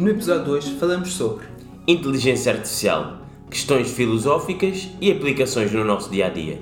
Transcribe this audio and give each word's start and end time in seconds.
No 0.00 0.08
episódio 0.08 0.46
2 0.46 0.68
falamos 0.80 1.12
sobre 1.12 1.44
inteligência 1.86 2.52
artificial, 2.52 3.18
questões 3.50 3.92
filosóficas 3.92 4.88
e 4.98 5.12
aplicações 5.12 5.70
no 5.72 5.84
nosso 5.84 6.10
dia 6.10 6.24
a 6.24 6.30
dia. 6.30 6.58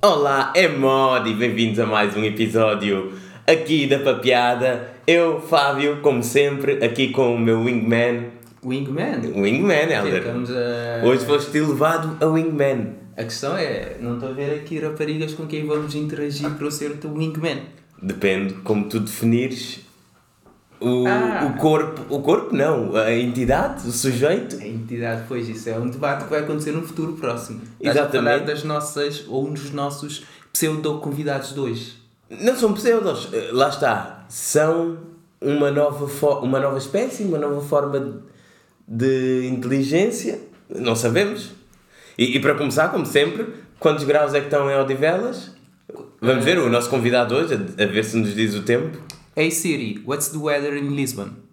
Olá, 0.00 0.50
é 0.56 0.68
Mod 0.68 1.28
e 1.28 1.34
bem-vindos 1.34 1.78
a 1.80 1.84
mais 1.84 2.16
um 2.16 2.24
episódio 2.24 3.12
aqui 3.46 3.86
da 3.86 3.98
Papeada. 3.98 4.94
Eu, 5.06 5.38
Fábio, 5.38 6.00
como 6.00 6.22
sempre, 6.22 6.82
aqui 6.82 7.10
com 7.10 7.34
o 7.34 7.38
meu 7.38 7.62
wingman. 7.62 8.28
Wingman. 8.64 9.34
Wingman, 9.36 9.92
Helder. 9.92 10.24
A... 10.30 11.06
Hoje 11.06 11.26
foste 11.26 11.58
elevado 11.58 12.16
a 12.24 12.26
wingman. 12.26 12.94
A 13.18 13.24
questão 13.24 13.54
é, 13.54 13.98
não 14.00 14.14
estou 14.14 14.30
a 14.30 14.32
ver 14.32 14.54
aqui 14.54 14.78
raparigas 14.78 15.34
com 15.34 15.46
quem 15.46 15.66
vamos 15.66 15.94
interagir 15.94 16.48
para 16.52 16.66
eu 16.66 16.70
ser 16.70 16.92
o 16.92 16.96
teu 16.96 17.12
wingman. 17.12 17.64
Depende 18.02 18.54
como 18.64 18.88
tu 18.88 18.98
definires 18.98 19.91
o, 20.82 21.06
Ah. 21.06 21.52
o 21.54 21.58
corpo. 21.60 22.02
O 22.14 22.20
corpo 22.20 22.54
não, 22.54 22.94
a 22.96 23.12
entidade, 23.14 23.86
o 23.88 23.92
sujeito. 23.92 24.56
A 24.60 24.66
entidade, 24.66 25.22
pois, 25.28 25.48
isso 25.48 25.68
é 25.68 25.78
um 25.78 25.88
debate 25.88 26.24
que 26.24 26.30
vai 26.30 26.40
acontecer 26.40 26.72
no 26.72 26.82
futuro 26.82 27.12
próximo. 27.14 27.60
Estás 27.80 27.96
a 27.96 28.00
Exatamente. 28.00 28.24
falar 28.32 28.44
das 28.46 28.64
nossas, 28.64 29.24
ou 29.28 29.46
um 29.48 29.52
dos 29.52 29.70
nossos 29.70 30.24
pseudo-convidados 30.52 31.54
de 31.54 31.60
hoje. 31.60 31.94
Não 32.30 32.56
são 32.56 32.72
pseudos, 32.72 33.28
eh, 33.32 33.50
lá 33.52 33.68
está. 33.68 34.24
São 34.28 34.98
uma 35.40 35.70
nova, 35.70 36.06
uma 36.40 36.58
nova 36.60 36.78
espécie, 36.78 37.24
uma 37.24 37.38
nova 37.38 37.60
forma 37.60 38.00
de, 38.00 39.40
de 39.42 39.46
inteligência. 39.48 40.38
Não 40.68 40.94
sabemos. 40.94 41.50
E, 42.16 42.36
e 42.36 42.40
para 42.40 42.54
começar, 42.54 42.88
como 42.88 43.04
sempre, 43.04 43.46
quantos 43.78 44.04
graus 44.04 44.32
é 44.34 44.40
que 44.40 44.46
estão 44.46 44.70
em 44.70 44.76
Odivelas? 44.76 45.50
Vamos 46.20 46.44
ver 46.44 46.58
o 46.58 46.70
nosso 46.70 46.88
convidado 46.88 47.34
hoje, 47.34 47.54
a, 47.54 47.82
a 47.82 47.86
ver 47.86 48.04
se 48.04 48.16
nos 48.16 48.34
diz 48.34 48.54
o 48.54 48.62
tempo. 48.62 48.96
Hey 49.34 49.48
Siri, 49.48 49.98
what's 50.04 50.28
the 50.28 50.38
weather 50.38 50.76
in 50.76 50.94
Lisbon? 50.94 51.48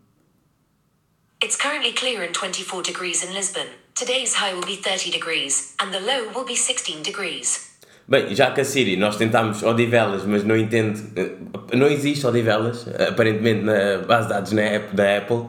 It's 1.41 1.55
currently 1.55 1.93
clear 1.93 2.21
and 2.23 2.33
24 2.33 2.83
degrees 2.83 3.23
in 3.23 3.33
Lisbon. 3.33 3.67
Today's 3.95 4.33
high 4.33 4.53
will 4.53 4.65
be 4.65 4.75
30 4.75 5.09
degrees, 5.11 5.75
and 5.79 5.93
the 5.93 6.01
low 6.01 6.27
will 6.35 6.43
be 6.43 6.57
16 6.57 7.03
degrees. 7.03 7.69
Bem, 8.05 8.35
já 8.35 8.51
que 8.51 8.59
a 8.59 8.65
Siri, 8.65 8.97
nós 8.97 9.15
tentámos 9.15 9.63
Odivelas, 9.63 10.25
mas 10.25 10.43
não 10.43 10.57
entende, 10.57 11.01
eh, 11.15 11.37
não 11.73 11.87
existe 11.87 12.27
Odivelas, 12.27 12.85
aparentemente 13.07 13.63
na 13.63 13.99
base 14.05 14.27
de 14.27 14.33
dados 14.33 14.51
da 14.91 15.17
Apple, 15.17 15.45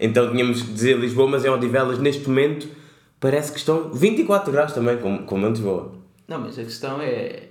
então 0.00 0.32
tínhamos 0.32 0.62
que 0.62 0.72
dizer 0.72 0.98
Lisboa, 0.98 1.28
mas 1.28 1.44
em 1.44 1.48
Odivelas 1.48 2.00
neste 2.00 2.28
momento 2.28 2.66
parece 3.20 3.52
que 3.52 3.58
estão 3.58 3.92
24 3.92 4.50
graus 4.50 4.72
também, 4.72 4.96
como, 4.96 5.22
como 5.22 5.46
em 5.46 5.50
Lisboa. 5.50 5.92
Não, 6.28 6.40
mas 6.40 6.58
a 6.58 6.62
questão 6.62 7.00
é. 7.00 7.47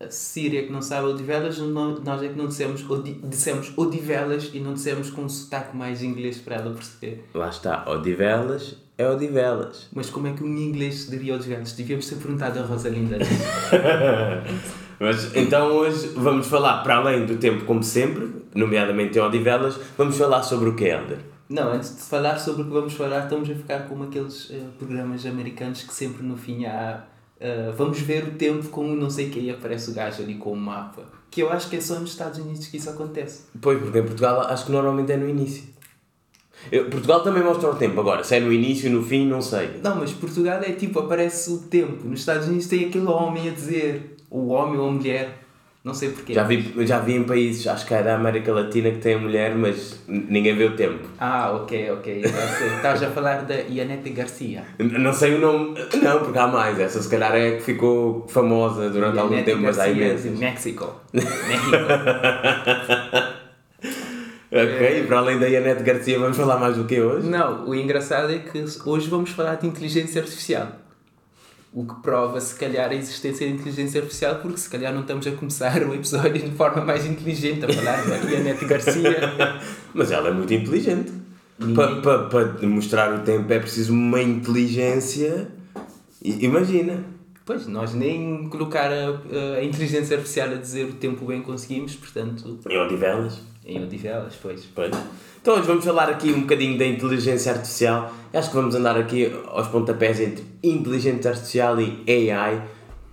A 0.00 0.10
Síria 0.10 0.64
que 0.64 0.70
não 0.70 0.80
sabe 0.80 1.08
Odivelas, 1.08 1.58
nós 1.58 2.22
é 2.22 2.28
que 2.28 2.38
não 2.38 2.46
dissemos, 2.46 2.88
Odi, 2.88 3.14
dissemos 3.24 3.72
Odivelas 3.76 4.50
e 4.54 4.60
não 4.60 4.74
dissemos 4.74 5.10
com 5.10 5.22
um 5.22 5.28
sotaque 5.28 5.76
mais 5.76 6.04
inglês 6.04 6.38
para 6.38 6.54
ela 6.54 6.72
perceber. 6.72 7.24
Lá 7.34 7.48
está, 7.48 7.84
Odivelas 7.90 8.76
é 8.96 9.08
Odivelas. 9.08 9.88
Mas 9.92 10.08
como 10.08 10.28
é 10.28 10.32
que 10.32 10.44
um 10.44 10.56
inglês 10.56 11.10
diria 11.10 11.34
Odivelas? 11.34 11.72
Devíamos 11.72 12.08
ter 12.08 12.14
perguntado 12.14 12.60
a 12.60 12.62
Rosalinda. 12.62 13.18
Mas 15.00 15.34
então 15.34 15.72
hoje 15.72 16.08
vamos 16.14 16.46
falar, 16.46 16.82
para 16.84 16.96
além 16.96 17.26
do 17.26 17.36
tempo 17.36 17.64
como 17.64 17.82
sempre, 17.82 18.28
nomeadamente 18.54 19.18
em 19.18 19.20
Odivelas, 19.20 19.78
vamos 19.96 20.16
falar 20.16 20.44
sobre 20.44 20.68
o 20.68 20.76
que 20.76 20.84
é 20.84 20.94
Helder. 20.94 21.18
não, 21.48 21.72
antes 21.72 21.96
de 21.96 22.02
falar 22.02 22.38
sobre 22.38 22.62
o 22.62 22.64
que 22.66 22.72
vamos 22.72 22.94
falar, 22.94 23.24
estamos 23.24 23.50
a 23.50 23.54
ficar 23.54 23.88
como 23.88 24.04
aqueles 24.04 24.48
eh, 24.50 24.60
programas 24.78 25.26
americanos 25.26 25.82
que 25.82 25.92
sempre 25.92 26.22
no 26.24 26.36
fim 26.36 26.66
há. 26.66 27.02
Eh, 27.40 27.72
vamos 27.76 28.00
ver 28.00 28.24
o 28.24 28.30
tempo 28.32 28.68
com 28.68 28.84
não 28.86 29.10
sei 29.10 29.30
quem 29.30 29.50
aparece 29.50 29.90
o 29.90 29.94
gajo 29.94 30.22
ali 30.22 30.34
com 30.34 30.52
o 30.52 30.56
mapa. 30.56 31.02
Que 31.30 31.42
eu 31.42 31.50
acho 31.52 31.68
que 31.68 31.76
é 31.76 31.80
só 31.80 31.98
nos 31.98 32.10
Estados 32.10 32.38
Unidos 32.38 32.66
que 32.68 32.76
isso 32.78 32.88
acontece. 32.90 33.42
Pois, 33.60 33.78
porque 33.80 33.98
em 33.98 34.02
Portugal 34.04 34.40
acho 34.42 34.66
que 34.66 34.72
normalmente 34.72 35.12
é 35.12 35.16
no 35.16 35.28
início. 35.28 35.64
Eu- 36.72 36.90
Portugal 36.90 37.22
também 37.22 37.42
mostra 37.42 37.70
o 37.70 37.74
tempo, 37.76 38.00
agora, 38.00 38.24
se 38.24 38.34
é 38.34 38.40
no 38.40 38.52
início, 38.52 38.90
no 38.90 39.02
fim, 39.04 39.26
não 39.26 39.40
sei. 39.40 39.78
Não, 39.82 39.96
mas 39.96 40.12
Portugal 40.12 40.60
é 40.62 40.72
tipo, 40.72 40.98
aparece 40.98 41.50
o 41.50 41.58
tempo. 41.58 42.06
Nos 42.08 42.20
Estados 42.20 42.48
Unidos 42.48 42.66
tem 42.66 42.86
aquele 42.86 43.06
homem 43.06 43.48
a 43.48 43.52
dizer, 43.52 44.16
o 44.30 44.48
homem 44.48 44.78
ou 44.78 44.88
a 44.88 44.92
mulher, 44.92 45.38
não 45.84 45.94
sei 45.94 46.10
porquê. 46.10 46.34
Já 46.34 46.42
vi, 46.44 46.74
já 46.86 46.98
vi 46.98 47.14
em 47.14 47.24
países, 47.24 47.66
acho 47.66 47.86
que 47.86 47.94
é 47.94 48.02
da 48.02 48.16
América 48.16 48.52
Latina, 48.52 48.90
que 48.90 48.98
tem 48.98 49.14
a 49.14 49.18
mulher, 49.18 49.54
mas 49.54 50.02
ninguém 50.06 50.54
vê 50.56 50.64
o 50.64 50.76
tempo. 50.76 51.08
Ah, 51.18 51.52
ok, 51.52 51.90
ok. 51.92 52.22
Estás 52.24 53.02
a 53.02 53.10
falar 53.10 53.42
da 53.44 53.54
Ianete 53.54 54.10
Garcia. 54.10 54.64
Não 54.78 55.12
sei 55.12 55.34
o 55.34 55.38
nome, 55.40 55.74
não, 56.02 56.20
porque 56.20 56.38
há 56.38 56.46
mais. 56.46 56.78
Essa 56.78 57.00
se 57.00 57.08
calhar 57.08 57.34
é 57.34 57.52
que 57.56 57.62
ficou 57.62 58.26
famosa 58.28 58.90
durante 58.90 59.18
algum 59.18 59.42
tempo, 59.42 59.62
mas 59.62 59.78
há 59.78 59.86
Garcia 59.86 60.04
imensas. 60.06 60.22
de 60.32 60.38
México. 60.38 61.00
México. 61.12 61.76
Ok, 64.50 65.00
e 65.00 65.06
para 65.06 65.18
além 65.18 65.38
da 65.38 65.46
Ianete 65.46 65.82
Garcia, 65.82 66.18
vamos 66.18 66.34
falar 66.34 66.56
mais 66.56 66.74
do 66.74 66.84
que 66.86 66.98
hoje? 66.98 67.28
Não, 67.28 67.68
o 67.68 67.74
engraçado 67.74 68.32
é 68.32 68.38
que 68.38 68.64
hoje 68.86 69.06
vamos 69.10 69.28
falar 69.30 69.56
de 69.56 69.66
inteligência 69.66 70.22
artificial. 70.22 70.68
O 71.72 71.84
que 71.84 71.94
prova, 72.00 72.40
se 72.40 72.54
calhar, 72.54 72.90
a 72.90 72.94
existência 72.94 73.46
da 73.46 73.52
inteligência 73.52 74.00
artificial, 74.00 74.36
porque 74.36 74.56
se 74.56 74.70
calhar 74.70 74.92
não 74.92 75.02
estamos 75.02 75.26
a 75.26 75.32
começar 75.32 75.82
o 75.82 75.94
episódio 75.94 76.42
de 76.42 76.56
forma 76.56 76.84
mais 76.84 77.04
inteligente 77.04 77.64
a 77.64 77.72
falar 77.72 78.04
da 78.06 78.16
Ianete 78.16 78.64
Garcia. 78.64 79.18
Mas 79.92 80.10
ela 80.10 80.28
é 80.28 80.32
muito 80.32 80.52
inteligente. 80.52 81.12
Para 81.74 81.96
pa, 81.96 82.18
pa 82.28 82.66
mostrar 82.66 83.12
o 83.14 83.22
tempo 83.22 83.52
é 83.52 83.58
preciso 83.58 83.92
uma 83.92 84.22
inteligência. 84.22 85.48
Imagina. 86.22 87.04
Pois, 87.44 87.66
nós 87.66 87.94
nem 87.94 88.48
colocar 88.48 88.90
a, 88.92 89.56
a 89.58 89.64
inteligência 89.64 90.16
artificial 90.16 90.50
a 90.50 90.54
dizer 90.54 90.84
o 90.84 90.92
tempo 90.92 91.24
bem 91.24 91.42
conseguimos, 91.42 91.96
portanto, 91.96 92.58
Em 92.68 92.78
Odivelas. 92.78 93.40
Em 93.68 93.82
Odivelas, 93.84 94.34
pois. 94.40 94.64
Pois. 94.74 94.90
Então 95.40 95.54
hoje 95.54 95.66
vamos 95.66 95.84
falar 95.84 96.08
aqui 96.08 96.30
um 96.32 96.40
bocadinho 96.40 96.76
da 96.78 96.86
inteligência 96.86 97.52
artificial. 97.52 98.12
Acho 98.32 98.48
que 98.50 98.56
vamos 98.56 98.74
andar 98.74 98.96
aqui 98.98 99.30
aos 99.46 99.68
pontapés 99.68 100.18
entre 100.20 100.44
inteligência 100.62 101.30
artificial 101.30 101.76
e 101.80 102.02
AI, 102.30 102.62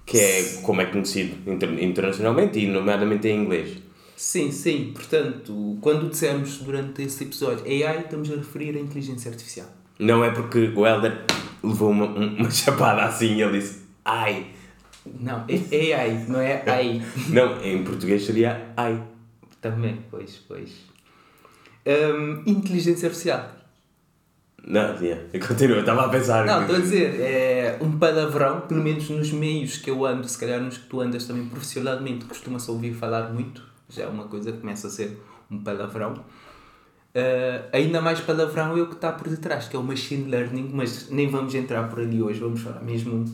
que 0.06 0.18
é 0.18 0.44
como 0.64 0.82
é 0.82 0.86
conhecido 0.86 1.36
inter- 1.52 1.84
internacionalmente 1.84 2.60
e 2.60 2.68
nomeadamente 2.68 3.28
em 3.28 3.44
inglês. 3.44 3.78
Sim, 4.16 4.50
sim, 4.50 4.92
portanto, 4.94 5.78
quando 5.82 6.10
dissemos 6.10 6.58
durante 6.60 7.04
este 7.04 7.26
episódio 7.26 7.66
AI, 7.66 8.00
estamos 8.00 8.32
a 8.32 8.36
referir 8.36 8.76
à 8.78 8.80
inteligência 8.80 9.30
artificial. 9.30 9.68
Não 10.00 10.24
é 10.24 10.32
porque 10.32 10.72
o 10.76 10.86
Helder 10.88 11.22
levou 11.62 11.92
uma, 11.92 12.06
um- 12.06 12.36
uma 12.38 12.50
chapada 12.52 13.04
assim 13.04 13.36
e 13.36 13.42
ele 13.42 13.60
disse 13.60 13.82
ai. 14.06 14.48
Não, 15.20 15.44
é 15.48 15.94
AI, 15.94 16.26
não 16.28 16.40
é 16.40 16.64
AI. 16.66 17.02
Não, 17.30 17.62
em 17.64 17.84
português 17.84 18.26
seria 18.26 18.70
ai. 18.76 19.00
Também, 19.66 19.98
pois, 20.12 20.40
pois. 20.48 20.70
Hum, 21.88 22.44
inteligência 22.46 23.08
artificial. 23.08 23.50
Não, 24.64 24.96
yeah. 25.02 25.24
continua, 25.48 25.80
estava 25.80 26.06
a 26.06 26.10
pensar. 26.10 26.46
Não, 26.46 26.62
estou 26.62 26.76
a 26.76 26.80
dizer, 26.80 27.20
é 27.20 27.80
um 27.82 27.98
palavrão, 27.98 28.62
pelo 28.62 28.84
menos 28.84 29.10
nos 29.10 29.32
meios 29.32 29.78
que 29.78 29.90
eu 29.90 30.06
ando, 30.06 30.28
se 30.30 30.38
calhar 30.38 30.62
nos 30.62 30.78
que 30.78 30.86
tu 30.88 31.02
andas 31.02 31.26
também 31.26 31.48
profissionalmente, 31.48 32.26
costuma-se 32.26 32.70
ouvir 32.70 32.94
falar 32.94 33.34
muito, 33.34 33.64
já 33.90 34.04
é 34.04 34.08
uma 34.08 34.26
coisa 34.26 34.52
que 34.52 34.60
começa 34.60 34.86
a 34.86 34.92
ser 34.92 35.20
um 35.50 35.64
palavrão. 35.64 36.14
Ah, 37.16 37.68
ainda 37.74 38.00
mais 38.02 38.20
palavrão 38.20 38.78
é 38.78 38.82
o 38.84 38.88
que 38.88 38.96
está 38.96 39.14
por 39.14 39.28
detrás, 39.30 39.68
que 39.68 39.76
é 39.76 39.80
o 39.80 39.84
machine 39.84 40.30
learning, 40.30 40.70
mas 40.72 41.10
nem 41.10 41.28
vamos 41.28 41.56
entrar 41.56 41.90
por 41.90 42.02
ali 42.02 42.22
hoje, 42.22 42.40
vamos 42.40 42.62
falar 42.62 42.84
mesmo 42.84 43.26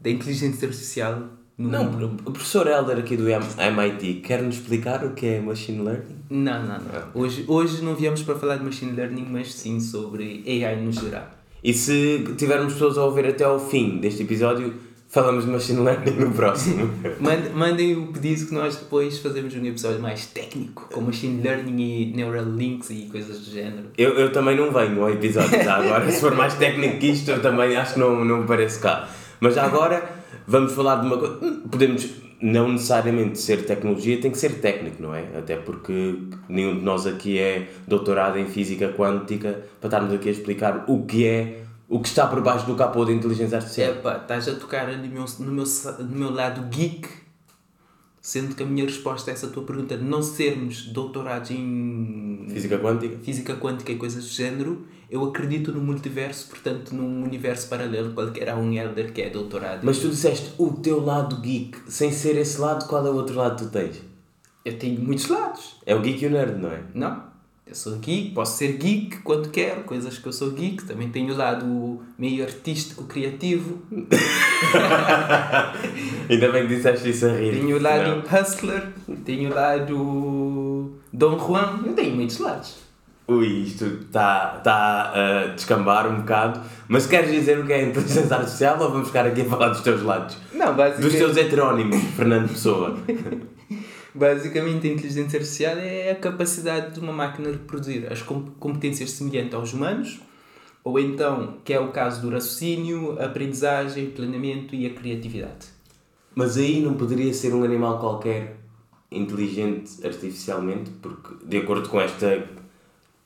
da 0.00 0.10
inteligência 0.10 0.66
artificial. 0.66 1.22
No... 1.58 1.70
Não, 1.70 2.16
o 2.24 2.30
professor 2.30 2.68
Helder 2.68 2.98
aqui 2.98 3.16
do 3.16 3.24
MIT 3.28 4.20
quer-nos 4.24 4.54
explicar 4.54 5.04
o 5.04 5.10
que 5.10 5.26
é 5.26 5.40
machine 5.40 5.82
learning? 5.82 6.16
não, 6.30 6.62
não, 6.62 6.78
não. 6.78 7.02
Hoje, 7.14 7.44
hoje 7.48 7.82
não 7.82 7.96
viemos 7.96 8.22
para 8.22 8.36
falar 8.36 8.58
de 8.58 8.64
machine 8.64 8.92
learning, 8.92 9.26
mas 9.28 9.52
sim 9.52 9.80
sobre 9.80 10.44
AI 10.46 10.76
no 10.76 10.92
geral. 10.92 11.26
E 11.64 11.74
se 11.74 12.24
tivermos 12.36 12.74
pessoas 12.74 12.96
a 12.96 13.04
ouvir 13.04 13.26
até 13.26 13.42
ao 13.42 13.58
fim 13.58 13.98
deste 13.98 14.22
episódio, 14.22 14.72
falamos 15.08 15.46
de 15.46 15.50
machine 15.50 15.80
learning 15.80 16.12
no 16.12 16.30
próximo. 16.30 16.92
Mandem, 17.18 17.52
mandem 17.52 17.96
o 17.96 18.12
pedido 18.12 18.46
que 18.46 18.54
nós 18.54 18.76
depois 18.76 19.18
fazemos 19.18 19.52
um 19.52 19.64
episódio 19.64 19.98
mais 19.98 20.26
técnico, 20.26 20.88
com 20.92 21.00
machine 21.00 21.42
learning 21.42 21.82
e 21.82 22.12
neural 22.14 22.44
links 22.44 22.90
e 22.90 23.08
coisas 23.10 23.40
do 23.40 23.50
género. 23.50 23.90
Eu, 23.98 24.10
eu 24.10 24.30
também 24.30 24.56
não 24.56 24.70
venho 24.70 25.02
ao 25.02 25.10
episódio 25.10 25.60
já 25.60 25.74
agora. 25.74 26.06
Se 26.12 26.20
for 26.20 26.36
mais 26.36 26.54
técnico 26.54 26.98
que 26.98 27.08
isto, 27.08 27.28
eu 27.32 27.42
também 27.42 27.76
acho 27.76 27.94
que 27.94 27.98
não, 27.98 28.24
não 28.24 28.42
me 28.42 28.46
parece 28.46 28.78
cá. 28.78 29.08
Mas 29.40 29.56
já 29.56 29.64
agora 29.64 30.17
vamos 30.48 30.72
falar 30.72 30.96
de 30.96 31.06
uma 31.06 31.18
coisa. 31.18 31.36
Podemos 31.70 32.08
não 32.40 32.72
necessariamente 32.72 33.38
ser 33.38 33.66
tecnologia, 33.66 34.20
tem 34.20 34.30
que 34.30 34.38
ser 34.38 34.60
técnico, 34.60 35.02
não 35.02 35.14
é? 35.14 35.36
Até 35.36 35.56
porque 35.56 36.18
nenhum 36.48 36.78
de 36.78 36.84
nós 36.84 37.06
aqui 37.06 37.38
é 37.38 37.68
doutorado 37.86 38.38
em 38.38 38.46
física 38.46 38.92
quântica 38.92 39.64
para 39.80 39.88
estarmos 39.88 40.14
aqui 40.14 40.28
a 40.28 40.32
explicar 40.32 40.84
o 40.88 41.04
que 41.04 41.26
é, 41.26 41.64
o 41.88 42.00
que 42.00 42.08
está 42.08 42.26
por 42.26 42.40
baixo 42.40 42.64
do 42.66 42.74
capô 42.74 43.04
da 43.04 43.12
inteligência 43.12 43.58
artificial. 43.58 43.92
Epá, 43.92 44.18
estás 44.18 44.48
a 44.48 44.54
tocar 44.54 44.86
no 44.86 45.08
meu, 45.08 45.24
no, 45.40 45.52
meu, 45.52 45.64
no 45.98 46.16
meu 46.16 46.30
lado 46.32 46.62
geek, 46.70 47.08
sendo 48.20 48.54
que 48.54 48.62
a 48.62 48.66
minha 48.66 48.84
resposta 48.84 49.30
a 49.30 49.34
essa 49.34 49.48
tua 49.48 49.64
pergunta 49.64 49.96
de 49.96 50.04
não 50.04 50.22
sermos 50.22 50.86
doutorados 50.86 51.50
em 51.50 52.46
Física 52.48 52.78
quântica? 52.78 53.18
física 53.18 53.56
quântica 53.56 53.92
e 53.92 53.96
coisas 53.96 54.24
do 54.24 54.30
género, 54.30 54.86
eu 55.10 55.24
acredito 55.24 55.72
no 55.72 55.80
multiverso, 55.80 56.48
portanto 56.48 56.94
num 56.94 57.24
universo 57.24 57.68
paralelo 57.68 58.12
qualquer 58.12 58.50
há 58.50 58.56
um 58.56 58.72
elder 58.72 59.12
que 59.12 59.22
é 59.22 59.30
doutorado. 59.30 59.80
Mas 59.82 59.98
tu 59.98 60.08
disseste 60.08 60.52
o 60.58 60.72
teu 60.72 61.04
lado 61.04 61.36
geek, 61.40 61.78
sem 61.88 62.12
ser 62.12 62.36
esse 62.36 62.60
lado, 62.60 62.86
qual 62.86 63.06
é 63.06 63.10
o 63.10 63.14
outro 63.14 63.36
lado 63.36 63.56
que 63.56 63.64
tu 63.64 63.70
tens? 63.70 64.02
Eu 64.64 64.78
tenho 64.78 65.00
muitos 65.00 65.28
lados. 65.28 65.76
É 65.86 65.94
o 65.94 66.00
geek 66.00 66.22
e 66.22 66.26
o 66.26 66.30
nerd, 66.30 66.60
não 66.60 66.70
é? 66.70 66.82
Não? 66.92 67.28
Eu 67.66 67.74
sou 67.74 67.96
geek, 67.98 68.30
posso 68.30 68.56
ser 68.56 68.76
geek 68.78 69.18
quando 69.18 69.50
quero, 69.50 69.82
coisas 69.84 70.18
que 70.18 70.26
eu 70.26 70.32
sou 70.32 70.50
geek. 70.52 70.84
Também 70.84 71.10
tenho 71.10 71.34
o 71.34 71.36
lado 71.36 72.00
meio 72.18 72.42
artístico, 72.44 73.04
criativo. 73.04 73.78
Ainda 76.30 76.50
bem 76.52 76.66
que 76.66 76.76
disseste 76.76 77.10
isso 77.10 77.26
a 77.26 77.32
rir. 77.32 77.52
Tenho 77.52 77.76
o 77.76 77.80
lado 77.82 78.10
Não. 78.10 78.22
hustler, 78.40 78.88
tenho 79.24 79.50
o 79.50 79.54
lado 79.54 80.92
Dom 81.12 81.38
Juan. 81.38 81.80
Eu 81.84 81.92
tenho 81.94 82.14
muitos 82.14 82.38
lados. 82.38 82.76
Ui, 83.28 83.46
isto 83.46 83.84
está 83.84 84.58
tá 84.64 85.12
a 85.14 85.46
descambar 85.48 86.10
um 86.10 86.20
bocado. 86.20 86.60
Mas 86.88 87.06
queres 87.06 87.30
dizer 87.30 87.58
o 87.58 87.66
que 87.66 87.74
é 87.74 87.84
inteligência 87.84 88.34
artificial 88.34 88.80
ou 88.80 88.90
vamos 88.90 89.08
ficar 89.08 89.26
aqui 89.26 89.42
a 89.42 89.44
falar 89.44 89.68
dos 89.68 89.82
teus 89.82 90.02
lados? 90.02 90.38
Não, 90.54 90.68
Dos 90.68 90.76
basicamente, 90.76 91.16
teus 91.18 91.36
heterónimos, 91.36 92.02
Fernando 92.16 92.48
Pessoa. 92.48 92.98
basicamente 94.14 94.88
a 94.88 94.92
inteligência 94.92 95.38
artificial 95.38 95.76
é 95.76 96.10
a 96.10 96.14
capacidade 96.16 96.94
de 96.94 97.00
uma 97.00 97.12
máquina 97.12 97.50
reproduzir 97.50 98.10
as 98.10 98.22
com- 98.22 98.46
competências 98.58 99.10
semelhantes 99.10 99.52
aos 99.54 99.74
humanos, 99.74 100.20
ou 100.82 100.98
então, 100.98 101.58
que 101.64 101.74
é 101.74 101.78
o 101.80 101.88
caso 101.88 102.22
do 102.22 102.30
raciocínio, 102.30 103.18
a 103.20 103.26
aprendizagem, 103.26 104.06
planeamento 104.10 104.74
e 104.74 104.86
a 104.86 104.90
criatividade. 104.90 105.66
Mas 106.34 106.56
aí 106.56 106.80
não 106.80 106.94
poderia 106.94 107.34
ser 107.34 107.52
um 107.52 107.62
animal 107.62 107.98
qualquer 107.98 108.56
inteligente 109.12 109.90
artificialmente, 110.04 110.90
porque, 111.02 111.34
de 111.44 111.58
acordo 111.58 111.88
com 111.90 112.00
esta 112.00 112.42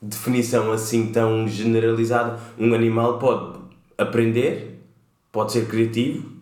definição 0.02 0.72
assim 0.72 1.12
tão 1.12 1.46
generalizada, 1.46 2.38
um 2.58 2.75
animal 2.75 3.20
pode 3.20 3.60
aprender, 3.96 4.84
pode 5.31 5.52
ser 5.52 5.69
criativo, 5.69 6.32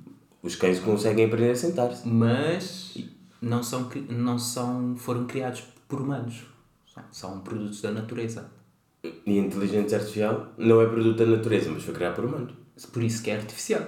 os 0.42 0.56
cães 0.56 0.80
conseguem 0.80 1.26
aprender 1.26 1.50
a 1.50 1.54
sentar-se. 1.54 2.08
Mas 2.08 2.96
não 3.42 3.62
são, 3.62 3.88
não 4.08 4.38
são, 4.38 4.96
foram 4.96 5.26
criados 5.26 5.62
por 5.86 6.00
humanos. 6.00 6.44
São, 7.12 7.40
produtos 7.40 7.80
da 7.80 7.90
natureza. 7.90 8.50
E 9.02 9.38
a 9.38 9.42
inteligência 9.42 9.96
artificial 9.96 10.52
não 10.58 10.82
é 10.82 10.86
produto 10.86 11.16
da 11.16 11.26
natureza, 11.26 11.70
mas 11.70 11.82
foi 11.82 11.94
criado 11.94 12.16
por 12.16 12.24
humanos. 12.24 12.52
Por 12.92 13.02
isso 13.02 13.22
que 13.22 13.30
é 13.30 13.36
artificial. 13.36 13.86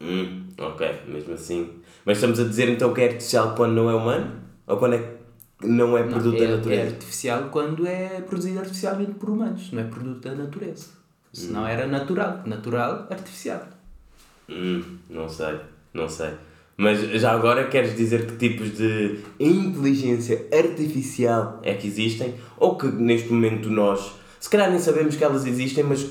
Hum, 0.00 0.46
ok, 0.58 1.02
mesmo 1.06 1.34
assim. 1.34 1.80
Mas 2.04 2.18
estamos 2.18 2.38
a 2.38 2.44
dizer 2.44 2.68
então 2.68 2.94
que 2.94 3.00
é 3.00 3.06
artificial 3.06 3.54
quando 3.54 3.74
não 3.74 3.90
é 3.90 3.94
humano? 3.94 4.40
Ou 4.66 4.76
quando 4.76 4.94
é 4.94 4.98
que 4.98 5.19
não 5.62 5.96
é 5.96 6.02
Não, 6.04 6.08
produto 6.12 6.36
é, 6.36 6.46
da 6.46 6.52
é 6.52 6.56
natureza? 6.56 6.90
artificial 6.90 7.48
quando 7.50 7.86
é 7.86 8.20
produzido 8.22 8.58
artificialmente 8.60 9.12
por 9.12 9.30
humanos, 9.30 9.70
não 9.72 9.80
é 9.80 9.84
produto 9.84 10.20
da 10.28 10.34
natureza. 10.34 10.86
Senão 11.32 11.66
era 11.66 11.86
natural. 11.86 12.42
Natural, 12.44 13.06
artificial. 13.10 13.68
Hum, 14.48 14.82
não 15.08 15.28
sei, 15.28 15.60
não 15.94 16.08
sei. 16.08 16.30
Mas 16.76 16.98
já 17.20 17.32
agora 17.32 17.68
queres 17.68 17.94
dizer 17.94 18.26
que 18.26 18.36
tipos 18.36 18.76
de 18.76 19.20
inteligência 19.38 20.46
artificial 20.52 21.60
é 21.62 21.74
que 21.74 21.86
existem? 21.86 22.34
Ou 22.56 22.76
que 22.76 22.86
neste 22.86 23.30
momento 23.30 23.68
nós, 23.68 24.12
se 24.40 24.48
calhar 24.48 24.70
nem 24.70 24.78
sabemos 24.78 25.14
que 25.14 25.22
elas 25.22 25.46
existem, 25.46 25.84
mas 25.84 26.08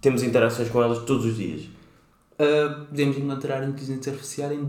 temos 0.00 0.22
interações 0.22 0.68
com 0.68 0.82
elas 0.82 0.98
todos 1.04 1.24
os 1.24 1.36
dias? 1.36 1.62
Uh, 2.34 2.84
podemos 2.86 3.16
encontrar 3.16 3.66
inteligência 3.66 4.12
artificial 4.12 4.52
em 4.52 4.68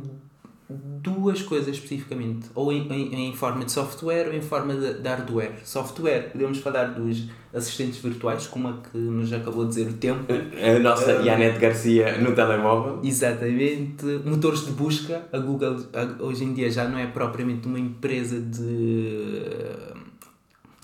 duas 0.70 1.42
coisas 1.42 1.70
especificamente, 1.70 2.48
ou 2.54 2.72
em, 2.72 2.88
em, 2.92 3.30
em 3.30 3.34
forma 3.34 3.66
de 3.66 3.72
software 3.72 4.28
ou 4.28 4.34
em 4.34 4.42
forma 4.42 4.76
de, 4.76 5.02
de 5.02 5.08
hardware. 5.08 5.54
Software, 5.64 6.30
podemos 6.32 6.60
falar 6.60 6.94
dos 6.94 7.28
assistentes 7.52 8.00
virtuais, 8.00 8.46
como 8.46 8.68
a 8.68 8.74
que 8.74 8.98
nos 8.98 9.34
acabou 9.34 9.64
de 9.64 9.70
dizer 9.70 9.90
o 9.90 9.94
tempo. 9.94 10.26
A 10.32 10.80
nossa 10.80 11.12
Yanete 11.14 11.58
Garcia 11.58 12.20
no 12.20 12.36
telemóvel? 12.36 13.00
Exatamente. 13.04 14.06
Motores 14.24 14.66
de 14.66 14.72
busca. 14.72 15.28
A 15.34 15.40
Google 15.40 15.78
hoje 16.20 16.44
em 16.44 16.54
dia 16.54 16.70
já 16.70 16.88
não 16.88 17.00
é 17.00 17.08
propriamente 17.08 17.68
uma 17.68 17.80
empresa 17.80 18.40
de. 18.40 19.42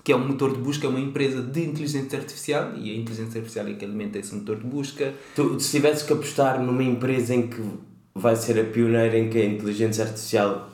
que 0.02 0.10
é 0.10 0.16
um 0.16 0.26
motor 0.26 0.52
de 0.52 0.58
busca, 0.58 0.88
é 0.88 0.90
uma 0.90 0.98
empresa 0.98 1.40
de 1.40 1.64
inteligência 1.64 2.18
artificial 2.18 2.72
e 2.76 2.90
a 2.90 2.96
inteligência 2.96 3.38
artificial 3.38 3.68
é 3.68 3.74
que 3.74 3.84
alimenta 3.84 4.18
esse 4.18 4.34
motor 4.34 4.56
de 4.56 4.66
busca. 4.66 5.14
Tu, 5.36 5.60
se 5.60 5.76
tivesses 5.76 6.02
que 6.02 6.12
apostar 6.12 6.60
numa 6.60 6.82
empresa 6.82 7.32
em 7.32 7.46
que 7.46 7.62
vai 8.16 8.34
ser 8.34 8.58
a 8.58 8.64
pioneira 8.64 9.18
em 9.18 9.28
que 9.28 9.38
a 9.38 9.44
inteligência 9.44 10.04
artificial 10.04 10.70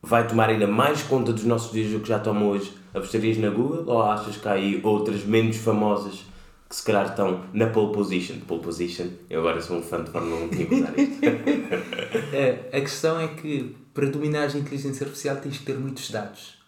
vai 0.00 0.26
tomar 0.26 0.48
ainda 0.48 0.66
mais 0.66 1.02
conta 1.02 1.32
dos 1.32 1.44
nossos 1.44 1.72
dias 1.72 1.90
do 1.90 2.00
que 2.00 2.08
já 2.08 2.18
toma 2.18 2.44
hoje, 2.44 2.72
apostarias 2.92 3.36
na 3.38 3.50
Google 3.50 3.84
ou 3.86 4.02
achas 4.02 4.36
que 4.36 4.46
há 4.46 4.52
aí 4.52 4.80
outras 4.84 5.24
menos 5.24 5.56
famosas 5.56 6.24
que 6.68 6.76
se 6.76 6.84
calhar 6.84 7.06
estão 7.06 7.44
na 7.52 7.66
pole 7.66 7.92
position? 7.92 8.36
Pole 8.46 8.62
position, 8.62 9.08
eu 9.28 9.40
agora 9.40 9.60
sou 9.60 9.78
um 9.78 9.82
fã 9.82 10.02
de 10.02 10.10
Fórmula 10.10 10.44
1, 10.44 10.48
tinha 10.50 10.66
que 10.66 10.74
usar 10.74 10.98
isto. 10.98 11.14
É, 12.32 12.68
a 12.72 12.80
questão 12.80 13.18
é 13.18 13.28
que 13.28 13.74
para 13.92 14.06
dominar 14.06 14.48
a 14.48 14.58
inteligência 14.58 15.04
artificial 15.04 15.36
tens 15.36 15.58
que 15.58 15.64
ter 15.64 15.76
muitos 15.76 16.10
dados. 16.10 16.58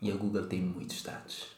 E 0.00 0.10
a 0.10 0.14
Google 0.14 0.44
tem 0.44 0.60
muitos 0.60 1.02
dados. 1.02 1.55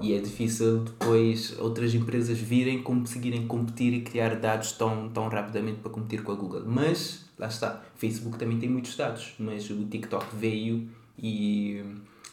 E 0.00 0.14
é 0.14 0.18
difícil 0.18 0.80
depois 0.84 1.56
outras 1.58 1.94
empresas 1.94 2.38
virem 2.38 2.82
conseguirem 2.82 3.46
competir 3.46 3.92
e 3.92 4.00
criar 4.02 4.34
dados 4.36 4.72
tão, 4.72 5.08
tão 5.08 5.28
rapidamente 5.28 5.78
para 5.80 5.90
competir 5.90 6.22
com 6.22 6.32
a 6.32 6.34
Google. 6.34 6.62
Mas, 6.66 7.24
lá 7.38 7.46
está, 7.48 7.82
Facebook 7.96 8.38
também 8.38 8.58
tem 8.58 8.68
muitos 8.68 8.96
dados, 8.96 9.34
mas 9.38 9.68
o 9.70 9.84
TikTok 9.84 10.26
veio 10.36 10.88
e 11.18 11.84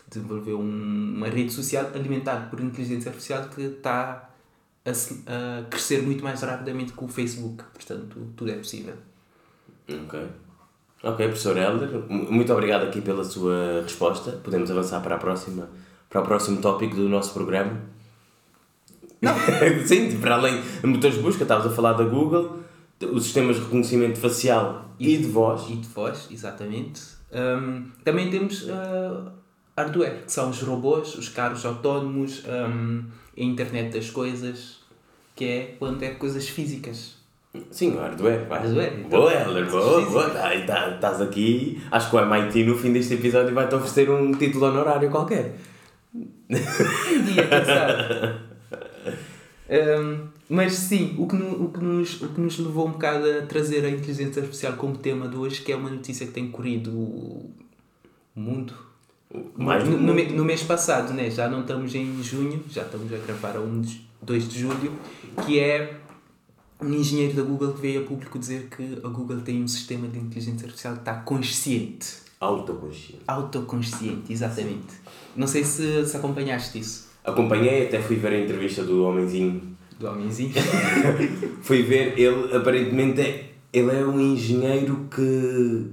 desenvolveu 0.09 0.59
um- 0.59 1.13
uma 1.17 1.27
rede 1.27 1.51
social 1.51 1.89
alimentada 1.93 2.47
por 2.49 2.59
inteligência 2.59 3.09
artificial 3.09 3.47
que 3.49 3.61
está 3.61 4.29
a, 4.85 5.59
a 5.59 5.63
crescer 5.65 6.01
muito 6.01 6.23
mais 6.23 6.41
rapidamente 6.41 6.93
que 6.93 7.03
o 7.03 7.07
Facebook. 7.07 7.63
Portanto, 7.73 8.27
tudo 8.35 8.49
é 8.51 8.55
possível. 8.55 8.95
ok. 9.87 10.29
Ok, 11.01 11.27
professor 11.27 11.55
Helder, 11.57 11.89
mu- 12.09 12.31
muito 12.31 12.51
obrigado 12.51 12.83
aqui 12.83 12.99
pela 13.01 13.23
sua 13.23 13.81
resposta. 13.83 14.31
Podemos 14.43 14.69
avançar 14.69 14.99
para 15.01 15.15
a 15.15 15.17
próxima, 15.17 15.69
para 16.09 16.21
o 16.21 16.23
próximo 16.23 16.61
tópico 16.61 16.95
do 16.95 17.07
nosso 17.07 17.33
programa. 17.33 17.79
Não. 19.21 19.33
Sim, 19.85 20.17
para 20.19 20.35
além 20.35 20.61
de 20.61 20.87
motores 20.87 21.17
de 21.17 21.21
busca, 21.21 21.43
estavas 21.43 21.71
a 21.71 21.75
falar 21.75 21.93
da 21.93 22.03
Google, 22.03 22.59
os 23.11 23.23
sistemas 23.23 23.57
de 23.57 23.63
reconhecimento 23.63 24.19
facial 24.19 24.89
e 24.99 25.17
de 25.17 25.27
voz. 25.27 25.63
E 25.69 25.75
de 25.75 25.87
voz, 25.87 26.27
exatamente. 26.31 27.01
Hum, 27.31 27.85
também 28.03 28.29
temos 28.29 28.67
ah, 28.69 29.31
hardware, 29.77 30.23
que 30.25 30.31
são 30.31 30.49
os 30.49 30.61
robôs, 30.61 31.15
os 31.15 31.29
carros 31.29 31.65
autónomos, 31.65 32.43
hum, 32.45 33.03
a 33.37 33.41
internet 33.41 33.93
das 33.93 34.09
coisas, 34.09 34.79
que 35.35 35.45
é 35.45 35.75
quando 35.77 36.01
é 36.03 36.09
coisas 36.09 36.47
físicas. 36.49 37.19
Sim, 37.71 37.95
hardware. 37.97 38.45
vai. 38.47 38.59
Hardware, 38.59 38.93
então. 38.99 39.19
Boa, 39.19 39.33
Helder, 39.33 39.69
boa, 39.69 40.01
boa. 40.01 40.29
Tá, 40.29 40.53
e 40.55 40.65
tá- 40.65 40.91
Estás 40.95 41.19
aqui. 41.21 41.81
Acho 41.91 42.09
que 42.09 42.15
o 42.15 42.19
MIT 42.19 42.63
no 42.63 42.77
fim 42.77 42.93
deste 42.93 43.15
episódio 43.15 43.53
vai-te 43.55 43.73
oferecer 43.73 44.09
um 44.09 44.31
título 44.33 44.67
honorário 44.67 45.09
qualquer. 45.09 45.57
Um 46.49 47.23
dia, 47.23 47.47
quem 47.47 47.65
sabe? 47.65 48.49
Hum, 49.69 50.27
mas 50.49 50.73
sim, 50.73 51.15
o 51.19 51.27
que, 51.27 51.35
no- 51.35 51.65
o, 51.65 51.71
que 51.71 51.79
nos, 51.79 52.21
o 52.21 52.29
que 52.29 52.41
nos 52.41 52.57
levou 52.57 52.87
um 52.87 52.91
bocado 52.91 53.25
a 53.29 53.45
trazer 53.45 53.85
a 53.85 53.89
inteligência 53.89 54.41
artificial 54.41 54.73
como 54.73 54.97
tema 54.97 55.27
de 55.27 55.35
hoje, 55.35 55.61
que 55.61 55.71
é 55.71 55.75
uma 55.75 55.89
notícia 55.91 56.25
que 56.25 56.31
tem 56.33 56.49
corrido 56.49 56.89
o 56.91 57.51
mundo. 58.35 58.73
Mais 59.55 59.87
no, 59.87 59.95
no, 59.97 60.13
no 60.15 60.43
mês 60.45 60.63
passado, 60.63 61.13
né? 61.13 61.29
já 61.29 61.47
não 61.47 61.61
estamos 61.61 61.93
em 61.93 62.23
junho, 62.23 62.63
já 62.67 62.81
estamos 62.81 63.13
a 63.13 63.17
gravar 63.17 63.57
a 63.57 63.61
1 63.61 63.81
de, 63.81 64.01
2 64.23 64.49
de 64.49 64.59
julho, 64.59 64.91
que 65.45 65.59
é 65.59 65.99
um 66.81 66.91
engenheiro 66.91 67.33
da 67.35 67.43
Google 67.43 67.73
que 67.73 67.81
veio 67.81 68.01
a 68.01 68.05
público 68.07 68.39
dizer 68.39 68.69
que 68.75 68.99
a 69.03 69.07
Google 69.07 69.41
tem 69.41 69.61
um 69.61 69.67
sistema 69.67 70.07
de 70.07 70.17
inteligência 70.17 70.65
artificial 70.65 70.93
que 70.95 71.01
está 71.01 71.13
consciente. 71.13 72.07
Autoconsciente. 72.39 73.21
Autoconsciente, 73.27 74.31
exatamente. 74.31 74.93
Não 75.35 75.47
sei 75.47 75.63
se, 75.63 76.05
se 76.05 76.15
acompanhaste 76.17 76.79
isso 76.79 77.09
Acompanhei, 77.23 77.85
até 77.85 77.99
fui 78.01 78.15
ver 78.15 78.33
a 78.33 78.39
entrevista 78.39 78.83
do 78.83 79.03
homenzinho 79.03 79.77
do 79.99 80.07
homenzinho. 80.07 80.53
Fui 81.61 81.83
ver, 81.83 82.17
ele 82.17 82.55
aparentemente 82.55 83.19
é, 83.19 83.49
ele 83.73 83.91
é 83.91 84.05
um 84.05 84.17
engenheiro 84.17 85.07
que, 85.13 85.87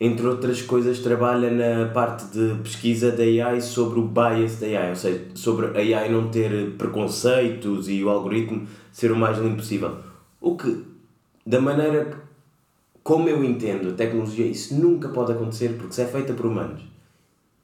entre 0.00 0.26
outras 0.26 0.62
coisas, 0.62 1.00
trabalha 1.00 1.50
na 1.50 1.90
parte 1.90 2.24
de 2.28 2.54
pesquisa 2.62 3.12
da 3.12 3.22
AI 3.22 3.60
sobre 3.60 4.00
o 4.00 4.04
bias 4.08 4.58
da 4.58 4.66
AI, 4.66 4.88
ou 4.88 4.96
seja, 4.96 5.22
sobre 5.34 5.66
a 5.66 5.98
AI 6.00 6.10
não 6.10 6.28
ter 6.30 6.70
preconceitos 6.78 7.90
e 7.90 8.02
o 8.02 8.08
algoritmo 8.08 8.66
ser 8.90 9.12
o 9.12 9.16
mais 9.16 9.36
limpo 9.38 9.56
possível. 9.56 9.98
O 10.40 10.56
que, 10.56 10.82
da 11.46 11.60
maneira 11.60 12.06
que- 12.06 12.25
como 13.06 13.28
eu 13.28 13.44
entendo 13.44 13.90
a 13.90 13.92
tecnologia, 13.92 14.44
isso 14.44 14.74
nunca 14.74 15.08
pode 15.08 15.30
acontecer 15.30 15.76
porque 15.78 15.94
se 15.94 16.02
é 16.02 16.06
feita 16.06 16.34
por 16.34 16.44
humanos 16.44 16.82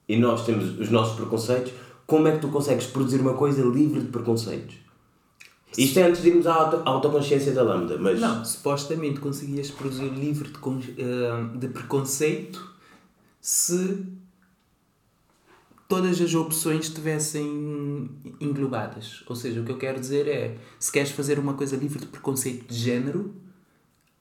e 0.08 0.16
nós 0.16 0.46
temos 0.46 0.78
os 0.78 0.88
nossos 0.88 1.16
preconceitos, 1.16 1.72
como 2.06 2.28
é 2.28 2.32
que 2.32 2.38
tu 2.38 2.46
consegues 2.46 2.86
produzir 2.86 3.20
uma 3.20 3.34
coisa 3.34 3.60
livre 3.60 4.02
de 4.02 4.06
preconceitos? 4.06 4.76
Isto 5.76 5.98
é 5.98 6.04
antes 6.04 6.22
de 6.22 6.28
irmos 6.28 6.46
à 6.46 6.54
auto, 6.54 6.82
autoconsciência 6.84 7.50
da 7.50 7.64
lambda, 7.64 7.98
mas 7.98 8.20
Não, 8.20 8.44
supostamente 8.44 9.18
conseguias 9.18 9.68
produzir 9.68 10.10
livre 10.10 10.48
de, 10.48 11.02
eh, 11.02 11.58
de 11.58 11.66
preconceito 11.66 12.72
se 13.40 14.06
todas 15.88 16.20
as 16.20 16.34
opções 16.34 16.84
estivessem 16.84 18.08
englobadas. 18.40 19.24
Ou 19.26 19.34
seja, 19.34 19.60
o 19.60 19.64
que 19.64 19.72
eu 19.72 19.78
quero 19.78 19.98
dizer 19.98 20.28
é, 20.28 20.56
se 20.78 20.92
queres 20.92 21.10
fazer 21.10 21.36
uma 21.40 21.54
coisa 21.54 21.74
livre 21.74 21.98
de 21.98 22.06
preconceito 22.06 22.72
de 22.72 22.78
género, 22.78 23.34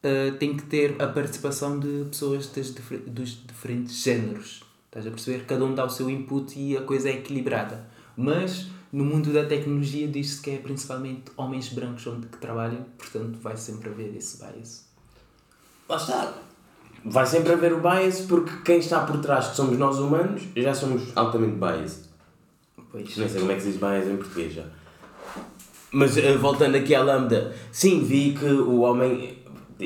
eh, 0.03 0.31
tem 0.31 0.55
que 0.55 0.63
ter 0.63 1.01
a 1.01 1.07
participação 1.07 1.79
de 1.79 2.05
pessoas 2.09 2.47
das 2.47 2.71
dos 3.07 3.45
diferentes 3.45 3.95
géneros. 4.01 4.63
Estás 4.87 5.07
a 5.07 5.09
perceber? 5.09 5.45
Cada 5.45 5.63
um 5.63 5.73
dá 5.73 5.85
o 5.85 5.89
seu 5.89 6.09
input 6.09 6.59
e 6.59 6.75
a 6.75 6.81
coisa 6.81 7.09
é 7.09 7.13
equilibrada. 7.13 7.87
Mas 8.17 8.67
no 8.91 9.05
mundo 9.05 9.31
da 9.31 9.45
tecnologia 9.45 10.07
diz-se 10.07 10.41
que 10.41 10.51
é 10.51 10.57
principalmente 10.57 11.31
homens 11.37 11.69
brancos 11.69 12.05
onde 12.07 12.27
que 12.27 12.37
trabalham, 12.37 12.85
portanto 12.97 13.37
vai 13.41 13.55
sempre 13.55 13.89
haver 13.89 14.15
esse 14.15 14.37
bias. 14.37 14.85
Lá 15.87 15.95
está. 15.95 16.33
Vai 17.05 17.25
sempre 17.25 17.53
haver 17.53 17.73
o 17.73 17.79
bias 17.79 18.21
porque 18.21 18.51
quem 18.65 18.79
está 18.79 19.05
por 19.05 19.21
trás, 19.21 19.49
que 19.49 19.55
somos 19.55 19.77
nós 19.77 19.97
humanos, 19.97 20.43
já 20.55 20.73
somos 20.73 21.15
altamente 21.15 21.55
biased. 21.55 22.09
Pois. 22.91 23.15
Nem 23.15 23.29
sei 23.29 23.39
como 23.39 23.51
é 23.51 23.55
que 23.55 23.61
se 23.61 23.71
diz 23.71 23.77
bias 23.77 24.07
em 24.07 24.17
português 24.17 24.53
já. 24.53 24.65
Mas 25.91 26.17
eh, 26.17 26.37
voltando 26.37 26.75
aqui 26.75 26.95
à 26.95 27.03
lambda, 27.03 27.53
sim, 27.71 28.03
vi 28.03 28.33
que 28.33 28.45
o 28.45 28.81
homem, 28.81 29.37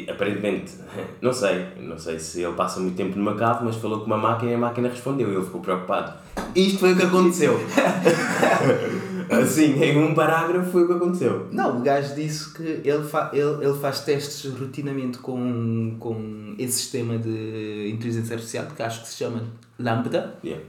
aparentemente, 0.09 0.73
não 1.21 1.33
sei, 1.33 1.65
não 1.79 1.97
sei 1.97 2.19
se 2.19 2.41
ele 2.41 2.53
passa 2.53 2.79
muito 2.79 2.95
tempo 2.95 3.17
numa 3.17 3.35
cave, 3.35 3.63
mas 3.63 3.75
falou 3.77 3.99
com 3.99 4.05
uma 4.05 4.17
máquina 4.17 4.51
e 4.51 4.55
a 4.55 4.57
máquina 4.57 4.89
respondeu 4.89 5.31
e 5.31 5.35
ele 5.35 5.45
ficou 5.45 5.61
preocupado. 5.61 6.13
Isto 6.55 6.79
foi 6.79 6.93
o 6.93 6.95
que 6.95 7.03
aconteceu. 7.03 7.59
assim, 9.29 9.81
em 9.81 9.97
um 9.97 10.13
parágrafo 10.13 10.71
foi 10.71 10.83
o 10.83 10.87
que 10.87 10.93
aconteceu. 10.93 11.47
Não, 11.51 11.79
o 11.79 11.81
gajo 11.81 12.15
disse 12.15 12.53
que 12.53 12.63
ele, 12.87 13.03
fa 13.03 13.31
ele, 13.33 13.65
ele 13.65 13.77
faz 13.79 14.01
testes 14.01 14.51
rotinamente 14.51 15.17
com, 15.19 15.95
com 15.99 16.55
esse 16.57 16.73
sistema 16.73 17.17
de 17.17 17.89
inteligência 17.91 18.35
artificial, 18.35 18.67
que 18.75 18.81
acho 18.81 19.01
que 19.01 19.09
se 19.09 19.17
chama 19.17 19.43
Lambda, 19.79 20.35
Yeah. 20.43 20.63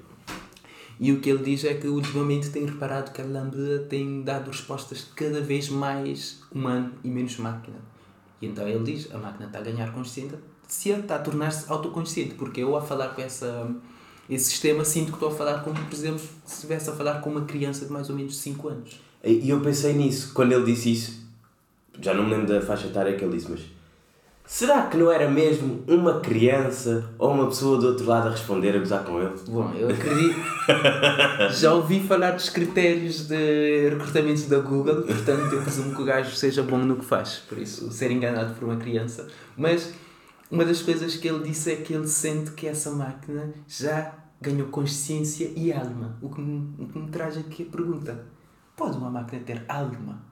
e 0.99 1.13
o 1.13 1.21
que 1.21 1.31
ele 1.31 1.43
diz 1.43 1.65
é 1.65 1.75
que 1.75 1.87
ultimamente 1.87 2.51
tem 2.51 2.65
reparado 2.65 3.13
que 3.13 3.21
a 3.21 3.25
Lambda 3.25 3.81
tem 3.89 4.23
dado 4.23 4.51
respostas 4.51 5.07
cada 5.15 5.41
vez 5.41 5.69
mais 5.69 6.43
humano 6.53 6.93
e 7.05 7.09
menos 7.09 7.37
máquina. 7.39 7.77
E 8.41 8.47
então 8.47 8.67
ele 8.69 8.85
diz, 8.85 9.13
a 9.15 9.19
máquina 9.19 9.47
está 9.47 9.59
a 9.59 9.63
ganhar 9.63 9.93
consciência, 9.93 10.39
está 10.69 11.17
a 11.17 11.19
tornar-se 11.19 11.71
autoconsciente, 11.71 12.35
porque 12.35 12.63
eu 12.63 12.77
a 12.77 12.83
falar 12.83 13.09
com 13.09 13.23
essa, 13.23 13.71
esse 14.29 14.51
sistema 14.51 14.85
sinto 14.85 15.07
que 15.09 15.15
estou 15.15 15.31
a 15.31 15.35
falar 15.35 15.63
como, 15.63 15.77
por 15.77 15.95
exemplo, 15.95 16.21
se 16.45 16.55
estivesse 16.55 16.91
a 16.91 16.93
falar 16.93 17.21
com 17.21 17.31
uma 17.31 17.45
criança 17.45 17.87
de 17.87 17.93
mais 17.93 18.11
ou 18.11 18.17
menos 18.17 18.37
5 18.39 18.69
anos. 18.69 19.01
E 19.25 19.49
eu 19.49 19.61
pensei 19.61 19.93
nisso, 19.93 20.33
quando 20.35 20.53
ele 20.53 20.65
disse 20.65 20.93
isso, 20.93 21.27
já 22.01 22.15
não 22.15 22.25
me 22.25 22.31
lembro 22.31 22.47
da 22.47 22.61
faixa 22.61 22.87
etária 22.87 23.17
que 23.17 23.25
ele 23.25 23.37
disse, 23.37 23.51
mas 23.51 23.61
será 24.47 24.87
que 24.87 24.97
não 24.97 25.11
era 25.11 25.29
mesmo 25.29 25.83
uma 25.89 26.21
criança 26.21 27.11
ou 27.19 27.33
uma 27.33 27.47
pessoa 27.47 27.79
do 27.79 27.89
outro 27.89 28.07
lado 28.07 28.29
a 28.29 28.31
responder, 28.31 28.77
a 28.77 28.79
gozar 28.79 29.05
com 29.05 29.21
ele? 29.21 29.35
Bom, 29.49 29.73
eu 29.75 29.89
acredito. 29.89 30.41
Já 31.59 31.75
ouvi 31.75 32.01
falar 32.01 32.31
dos 32.31 32.49
critérios 32.49 33.27
de 33.27 33.91
recrutamento 33.91 34.49
da 34.49 34.59
Google, 34.61 35.03
portanto 35.03 35.53
eu 35.53 35.63
presumo 35.63 35.95
que 35.95 36.03
o 36.03 36.05
gajo 36.05 36.35
seja 36.35 36.63
bom 36.63 36.79
no 36.79 36.97
que 36.97 37.05
faz, 37.05 37.43
por 37.49 37.59
isso 37.59 37.91
ser 37.91 38.11
enganado 38.11 38.55
por 38.55 38.65
uma 38.65 38.77
criança. 38.77 39.27
Mas 39.57 39.93
uma 40.51 40.65
das 40.65 40.81
coisas 40.81 41.17
que 41.17 41.27
ele 41.27 41.43
disse 41.43 41.73
é 41.73 41.77
que 41.77 41.93
ele 41.93 42.07
sente 42.07 42.53
que 42.53 42.69
essa 42.69 42.93
máquina 42.93 43.53
já 43.67 44.15
ganhou 44.41 44.69
consciência 44.69 45.51
e 45.57 45.73
alma. 45.73 46.17
O 46.23 46.31
que 46.31 46.41
me, 46.41 46.75
o 46.79 46.87
que 46.87 46.99
me 46.99 47.09
traz 47.09 47.37
aqui 47.37 47.67
a 47.69 47.77
pergunta: 47.77 48.27
pode 48.77 48.97
uma 48.97 49.11
máquina 49.11 49.43
ter 49.45 49.65
alma? 49.69 50.23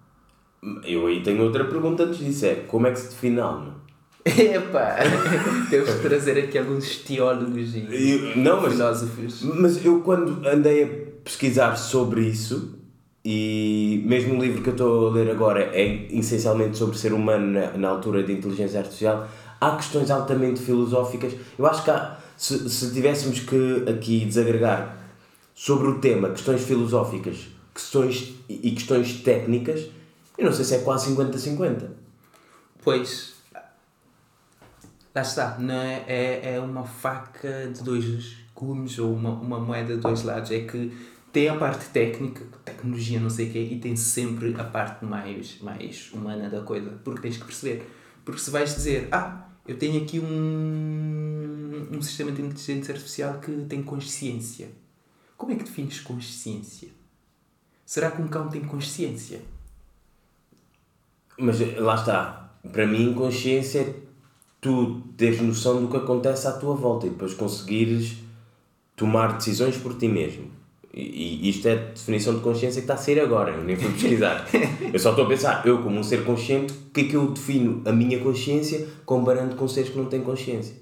Eu 0.85 1.07
aí 1.07 1.23
tenho 1.23 1.43
outra 1.43 1.65
pergunta 1.65 2.05
antes 2.05 2.19
disso, 2.19 2.47
é 2.47 2.55
como 2.55 2.87
é 2.87 2.93
que 2.93 2.99
se 2.99 3.09
define 3.09 3.41
alma? 3.41 3.83
Epá! 4.25 4.97
Temos 5.69 5.93
de 5.95 6.01
trazer 6.01 6.39
aqui 6.39 6.57
alguns 6.59 6.97
teólogos 6.99 7.75
e 7.75 7.87
Eu- 8.35 8.37
não, 8.37 8.63
mas, 8.63 8.73
filósofos. 8.73 9.43
mas 9.43 9.85
eu 9.85 10.01
quando 10.01 10.47
andei 10.49 10.83
a 10.85 10.89
pesquisar 11.23 11.77
sobre 11.77 12.23
isso, 12.23 12.79
e 13.25 14.03
mesmo 14.07 14.39
o 14.39 14.43
livro 14.43 14.63
que 14.63 14.69
eu 14.71 14.73
estou 14.75 15.09
a 15.09 15.13
ler 15.13 15.31
agora 15.31 15.63
é 15.75 16.07
essencialmente 16.11 16.77
sobre 16.79 16.97
ser 16.97 17.13
humano 17.13 17.53
na, 17.53 17.73
na 17.77 17.89
altura 17.89 18.23
de 18.23 18.33
inteligência 18.33 18.79
artificial, 18.81 19.29
há 19.61 19.77
questões 19.77 20.11
altamente 20.11 20.61
filosóficas. 20.61 21.33
Eu 21.59 21.67
acho 21.67 21.85
que 21.85 21.91
há, 21.91 22.17
se, 22.37 22.69
se 22.71 22.93
tivéssemos 22.93 23.41
que 23.41 23.85
aqui 23.89 24.25
desagregar 24.25 24.97
sobre 25.55 25.89
o 25.89 25.99
tema 26.01 26.31
questões 26.31 26.63
filosóficas 26.63 27.49
questões, 27.75 28.35
e 28.49 28.71
questões 28.71 29.21
técnicas, 29.23 29.87
eu 30.39 30.45
não 30.47 30.53
sei 30.53 30.65
se 30.65 30.75
é 30.77 30.79
quase 30.79 31.15
50-50. 31.15 31.89
Pois, 32.83 33.34
lá 35.15 35.23
está, 35.23 35.59
não 35.59 35.75
é, 35.75 36.05
é, 36.09 36.55
é 36.55 36.61
uma 36.61 36.85
faca 36.85 37.71
de 37.73 37.83
dois 37.83 38.37
gumes 38.55 38.99
ou 38.99 39.15
uma, 39.15 39.31
uma 39.31 39.61
moeda 39.61 39.95
de 39.95 40.01
dois 40.01 40.25
lados. 40.25 40.51
É 40.51 40.61
que 40.61 40.93
tem 41.33 41.49
a 41.49 41.57
parte 41.57 41.89
técnica, 41.91 42.45
tecnologia, 42.65 43.21
não 43.21 43.31
sei 43.31 43.49
o 43.49 43.53
quê, 43.53 43.69
e 43.73 43.79
tem 43.79 43.95
sempre 43.95 44.55
a 44.59 44.65
parte 44.65 45.05
mais, 45.05 45.61
mais 45.61 46.11
humana 46.13 46.51
da 46.51 46.63
coisa. 46.63 46.99
Porque 47.05 47.23
tens 47.23 47.37
que 47.37 47.45
perceber. 47.45 47.89
Porque 48.25 48.41
se 48.41 48.51
vais 48.51 48.75
dizer, 48.75 49.09
ah, 49.13 49.47
eu 49.67 49.79
tenho 49.79 50.03
aqui 50.03 50.19
um, 50.19 51.89
um 51.93 52.03
sistema 52.03 52.33
de 52.33 52.43
inteligência 52.43 52.93
artificial 52.93 53.39
que 53.39 53.53
tem 53.69 53.83
consciência. 53.83 54.69
Como 55.37 55.53
é 55.53 55.57
que 55.57 55.65
defines 55.65 56.01
consciência? 56.01 56.89
Será 57.87 58.11
que 58.11 58.21
um 58.21 58.29
cão 58.29 58.49
tem 58.49 58.63
consciência? 58.63 59.43
Mas 61.39 61.59
lá 61.77 61.97
está, 61.97 62.57
para 62.73 62.87
mim, 62.87 63.13
consciência 63.15 63.81
é 63.81 64.04
tu 64.65 65.03
teres 65.15 65.43
noção 65.43 65.83
do 65.83 65.89
que 65.89 65.97
acontece 65.99 66.47
à 66.47 66.53
tua 66.53 66.75
volta 66.75 67.07
e 67.07 67.11
depois 67.11 67.35
conseguires 67.35 68.15
tomar 68.97 69.35
decisões 69.37 69.77
por 69.77 69.95
ti 69.99 70.09
mesmo. 70.09 70.51
E, 70.91 71.43
e 71.43 71.51
isto 71.51 71.69
é 71.69 71.73
a 71.73 71.77
definição 71.77 72.35
de 72.35 72.41
consciência 72.41 72.81
que 72.81 72.85
está 72.85 72.95
a 72.95 72.97
sair 72.97 73.21
agora, 73.21 73.51
eu 73.51 73.63
nem 73.63 73.77
fui 73.77 73.93
pesquisar. 73.93 74.49
eu 74.91 74.99
só 74.99 75.11
estou 75.11 75.27
a 75.27 75.29
pensar, 75.29 75.67
eu 75.67 75.83
como 75.83 75.99
um 75.99 76.03
ser 76.03 76.25
consciente, 76.25 76.73
o 76.73 76.91
que 76.95 77.03
é 77.03 77.05
que 77.05 77.15
eu 77.15 77.27
defino 77.31 77.83
a 77.85 77.93
minha 77.93 78.19
consciência 78.21 78.89
comparando 79.05 79.55
com 79.55 79.69
seres 79.69 79.91
que 79.91 79.99
não 79.99 80.07
têm 80.07 80.23
consciência? 80.23 80.77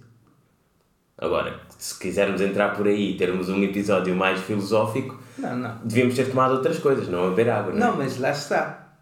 Agora, 1.19 1.61
se 1.77 1.99
quisermos 1.99 2.41
entrar 2.41 2.77
por 2.77 2.87
aí 2.87 3.11
e 3.15 3.17
termos 3.17 3.49
um 3.49 3.65
episódio 3.65 4.15
mais 4.15 4.41
filosófico, 4.43 5.19
Não, 5.37 5.57
não. 5.57 5.79
devíamos 5.83 6.15
ter 6.15 6.29
tomado 6.31 6.55
outras 6.55 6.79
coisas, 6.79 7.09
não 7.09 7.31
beber 7.31 7.51
água, 7.51 7.73
não 7.73 7.79
é? 7.79 7.91
Não, 7.91 7.97
mas 7.97 8.17
lá 8.21 8.31
está. 8.31 8.95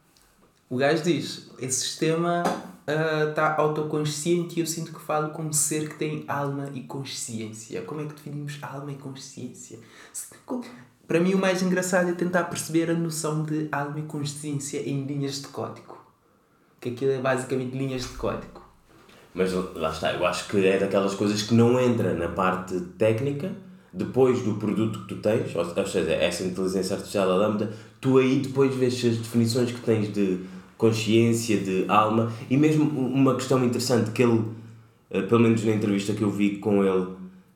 O 0.70 0.76
gajo 0.78 1.02
diz: 1.02 1.50
esse 1.58 1.80
sistema 1.80 2.42
está 3.28 3.56
autoconsciente 3.56 4.58
e 4.58 4.60
eu 4.60 4.66
sinto 4.66 4.92
que 4.92 5.00
falo 5.00 5.30
como 5.30 5.52
ser 5.52 5.88
que 5.88 5.96
tem 5.96 6.24
alma 6.26 6.70
e 6.74 6.80
consciência. 6.82 7.82
Como 7.82 8.00
é 8.00 8.04
que 8.04 8.14
definimos 8.14 8.58
alma 8.62 8.92
e 8.92 8.96
consciência? 8.96 9.78
Para 11.06 11.20
mim, 11.20 11.34
o 11.34 11.38
mais 11.38 11.62
engraçado 11.62 12.08
é 12.08 12.12
tentar 12.12 12.44
perceber 12.44 12.90
a 12.90 12.94
noção 12.94 13.42
de 13.42 13.68
alma 13.72 13.98
e 13.98 14.02
consciência 14.02 14.78
em 14.78 15.04
linhas 15.04 15.42
de 15.42 15.48
código. 15.48 15.98
Que 16.80 16.90
aquilo 16.90 17.12
é 17.12 17.18
basicamente 17.18 17.76
linhas 17.76 18.02
de 18.02 18.16
código. 18.16 18.62
Mas 19.34 19.52
lá 19.52 19.90
está, 19.90 20.12
eu 20.12 20.26
acho 20.26 20.48
que 20.48 20.66
é 20.66 20.78
daquelas 20.78 21.14
coisas 21.14 21.42
que 21.42 21.54
não 21.54 21.78
entra 21.80 22.14
na 22.14 22.28
parte 22.28 22.78
técnica, 22.98 23.52
depois 23.92 24.42
do 24.42 24.54
produto 24.54 25.00
que 25.00 25.14
tu 25.14 25.16
tens, 25.20 25.54
ou 25.54 25.86
seja, 25.86 26.12
essa 26.12 26.44
inteligência 26.44 26.94
artificial, 26.94 27.30
a 27.30 27.34
lambda, 27.34 27.72
tu 28.00 28.18
aí 28.18 28.40
depois 28.40 28.74
vês 28.74 28.94
as 28.94 29.16
definições 29.16 29.72
que 29.72 29.80
tens 29.80 30.12
de 30.12 30.40
consciência, 30.80 31.58
de 31.58 31.84
alma, 31.88 32.32
e 32.48 32.56
mesmo 32.56 32.84
uma 32.98 33.34
questão 33.34 33.62
interessante 33.64 34.10
que 34.12 34.22
ele, 34.22 34.42
eh, 35.10 35.22
pelo 35.22 35.40
menos 35.42 35.62
na 35.64 35.72
entrevista 35.72 36.14
que 36.14 36.22
eu 36.22 36.30
vi 36.30 36.56
com 36.56 36.82
ele, 36.82 37.06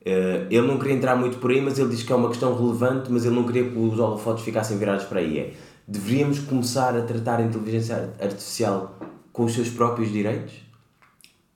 eh, 0.05 0.47
ele 0.51 0.67
não 0.67 0.79
queria 0.79 0.95
entrar 0.95 1.17
muito 1.17 1.39
por 1.39 1.51
aí, 1.51 1.61
mas 1.61 1.79
ele 1.79 1.89
diz 1.89 2.03
que 2.03 2.13
é 2.13 2.17
uma 2.17 2.29
questão 2.29 2.55
relevante, 2.55 3.11
mas 3.11 3.25
ele 3.25 3.35
não 3.35 3.45
queria 3.45 3.65
que 3.71 3.79
os 3.79 3.99
holofotes 3.99 4.45
ficassem 4.45 4.77
virados 4.77 5.07
para 5.07 5.21
aí. 5.21 5.39
É, 5.39 5.55
deveríamos 5.89 6.39
começar 6.41 6.95
a 6.97 7.03
tratar 7.03 7.39
a 7.41 7.43
inteligência 7.43 8.13
artificial 8.21 8.99
com 9.33 9.45
os 9.45 9.53
seus 9.55 9.71
próprios 9.71 10.13
direitos? 10.13 10.53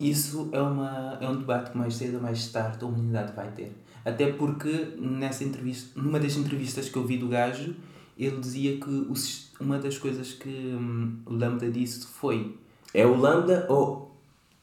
Isso 0.01 0.49
é, 0.53 0.61
uma, 0.61 1.19
é 1.21 1.29
um 1.29 1.37
debate 1.37 1.73
que 1.73 1.79
mais 1.79 1.95
cedo 1.95 2.17
ou 2.17 2.23
mais 2.23 2.47
tarde 2.49 2.79
a 2.83 2.87
humanidade 2.87 3.33
vai 3.35 3.49
ter. 3.51 3.73
Até 4.05 4.33
porque 4.33 4.95
nessa 4.99 5.45
entrevista, 5.45 6.01
numa 6.01 6.19
das 6.21 6.37
entrevistas 6.37 6.89
que 6.89 6.97
eu 6.97 7.05
vi 7.05 7.19
do 7.19 7.29
gajo, 7.29 7.75
ele 8.17 8.39
dizia 8.39 8.77
que 8.77 8.89
o, 8.89 9.15
sis- 9.15 9.48
uma 9.61 9.79
das 9.79 9.99
coisas 9.99 10.33
que 10.33 10.49
hum, 10.49 11.17
o 11.27 11.35
Lambda 11.35 11.71
disse 11.71 12.07
foi 12.07 12.55
É 12.95 13.05
o 13.07 13.17
lambda 13.17 13.67
ou 13.69 14.15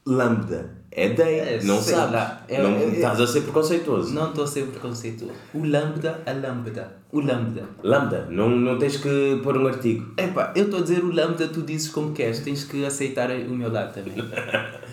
lambda? 0.04 0.74
É 0.90 1.10
day, 1.10 1.40
É, 1.40 1.60
não 1.62 1.78
sabes. 1.82 2.12
lá. 2.14 2.42
É- 2.48 2.62
não, 2.62 2.70
é- 2.70 2.86
estás 2.86 3.20
a 3.20 3.26
ser 3.26 3.42
preconceituoso. 3.42 4.14
não 4.14 4.28
estou 4.30 4.44
a 4.44 4.46
ser 4.46 4.64
preconceituoso. 4.66 5.34
O 5.52 5.58
Lambda, 5.66 6.22
a 6.24 6.32
Lambda. 6.32 6.96
O 7.12 7.20
Lambda. 7.20 7.64
Lambda, 7.82 8.26
não, 8.30 8.48
não 8.48 8.78
tens 8.78 8.96
que 8.96 9.38
pôr 9.42 9.58
um 9.58 9.66
artigo. 9.66 10.14
Epá, 10.16 10.52
eu 10.56 10.64
estou 10.64 10.78
a 10.78 10.82
dizer 10.82 11.04
o 11.04 11.12
Lambda, 11.12 11.48
tu 11.48 11.60
dizes 11.62 11.90
como 11.90 12.12
queres, 12.12 12.38
tens 12.40 12.64
que 12.64 12.82
aceitar 12.86 13.30
o 13.30 13.50
meu 13.50 13.70
lado 13.70 13.92
também. 13.92 14.14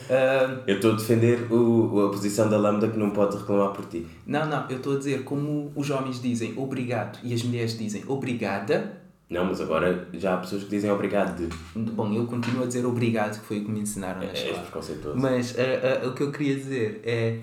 Ah, 0.10 0.58
Eu 0.68 0.76
estou 0.76 0.92
a 0.92 0.96
defender 0.96 1.50
o, 1.52 2.08
a 2.08 2.10
posição 2.10 2.50
da 2.50 2.58
lambda 2.58 2.90
que 2.90 2.98
não 3.00 3.12
pode 3.12 3.38
reclamar 3.38 3.72
por 3.72 3.86
ti. 3.86 4.06
não, 4.28 4.46
não, 4.46 4.66
eu 4.70 4.78
estou 4.78 4.96
a 4.96 4.98
dizer 4.98 5.24
como 5.24 5.72
os 5.76 5.90
homens 5.90 6.22
dizem 6.22 6.54
obrigado 6.58 7.20
e 7.24 7.34
as 7.34 7.44
mulheres 7.44 7.78
dizem 7.78 8.04
obrigada. 8.08 9.03
Não, 9.30 9.46
mas 9.46 9.60
agora 9.62 10.08
já 10.14 10.36
há 10.36 10.38
pessoas 10.38 10.64
que 10.64 10.70
dizem 10.70 10.92
obrigado 10.92 11.38
de. 11.38 11.56
Bom, 11.92 12.14
eu 12.14 12.28
continuo 12.28 12.64
a 12.64 12.68
dizer 12.68 12.86
obrigado, 12.86 13.40
que 13.40 13.46
foi 13.46 13.60
o 13.60 13.66
que 13.66 13.72
me 13.72 13.80
ensinaram 13.80 14.20
na 14.20 14.28
És 14.28 14.40
escola. 14.40 14.62
preconceituoso. 14.64 15.20
Mas 15.20 15.56
ah, 15.58 16.04
ah, 16.04 16.08
o 16.08 16.14
que 16.14 16.22
eu 16.22 16.32
queria 16.32 16.56
dizer 16.56 17.02
é 17.04 17.40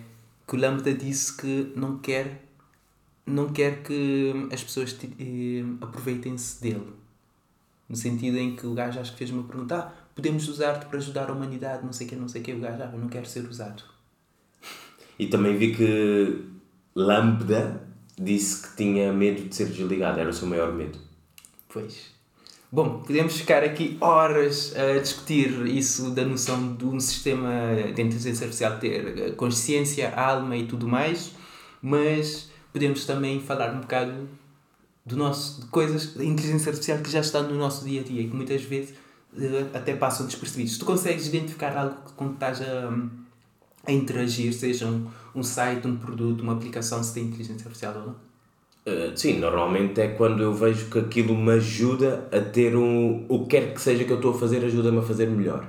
que 0.47 0.57
o 0.57 0.59
Lambda 0.59 0.93
disse 0.95 1.37
que 1.37 1.73
não 1.75 1.99
quer, 1.99 2.45
não 3.27 3.49
quer 3.49 3.83
que 3.83 4.33
as 4.53 4.63
pessoas 4.63 4.97
eh, 5.03 5.65
aproveitem-se 5.81 6.63
dele. 6.63 6.87
No 7.89 7.97
sentido 7.97 8.39
em 8.39 8.55
que 8.55 8.67
o 8.67 8.75
gajo 8.75 9.01
acho 9.01 9.13
que 9.13 9.19
fez 9.19 9.31
uma 9.31 9.43
pergunta: 9.43 9.77
ah, 9.77 9.93
podemos 10.15 10.49
usar-te 10.49 10.87
para 10.87 10.99
ajudar 10.99 11.29
a 11.29 11.33
humanidade, 11.33 11.85
não 11.85 11.93
sei 11.93 12.07
o 12.07 12.11
que, 12.11 12.17
não 12.17 12.29
sei 12.29 12.41
o 12.41 12.45
que. 12.45 12.53
O 12.53 12.61
gajo, 12.61 12.83
ah, 12.83 12.91
eu 12.93 12.99
não 13.01 13.09
quero 13.09 13.27
ser 13.27 13.45
usado. 13.49 13.83
E 15.19 15.27
também 15.27 15.57
vi 15.57 15.75
que 15.75 16.45
lambda 16.95 17.83
disse 18.19 18.69
que 18.69 18.77
tinha 18.77 19.13
medo 19.13 19.49
de 19.49 19.55
ser 19.55 19.67
desligado, 19.67 20.21
era 20.21 20.31
o 20.31 20.33
seu 20.33 20.47
maior 20.47 20.73
medo. 20.73 20.99
Pois. 21.73 22.11
Bom, 22.73 23.01
podemos 23.01 23.37
ficar 23.37 23.65
aqui 23.65 23.97
horas 24.01 24.75
a 24.77 24.99
discutir 25.01 25.67
isso 25.67 26.11
da 26.11 26.25
noção 26.25 26.75
de 26.75 26.85
um 26.85 27.01
sistema 27.01 27.51
de 27.95 28.01
inteligência 28.01 28.45
artificial 28.45 28.79
ter 28.79 29.35
consciência, 29.35 30.15
alma 30.15 30.57
e 30.57 30.67
tudo 30.67 30.87
mais, 30.87 31.33
mas 31.83 32.49
podemos 32.73 33.05
também 33.05 33.41
falar 33.41 33.75
um 33.75 33.81
bocado 33.81 34.29
do 35.05 35.17
nosso, 35.17 35.63
de 35.63 35.67
coisas 35.67 36.15
da 36.15 36.25
inteligência 36.25 36.71
artificial 36.71 36.99
que 36.99 37.11
já 37.11 37.21
está 37.21 37.43
no 37.43 37.57
nosso 37.57 37.85
dia 37.85 38.03
a 38.03 38.05
dia 38.05 38.23
e 38.23 38.29
que 38.29 38.37
muitas 38.37 38.63
vezes 38.63 38.95
eh, 39.37 39.67
até 39.75 39.97
passam 39.97 40.27
despercebidos. 40.27 40.79
Tu 40.79 40.85
consegues 40.85 41.27
identificar 41.27 41.77
algo 41.77 41.97
quando 42.17 42.35
estás 42.35 42.61
a, 42.63 42.93
a 43.85 43.93
interagir, 43.93 44.53
seja 44.53 44.87
um, 44.87 45.11
um 45.35 45.43
site, 45.43 45.89
um 45.89 45.97
produto, 45.97 46.43
uma 46.43 46.53
aplicação, 46.53 47.03
se 47.03 47.15
tem 47.15 47.25
inteligência 47.25 47.65
artificial 47.65 47.95
ou 47.97 48.07
não? 48.07 48.30
Uh, 48.87 49.15
sim, 49.15 49.39
normalmente 49.39 50.01
é 50.01 50.09
quando 50.09 50.43
eu 50.43 50.55
vejo 50.55 50.87
que 50.87 50.99
aquilo 50.99 51.37
me 51.37 51.53
ajuda 51.53 52.29
a 52.33 52.41
ter 52.41 52.75
um. 52.75 53.27
O 53.29 53.41
que 53.41 53.59
quer 53.59 53.75
que 53.75 53.81
seja 53.81 54.05
que 54.05 54.11
eu 54.11 54.17
estou 54.17 54.33
a 54.33 54.39
fazer, 54.39 54.65
ajuda-me 54.65 54.99
a 54.99 55.03
fazer 55.03 55.27
melhor. 55.27 55.67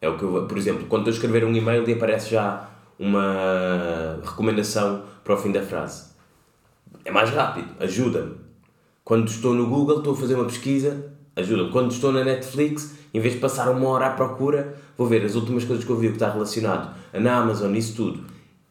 É 0.00 0.08
o 0.08 0.16
que 0.16 0.24
eu, 0.24 0.46
por 0.46 0.58
exemplo, 0.58 0.86
quando 0.88 1.06
a 1.08 1.10
escrever 1.10 1.44
um 1.44 1.54
e-mail 1.54 1.88
e 1.88 1.92
aparece 1.92 2.30
já 2.30 2.68
uma 2.98 4.20
recomendação 4.24 5.04
para 5.22 5.34
o 5.34 5.36
fim 5.36 5.52
da 5.52 5.62
frase. 5.62 6.08
É 7.04 7.10
mais 7.10 7.30
rápido, 7.30 7.68
ajuda-me. 7.80 8.34
Quando 9.04 9.28
estou 9.28 9.54
no 9.54 9.66
Google, 9.66 9.98
estou 9.98 10.12
a 10.12 10.16
fazer 10.16 10.34
uma 10.34 10.44
pesquisa, 10.44 11.12
ajuda-me. 11.36 11.70
Quando 11.70 11.92
estou 11.92 12.12
na 12.12 12.24
Netflix, 12.24 12.96
em 13.14 13.20
vez 13.20 13.34
de 13.34 13.40
passar 13.40 13.70
uma 13.70 13.88
hora 13.88 14.06
à 14.06 14.10
procura, 14.10 14.76
vou 14.96 15.06
ver 15.06 15.24
as 15.24 15.34
últimas 15.34 15.64
coisas 15.64 15.84
que 15.84 15.90
eu 15.90 15.96
vi 15.96 16.08
que 16.08 16.14
está 16.14 16.30
relacionado 16.30 16.94
na 17.12 17.38
Amazon, 17.38 17.74
isso 17.74 17.94
tudo. 17.94 18.24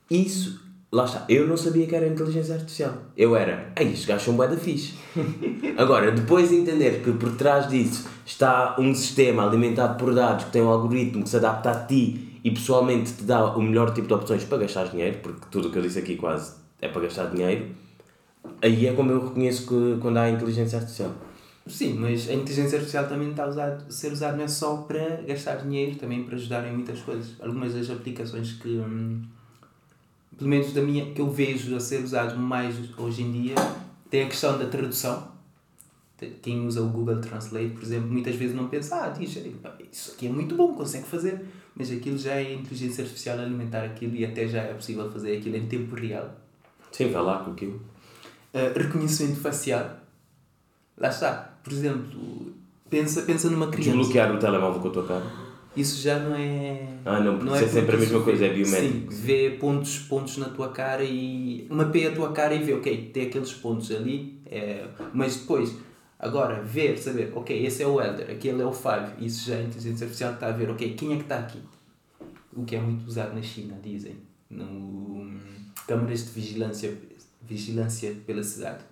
Isso 0.10 0.67
Lá 0.90 1.04
está, 1.04 1.26
eu 1.28 1.46
não 1.46 1.58
sabia 1.58 1.86
que 1.86 1.94
era 1.94 2.08
inteligência 2.08 2.56
artificial. 2.56 2.94
Eu 3.18 3.36
era, 3.36 3.74
ei, 3.78 3.88
estes 3.88 4.06
gajos 4.06 4.24
são 4.24 4.36
bué 4.36 4.48
da 4.48 4.56
fixe. 4.56 4.94
Agora, 5.76 6.12
depois 6.12 6.50
de 6.50 6.56
entender 6.56 7.04
que 7.04 7.12
por 7.12 7.36
trás 7.36 7.68
disso 7.68 8.08
está 8.26 8.76
um 8.80 8.96
sistema 8.96 9.46
alimentado 9.46 9.98
por 9.98 10.16
dados 10.16 10.46
que 10.46 10.52
tem 10.52 10.62
um 10.62 10.70
algoritmo 10.70 11.24
que 11.24 11.30
se 11.30 11.36
adapta 11.36 11.72
a 11.72 11.86
ti 11.86 12.40
e 12.42 12.52
pessoalmente 12.52 13.12
te 13.12 13.24
dá 13.24 13.54
o 13.58 13.62
melhor 13.62 13.94
tipo 13.94 14.08
de 14.08 14.14
opções 14.14 14.46
para 14.46 14.60
gastar 14.60 14.86
dinheiro, 14.86 15.18
porque 15.22 15.48
tudo 15.52 15.68
o 15.68 15.72
que 15.72 15.78
eu 15.78 15.82
disse 15.82 16.00
aqui 16.00 16.16
quase 16.16 16.54
é 16.82 16.88
para 16.88 17.02
gastar 17.02 17.26
dinheiro, 17.26 17.66
aí 18.62 18.88
é 18.88 18.94
como 18.94 19.12
eu 19.12 19.28
reconheço 19.28 19.68
que 19.68 20.00
quando 20.00 20.16
há 20.16 20.30
inteligência 20.30 20.80
artificial. 20.80 21.12
Sim, 21.68 21.96
mas 21.96 22.30
a 22.30 22.34
inteligência 22.34 22.78
artificial 22.78 23.10
também 23.10 23.32
está 23.32 23.44
a 23.44 23.50
usar, 23.50 23.78
ser 23.90 24.14
usada 24.14 24.38
não 24.38 24.46
é 24.46 24.48
só 24.48 24.78
para 24.78 25.22
gastar 25.28 25.58
dinheiro, 25.58 25.98
também 25.98 26.24
para 26.24 26.36
ajudar 26.36 26.66
em 26.66 26.72
muitas 26.72 27.02
coisas. 27.02 27.36
Algumas 27.42 27.74
das 27.74 27.90
aplicações 27.90 28.54
que. 28.54 28.70
Hum, 28.70 29.22
pelo 30.38 30.50
menos 30.50 30.72
da 30.72 30.82
minha, 30.82 31.12
que 31.12 31.20
eu 31.20 31.30
vejo 31.30 31.76
a 31.76 31.80
ser 31.80 32.04
usado 32.04 32.38
mais 32.38 32.76
hoje 32.98 33.24
em 33.24 33.32
dia, 33.32 33.56
tem 34.10 34.24
a 34.24 34.28
questão 34.28 34.58
da 34.58 34.66
tradução. 34.66 35.36
Quem 36.42 36.66
usa 36.66 36.82
o 36.82 36.90
Google 36.90 37.20
Translate, 37.20 37.70
por 37.70 37.84
exemplo, 37.84 38.10
muitas 38.10 38.36
vezes 38.36 38.56
não 38.56 38.68
pensa, 38.68 39.04
ah, 39.04 39.10
diz, 39.10 39.38
isso 39.92 40.14
aqui 40.14 40.28
é 40.28 40.30
muito 40.32 40.56
bom, 40.56 40.74
consegue 40.74 41.06
fazer, 41.06 41.46
mas 41.76 41.92
aquilo 41.92 42.18
já 42.18 42.36
é 42.36 42.54
inteligência 42.54 43.04
artificial 43.04 43.40
alimentar 43.40 43.84
aquilo 43.84 44.16
e 44.16 44.26
até 44.26 44.48
já 44.48 44.62
é 44.62 44.74
possível 44.74 45.12
fazer 45.12 45.38
aquilo 45.38 45.58
em 45.58 45.68
tempo 45.68 45.96
real. 45.96 46.36
Sim, 46.92 47.12
vai 47.12 47.22
lá 47.22 47.40
com 47.40 47.52
aquilo. 47.52 47.80
Uh, 48.54 48.76
reconhecimento 48.76 49.40
facial. 49.40 49.98
Lá 50.98 51.10
está. 51.10 51.54
Por 51.64 51.72
exemplo, 51.72 52.54
pensa, 52.90 53.22
pensa 53.22 53.50
numa 53.52 53.68
criança. 53.68 53.92
Desbloquear 53.92 54.36
o 54.36 54.40
telemóvel 54.40 54.82
com 54.82 54.88
a 54.88 54.92
tua 54.92 55.06
cara 55.06 55.47
isso 55.78 56.02
já 56.02 56.18
não 56.18 56.36
é. 56.36 56.88
Ah, 57.06 57.20
não, 57.20 57.36
porque 57.36 57.50
não 57.50 57.56
é, 57.56 57.64
é 57.64 57.68
sempre 57.68 57.96
a 57.96 58.00
mesma 58.00 58.24
coisa, 58.24 58.46
é 58.46 58.54
biométrico. 58.54 59.14
Sim, 59.14 59.22
vê 59.22 59.52
pontos, 59.52 60.00
pontos 60.00 60.38
na 60.38 60.50
tua 60.50 60.70
cara 60.70 61.04
e. 61.04 61.68
mapeia 61.70 62.10
a 62.10 62.16
tua 62.16 62.32
cara 62.32 62.56
e 62.56 62.64
vê, 62.64 62.74
ok, 62.74 63.12
tem 63.14 63.28
aqueles 63.28 63.54
pontos 63.54 63.92
ali, 63.92 64.42
é... 64.48 64.88
mas 65.14 65.38
depois, 65.38 65.76
agora, 66.18 66.64
ver, 66.64 66.98
saber, 66.98 67.32
ok, 67.36 67.66
esse 67.66 67.84
é 67.84 67.88
o 67.88 68.02
Elder, 68.02 68.32
aquele 68.32 68.62
é 68.62 68.66
o 68.66 68.74
Five, 68.74 69.24
isso 69.24 69.48
já 69.48 69.56
é 69.56 69.64
inteligência 69.64 70.06
artificial 70.06 70.34
está 70.34 70.48
a 70.48 70.52
ver, 70.52 70.70
ok, 70.72 70.94
quem 70.96 71.14
é 71.14 71.16
que 71.18 71.22
está 71.22 71.40
aqui? 71.40 71.60
O 72.56 72.66
que 72.66 72.76
é 72.76 72.80
muito 72.80 73.06
usado 73.06 73.36
na 73.36 73.42
China, 73.44 73.78
dizem. 73.84 74.16
No... 74.50 75.32
Câmaras 75.88 76.26
de 76.26 76.32
vigilância, 76.32 76.98
vigilância 77.44 78.16
pela 78.26 78.42
cidade. 78.42 78.84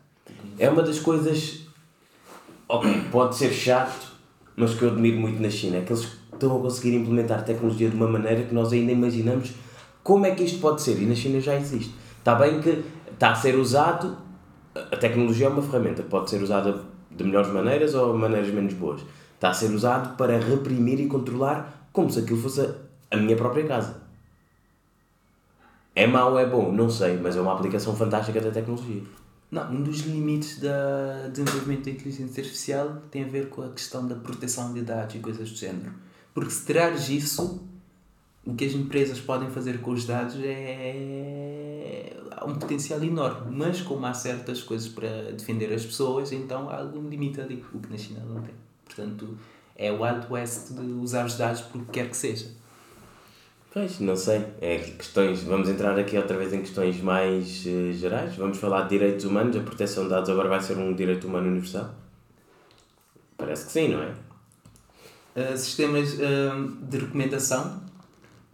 É 0.60 0.70
uma 0.70 0.84
das 0.84 1.00
coisas. 1.00 1.62
Ok, 2.70 2.90
pode 3.12 3.36
ser 3.36 3.52
chato, 3.52 4.14
mas 4.56 4.74
que 4.76 4.84
eu 4.84 4.92
admiro 4.92 5.20
muito 5.20 5.42
na 5.42 5.50
China, 5.50 5.78
é 5.78 5.82
que 5.82 5.92
eles 5.92 6.06
estão 6.36 6.58
a 6.58 6.62
conseguir 6.62 6.96
implementar 6.96 7.44
tecnologia 7.44 7.90
de 7.90 7.96
uma 7.96 8.08
maneira 8.08 8.44
que 8.44 8.54
nós 8.54 8.72
ainda 8.72 8.92
imaginamos 8.92 9.54
como 10.04 10.26
é 10.26 10.32
que 10.32 10.44
isto 10.44 10.60
pode 10.60 10.82
ser, 10.82 11.02
e 11.02 11.06
na 11.06 11.16
China 11.16 11.40
já 11.40 11.56
existe. 11.56 11.94
Está 12.20 12.36
bem 12.36 12.62
que 12.62 12.84
está 13.12 13.32
a 13.32 13.36
ser 13.36 13.56
usado, 13.56 14.18
a 14.76 14.98
tecnologia 14.98 15.48
é 15.48 15.50
uma 15.50 15.62
ferramenta, 15.62 16.04
pode 16.04 16.30
ser 16.30 16.42
usada 16.42 16.82
de 17.10 17.24
melhores 17.24 17.50
maneiras 17.52 17.96
ou 17.96 18.16
maneiras 18.18 18.54
menos 18.54 18.74
boas. 18.74 19.02
Está 19.34 19.50
a 19.50 19.54
ser 19.54 19.72
usado 19.72 20.16
para 20.16 20.38
reprimir 20.38 21.00
e 21.00 21.08
controlar 21.08 21.90
como 21.92 22.10
se 22.10 22.20
aquilo 22.20 22.40
fosse 22.40 22.70
a 23.10 23.18
minha 23.18 23.36
própria 23.36 23.66
casa. 23.66 24.02
É 25.96 26.06
mau 26.06 26.34
ou 26.34 26.40
é 26.40 26.46
bom? 26.46 26.72
Não 26.72 26.90
sei, 26.90 27.18
mas 27.18 27.36
é 27.38 27.42
uma 27.42 27.54
aplicação 27.54 27.96
fantástica 27.96 28.42
da 28.42 28.52
tecnologia. 28.52 29.02
Não, 29.50 29.72
um 29.72 29.82
dos 29.82 30.02
limites 30.02 30.60
do 30.60 31.32
desenvolvimento 31.32 31.86
da 31.86 31.92
inteligência 31.92 32.42
artificial 32.42 32.98
tem 33.10 33.24
a 33.24 33.28
ver 33.28 33.48
com 33.50 33.62
a 33.62 33.70
questão 33.70 34.06
da 34.06 34.16
proteção 34.16 34.74
de 34.74 34.82
dados 34.82 35.16
e 35.16 35.20
coisas 35.20 35.50
do 35.50 35.56
género. 35.56 35.94
Porque 36.36 36.52
se 36.52 36.66
tirares 36.66 37.08
isso, 37.08 37.66
o 38.46 38.54
que 38.54 38.66
as 38.66 38.74
empresas 38.74 39.22
podem 39.22 39.50
fazer 39.50 39.80
com 39.80 39.92
os 39.92 40.06
dados 40.06 40.36
é. 40.44 42.14
há 42.30 42.44
um 42.44 42.56
potencial 42.56 43.02
enorme. 43.02 43.56
Mas, 43.56 43.82
como 43.82 44.06
há 44.06 44.14
certas 44.14 44.62
coisas 44.62 44.90
para 44.90 45.32
defender 45.32 45.74
as 45.74 45.86
pessoas, 45.86 46.34
então 46.34 46.70
há 46.70 46.80
algum 46.80 47.08
limite 47.08 47.40
ali, 47.40 47.64
o 47.74 47.80
que 47.80 47.90
na 47.90 47.98
China 47.98 48.22
não 48.28 48.42
tem. 48.42 48.54
Portanto, 48.84 49.38
é 49.78 49.94
o 49.94 50.04
Wild 50.04 50.28
West 50.30 50.74
de 50.74 50.82
usar 50.82 51.26
os 51.26 51.38
dados 51.38 51.62
por 51.62 51.82
que 51.86 51.92
quer 51.92 52.10
que 52.10 52.18
seja. 52.18 52.48
Pois, 53.74 54.02
não 54.02 54.18
sei. 54.18 54.46
É 54.60 54.78
questões. 54.78 55.42
Vamos 55.42 55.70
entrar 55.70 55.98
aqui 55.98 56.18
outra 56.18 56.38
vez 56.38 56.52
em 56.52 56.60
questões 56.60 57.00
mais 57.00 57.66
uh, 57.66 57.94
gerais. 57.94 58.36
Vamos 58.36 58.58
falar 58.58 58.84
de 58.84 58.90
direitos 58.90 59.24
humanos. 59.24 59.56
A 59.56 59.62
proteção 59.62 60.04
de 60.04 60.10
dados 60.10 60.30
agora 60.30 60.50
vai 60.50 60.62
ser 60.62 60.78
um 60.78 60.94
direito 60.94 61.28
humano 61.28 61.48
universal? 61.48 61.96
Parece 63.38 63.68
que 63.68 63.72
sim, 63.72 63.88
não 63.88 64.04
é? 64.04 64.25
Uh, 65.36 65.58
sistemas 65.58 66.14
uh, 66.14 66.86
de 66.90 66.98
recomendação. 66.98 67.84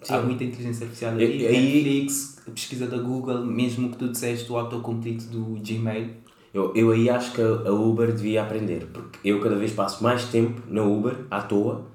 Sim. 0.01 0.13
Há 0.15 0.21
muita 0.21 0.43
inteligência 0.43 0.85
artificial 0.85 1.13
aí. 1.13 1.43
Netflix, 1.43 2.41
a 2.47 2.51
pesquisa 2.51 2.87
da 2.87 2.97
Google, 2.97 3.45
mesmo 3.45 3.91
que 3.91 3.97
tu 3.97 4.09
disseste 4.09 4.51
o 4.51 4.57
autocomplete 4.57 5.27
do 5.27 5.59
Gmail. 5.61 6.09
Eu, 6.53 6.73
eu 6.75 6.91
aí 6.91 7.09
acho 7.09 7.33
que 7.33 7.41
a 7.41 7.71
Uber 7.71 8.11
devia 8.11 8.41
aprender, 8.41 8.87
porque 8.91 9.19
eu 9.23 9.39
cada 9.39 9.55
vez 9.55 9.71
passo 9.71 10.03
mais 10.03 10.25
tempo 10.25 10.61
na 10.67 10.81
Uber, 10.81 11.15
à 11.29 11.41
toa, 11.41 11.85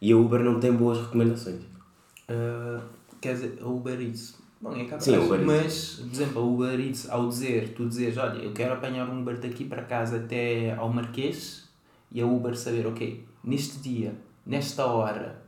e 0.00 0.12
a 0.12 0.16
Uber 0.16 0.42
não 0.42 0.58
tem 0.58 0.72
boas 0.72 0.98
recomendações. 0.98 1.60
Uh, 2.28 2.80
quer 3.20 3.34
dizer, 3.34 3.58
a 3.60 3.66
Uber 3.66 4.00
Eats. 4.00 4.38
Bom, 4.60 4.74
é 4.74 4.84
capaz, 4.84 5.04
Sim, 5.04 5.18
Uber 5.18 5.44
mas, 5.44 6.00
por 6.02 6.12
exemplo, 6.12 6.40
a 6.40 6.44
Uber 6.44 6.80
Eats, 6.80 7.10
ao 7.10 7.28
dizer, 7.28 7.74
tu 7.74 7.86
dizes, 7.86 8.16
olha, 8.16 8.38
eu 8.38 8.52
quero 8.52 8.74
apanhar 8.74 9.08
um 9.10 9.20
Uber 9.20 9.38
daqui 9.38 9.64
para 9.64 9.82
casa 9.82 10.16
até 10.16 10.74
ao 10.74 10.88
Marquês, 10.90 11.68
e 12.12 12.20
a 12.22 12.26
Uber 12.26 12.56
saber, 12.56 12.86
ok, 12.86 13.24
neste 13.42 13.78
dia, 13.78 14.14
nesta 14.44 14.86
hora, 14.86 15.42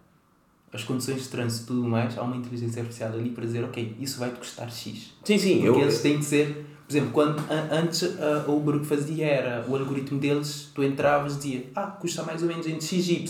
as 0.72 0.84
condições 0.84 1.22
de 1.22 1.28
trânsito 1.28 1.64
e 1.64 1.66
tudo 1.76 1.88
mais, 1.88 2.16
há 2.16 2.22
uma 2.22 2.36
inteligência 2.36 2.80
artificial 2.80 3.12
ali 3.12 3.30
para 3.30 3.44
dizer, 3.44 3.64
ok, 3.64 3.96
isso 4.00 4.18
vai-te 4.18 4.38
custar 4.38 4.70
X. 4.70 5.12
Sim, 5.22 5.38
sim. 5.38 5.60
Porque 5.60 5.68
eu... 5.68 5.80
eles 5.80 6.00
têm 6.00 6.18
que 6.18 6.24
ser, 6.24 6.66
por 6.86 6.92
exemplo, 6.92 7.10
quando 7.12 7.42
antes 7.70 8.02
a 8.18 8.50
Uber 8.50 8.76
o 8.76 8.80
que 8.80 8.86
fazia 8.86 9.26
era, 9.26 9.66
o 9.68 9.76
algoritmo 9.76 10.18
deles, 10.18 10.70
tu 10.74 10.82
entravas 10.82 11.34
e 11.34 11.36
dizia, 11.36 11.70
ah, 11.74 11.86
custa 11.88 12.22
mais 12.22 12.42
ou 12.42 12.48
menos 12.48 12.66
entre 12.66 12.86
XY, 12.86 13.26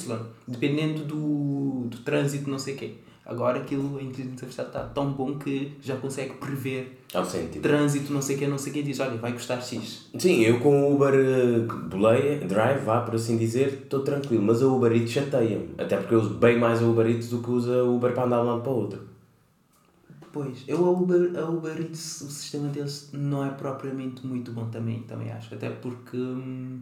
dependendo 0.46 1.04
do, 1.04 1.86
do 1.88 1.98
trânsito, 1.98 2.48
não 2.48 2.58
sei 2.58 2.74
o 2.74 2.78
quê. 2.78 2.94
Agora 3.32 3.58
aquilo, 3.58 3.98
a 3.98 4.02
inteligência 4.02 4.32
artificial 4.32 4.66
está 4.66 4.80
tão 4.84 5.12
bom 5.12 5.38
que 5.38 5.72
já 5.82 5.96
consegue 5.96 6.34
prever 6.34 7.02
sentido. 7.24 7.62
trânsito, 7.62 8.12
não 8.12 8.22
sei 8.22 8.36
o 8.36 8.38
que, 8.38 8.46
não 8.46 8.58
sei 8.58 8.70
o 8.70 8.74
que, 8.74 8.82
diz, 8.82 9.00
olha, 9.00 9.16
vai 9.16 9.32
custar 9.32 9.62
X. 9.62 10.08
Sim, 10.18 10.40
eu 10.42 10.60
com 10.60 10.84
o 10.84 10.94
Uber 10.94 11.14
uh, 11.14 11.88
boleia, 11.88 12.38
drive, 12.46 12.84
vá 12.84 13.00
por 13.00 13.14
assim 13.14 13.36
dizer, 13.36 13.82
estou 13.82 14.00
tranquilo, 14.00 14.42
mas 14.42 14.62
a 14.62 14.66
Uber 14.66 14.92
Eats 14.92 15.10
chateia 15.10 15.60
até 15.76 15.96
porque 15.96 16.14
eu 16.14 16.20
uso 16.20 16.34
bem 16.34 16.58
mais 16.58 16.82
a 16.82 16.86
Uber 16.86 17.06
Eats 17.06 17.28
do 17.28 17.42
que 17.42 17.50
usa 17.50 17.82
o 17.82 17.96
Uber 17.96 18.12
para 18.12 18.24
andar 18.24 18.36
de 18.36 18.42
um 18.42 18.46
lado 18.46 18.62
para 18.62 18.72
o 18.72 18.76
outro. 18.76 19.12
Pois, 20.32 20.64
eu 20.66 20.84
a 20.86 20.90
Uber, 20.90 21.38
a 21.38 21.48
Uber 21.48 21.78
Eats, 21.78 22.22
o 22.22 22.30
sistema 22.30 22.68
deles 22.68 23.10
não 23.12 23.44
é 23.44 23.50
propriamente 23.50 24.26
muito 24.26 24.50
bom 24.50 24.66
também, 24.70 25.00
também 25.02 25.30
acho, 25.30 25.54
até 25.54 25.68
porque 25.68 26.16
hum, 26.16 26.80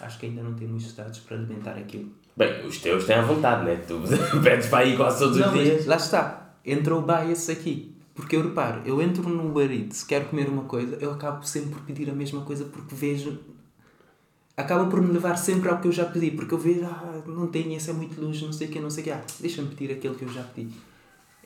acho 0.00 0.18
que 0.18 0.26
ainda 0.26 0.42
não 0.42 0.54
tem 0.54 0.66
muitos 0.66 0.94
dados 0.94 1.18
para 1.20 1.36
alimentar 1.36 1.72
aquilo. 1.72 2.10
Bem, 2.36 2.66
os 2.66 2.78
teus 2.78 3.04
têm 3.04 3.16
à 3.16 3.22
vontade, 3.22 3.64
né? 3.64 3.76
Tu 3.86 4.00
pedes 4.42 4.68
para 4.68 4.84
ir 4.84 4.96
quase 4.96 5.18
todos 5.18 5.36
os 5.38 5.52
dias. 5.52 5.86
lá 5.86 5.96
está. 5.96 6.54
Entrou 6.64 7.00
o 7.00 7.02
bias 7.02 7.48
aqui. 7.48 7.94
Porque 8.14 8.36
eu 8.36 8.42
reparo, 8.42 8.82
eu 8.84 9.00
entro 9.00 9.28
no 9.28 9.48
Uber 9.48 9.70
Eats, 9.70 10.02
quero 10.04 10.26
comer 10.26 10.48
uma 10.48 10.64
coisa, 10.64 10.96
eu 11.00 11.12
acabo 11.12 11.42
sempre 11.46 11.70
por 11.70 11.80
pedir 11.82 12.10
a 12.10 12.12
mesma 12.12 12.42
coisa 12.42 12.64
porque 12.64 12.94
vejo. 12.94 13.38
Acaba 14.56 14.90
por 14.90 15.00
me 15.00 15.10
levar 15.10 15.36
sempre 15.36 15.70
ao 15.70 15.78
que 15.78 15.88
eu 15.88 15.92
já 15.92 16.04
pedi, 16.04 16.32
porque 16.32 16.52
eu 16.52 16.58
vejo, 16.58 16.84
ah, 16.84 17.22
não 17.26 17.46
tenho, 17.46 17.74
esse 17.74 17.88
é 17.88 17.92
muito 17.94 18.20
luxo, 18.20 18.44
não 18.44 18.52
sei 18.52 18.66
o 18.66 18.70
que, 18.70 18.78
não 18.78 18.90
sei 18.90 19.02
o 19.02 19.04
que, 19.04 19.10
ah, 19.10 19.22
deixa-me 19.38 19.68
pedir 19.68 19.94
aquele 19.94 20.14
que 20.16 20.24
eu 20.24 20.28
já 20.28 20.42
pedi. 20.42 20.74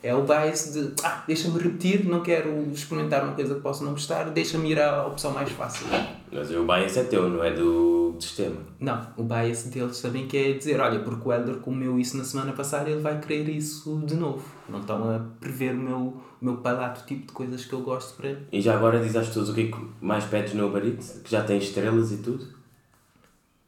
É 0.04 0.14
o 0.14 0.22
bias 0.22 0.74
de, 0.74 0.92
ah, 1.02 1.24
deixa-me 1.26 1.58
repetir, 1.58 2.04
não 2.04 2.20
quero 2.20 2.50
experimentar 2.70 3.24
uma 3.24 3.32
coisa 3.32 3.54
que 3.54 3.62
possa 3.62 3.82
não 3.82 3.92
gostar, 3.92 4.24
deixa-me 4.24 4.70
ir 4.70 4.78
à 4.78 5.06
opção 5.06 5.32
mais 5.32 5.50
fácil. 5.50 5.86
Mas 6.30 6.50
o 6.50 6.66
bias 6.66 6.94
é 6.98 7.04
teu, 7.04 7.30
não 7.30 7.42
é 7.42 7.50
do 7.54 8.14
sistema. 8.20 8.56
Não, 8.78 9.00
o 9.16 9.22
bias 9.22 9.62
deles 9.62 10.02
também 10.02 10.26
quer 10.26 10.58
dizer, 10.58 10.78
olha, 10.78 11.00
porque 11.00 11.26
o 11.26 11.32
Elder 11.32 11.56
comeu 11.56 11.98
isso 11.98 12.18
na 12.18 12.24
semana 12.24 12.52
passada, 12.52 12.90
ele 12.90 13.00
vai 13.00 13.18
querer 13.18 13.48
isso 13.48 13.98
de 14.04 14.14
novo. 14.14 14.44
Não 14.68 14.80
estão 14.80 15.08
a 15.08 15.20
prever 15.40 15.72
o 15.72 15.78
meu, 15.78 15.96
o 15.96 16.22
meu 16.44 16.58
palato, 16.58 17.00
o 17.00 17.06
tipo 17.06 17.28
de 17.28 17.32
coisas 17.32 17.64
que 17.64 17.72
eu 17.72 17.80
gosto 17.80 18.14
para 18.14 18.36
E 18.52 18.60
já 18.60 18.76
agora 18.76 19.00
diz 19.00 19.16
às 19.16 19.28
pessoas 19.28 19.48
o 19.48 19.54
que 19.54 19.62
é 19.62 19.66
que 19.68 19.86
mais 20.02 20.24
pedes 20.24 20.52
no 20.52 20.66
Uber 20.66 20.84
Eats? 20.84 21.22
Que 21.24 21.30
já 21.30 21.42
tem 21.42 21.56
estrelas 21.56 22.12
e 22.12 22.18
tudo? 22.18 22.46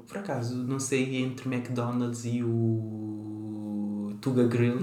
Por 0.07 0.19
acaso, 0.19 0.55
não 0.55 0.79
sei 0.79 1.17
entre 1.17 1.49
McDonald's 1.49 2.27
e 2.27 2.45
o 2.45 3.16
Tuga 4.27 4.43
Grill. 4.49 4.81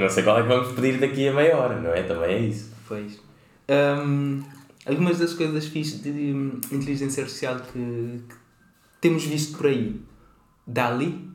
Não 0.00 0.08
sei 0.08 0.24
qual 0.24 0.40
é 0.40 0.42
que 0.42 0.48
vamos 0.48 0.72
pedir 0.72 0.98
daqui 0.98 1.28
a 1.28 1.32
meia 1.32 1.56
hora, 1.56 1.80
não 1.80 1.90
é? 1.90 2.02
Também 2.02 2.30
é 2.30 2.38
isso. 2.40 2.72
Pois. 2.88 3.20
Hum, 3.68 4.42
algumas 4.84 5.18
das 5.20 5.32
coisas 5.34 5.66
fixe 5.66 5.98
de 5.98 6.30
inteligência 6.72 7.22
artificial 7.22 7.60
que, 7.60 8.20
que 8.28 8.34
temos 9.00 9.24
visto 9.24 9.56
por 9.56 9.66
aí. 9.66 10.00
Dali. 10.66 11.30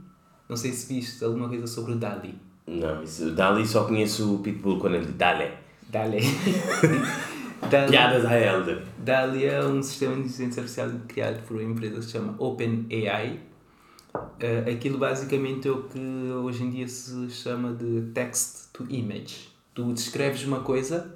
Não 0.50 0.58
sei 0.58 0.74
se 0.74 0.94
viste 0.94 1.24
alguma 1.24 1.48
coisa 1.48 1.66
sobre 1.66 1.94
o 1.94 1.96
Dali. 1.96 2.36
Não, 2.68 3.04
isso, 3.04 3.32
Dali 3.32 3.66
só 3.66 3.86
conheço 3.86 4.36
o 4.36 4.40
Pitbull 4.40 4.80
quando 4.80 4.96
ele 4.96 5.06
diz 5.06 5.16
Dale. 5.16 5.52
Dali. 5.90 6.20
Dali. 7.70 7.90
Piadas 7.90 8.26
à 8.26 8.38
Elder. 8.38 8.84
DALI 9.00 9.46
é 9.46 9.64
um 9.64 9.82
sistema 9.82 10.16
de 10.16 10.22
inteligência 10.22 10.62
artificial 10.62 10.92
criado 11.08 11.42
por 11.48 11.56
uma 11.56 11.64
empresa 11.64 11.96
que 11.96 12.04
se 12.04 12.12
chama 12.12 12.36
OpenAI. 12.38 13.47
Uh, 14.18 14.70
aquilo 14.72 14.98
basicamente 14.98 15.68
é 15.68 15.72
o 15.72 15.84
que 15.84 16.00
hoje 16.00 16.64
em 16.64 16.70
dia 16.70 16.88
se 16.88 17.30
chama 17.30 17.74
de 17.74 18.12
text 18.14 18.72
to 18.74 18.86
image. 18.90 19.50
Tu 19.74 19.94
descreves 19.94 20.44
uma 20.46 20.62
coisa 20.62 21.16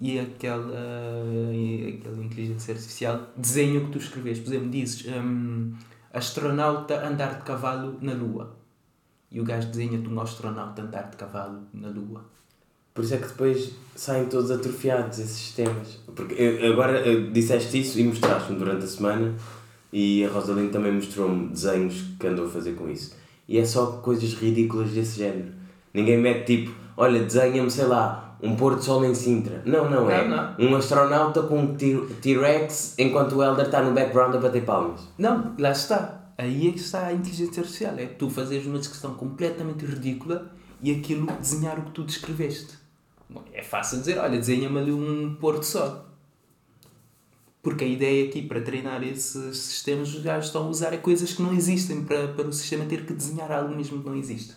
e 0.00 0.18
aquela, 0.18 1.24
e 1.52 1.98
aquela 1.98 2.24
inteligência 2.24 2.72
artificial 2.72 3.28
desenha 3.36 3.80
o 3.80 3.86
que 3.86 3.92
tu 3.92 3.98
escreves. 3.98 4.38
Por 4.38 4.48
exemplo, 4.48 4.70
dizes 4.70 5.06
um, 5.06 5.74
astronauta 6.12 7.06
andar 7.06 7.38
de 7.38 7.44
cavalo 7.44 7.98
na 8.00 8.12
Lua. 8.12 8.56
E 9.30 9.40
o 9.40 9.44
gajo 9.44 9.68
desenha-te 9.68 10.08
um 10.08 10.20
astronauta 10.20 10.82
andar 10.82 11.10
de 11.10 11.16
cavalo 11.16 11.62
na 11.72 11.88
Lua. 11.88 12.24
Por 12.94 13.04
isso 13.04 13.14
é 13.14 13.18
que 13.18 13.28
depois 13.28 13.72
saem 13.94 14.26
todos 14.26 14.50
atrofiados 14.50 15.18
esses 15.18 15.36
sistemas. 15.36 16.00
Porque 16.16 16.34
agora 16.72 17.06
eu 17.06 17.30
disseste 17.30 17.80
isso 17.80 17.98
e 18.00 18.04
mostraste-me 18.04 18.58
durante 18.58 18.84
a 18.84 18.88
semana 18.88 19.34
e 19.92 20.24
a 20.24 20.28
Rosaline 20.28 20.70
também 20.70 20.92
mostrou-me 20.92 21.48
desenhos 21.48 22.04
que 22.18 22.26
andou 22.26 22.46
a 22.46 22.50
fazer 22.50 22.74
com 22.74 22.88
isso. 22.88 23.16
E 23.48 23.58
é 23.58 23.64
só 23.64 23.86
coisas 23.86 24.34
ridículas 24.34 24.90
desse 24.90 25.18
género. 25.18 25.52
Ninguém 25.92 26.18
mete 26.18 26.44
tipo, 26.44 26.74
olha, 26.96 27.22
desenha-me, 27.22 27.70
sei 27.70 27.86
lá, 27.86 28.36
um 28.42 28.54
pôr 28.54 28.76
de 28.76 28.84
sol 28.84 29.04
em 29.04 29.14
Sintra. 29.14 29.62
Não, 29.64 29.88
não, 29.90 30.10
é 30.10 30.26
Não, 30.26 30.54
um 30.58 30.76
astronauta 30.76 31.42
com 31.42 31.58
um 31.60 31.74
T-Rex 31.74 32.94
enquanto 32.98 33.36
o 33.36 33.42
Elder 33.42 33.66
está 33.66 33.82
no 33.82 33.92
background 33.92 34.34
a 34.34 34.38
bater 34.38 34.64
palmas. 34.64 35.00
Não, 35.16 35.54
lá 35.58 35.70
está. 35.70 36.32
Aí 36.36 36.68
é 36.68 36.72
que 36.72 36.78
está 36.78 37.06
a 37.06 37.12
inteligência 37.12 37.60
artificial. 37.60 37.94
É 37.96 38.06
tu 38.06 38.30
fazeres 38.30 38.66
uma 38.66 38.78
descrição 38.78 39.14
completamente 39.14 39.84
ridícula 39.84 40.52
e 40.80 40.92
aquilo 40.92 41.26
desenhar 41.26 41.78
o 41.78 41.82
que 41.82 41.90
tu 41.90 42.04
descreveste. 42.04 42.78
Bom, 43.28 43.42
é 43.52 43.62
fácil 43.62 43.98
dizer, 43.98 44.18
olha, 44.18 44.38
desenha-me 44.38 44.78
ali 44.78 44.92
um 44.92 45.34
pôr 45.40 45.58
de 45.58 45.66
sol. 45.66 46.07
Porque 47.68 47.84
a 47.84 47.86
ideia 47.86 48.26
aqui 48.26 48.40
para 48.40 48.62
treinar 48.62 49.02
esses 49.02 49.58
sistemas, 49.58 50.14
os 50.14 50.22
gajos 50.22 50.46
estão 50.46 50.64
a 50.64 50.68
usar 50.68 50.96
coisas 51.02 51.34
que 51.34 51.42
não 51.42 51.52
existem 51.52 52.02
para, 52.02 52.28
para 52.28 52.48
o 52.48 52.52
sistema 52.52 52.86
ter 52.86 53.04
que 53.04 53.12
desenhar 53.12 53.52
algo 53.52 53.76
mesmo 53.76 54.02
que 54.02 54.08
não 54.08 54.16
existe. 54.16 54.54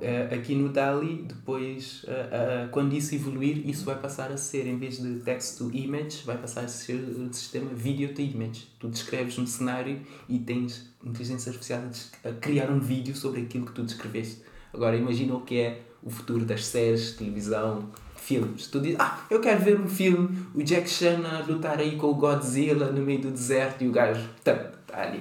Eh, 0.00 0.34
aqui 0.34 0.54
no 0.54 0.70
DALI, 0.70 1.24
depois, 1.28 2.06
eh, 2.08 2.28
eh, 2.32 2.68
quando 2.72 2.94
isso 2.94 3.14
evoluir, 3.14 3.68
isso 3.68 3.84
vai 3.84 4.00
passar 4.00 4.32
a 4.32 4.38
ser, 4.38 4.66
em 4.66 4.78
vez 4.78 4.96
de 4.96 5.16
text 5.16 5.58
to 5.58 5.70
image, 5.74 6.22
vai 6.24 6.38
passar 6.38 6.64
a 6.64 6.68
ser 6.68 6.94
o 6.94 7.30
sistema 7.34 7.68
video 7.74 8.14
to 8.14 8.22
image. 8.22 8.66
Tu 8.80 8.88
descreves 8.88 9.38
um 9.38 9.46
cenário 9.46 10.00
e 10.26 10.38
tens 10.38 10.90
inteligência 11.04 11.50
artificial 11.50 11.82
a 12.24 12.32
criar 12.40 12.70
um 12.70 12.80
vídeo 12.80 13.14
sobre 13.14 13.42
aquilo 13.42 13.66
que 13.66 13.72
tu 13.72 13.82
descreveste. 13.82 14.40
Agora, 14.72 14.96
imagina 14.96 15.34
o 15.34 15.42
que 15.42 15.58
é 15.58 15.82
o 16.02 16.08
futuro 16.08 16.46
das 16.46 16.64
séries, 16.64 17.12
televisão, 17.12 17.90
filmes. 18.22 18.66
Tu 18.66 18.80
dizes, 18.80 18.96
ah, 19.00 19.20
eu 19.30 19.40
quero 19.40 19.60
ver 19.62 19.80
um 19.80 19.88
filme, 19.88 20.28
o 20.54 20.62
Jack 20.62 20.88
Chan 20.88 21.22
a 21.24 21.44
lutar 21.44 21.78
aí 21.78 21.96
com 21.96 22.08
o 22.08 22.14
Godzilla 22.14 22.90
no 22.90 23.02
meio 23.02 23.20
do 23.20 23.30
deserto 23.30 23.82
e 23.82 23.88
o 23.88 23.92
gajo, 23.92 24.24
tá, 24.44 24.54
tá 24.86 25.02
ali. 25.02 25.20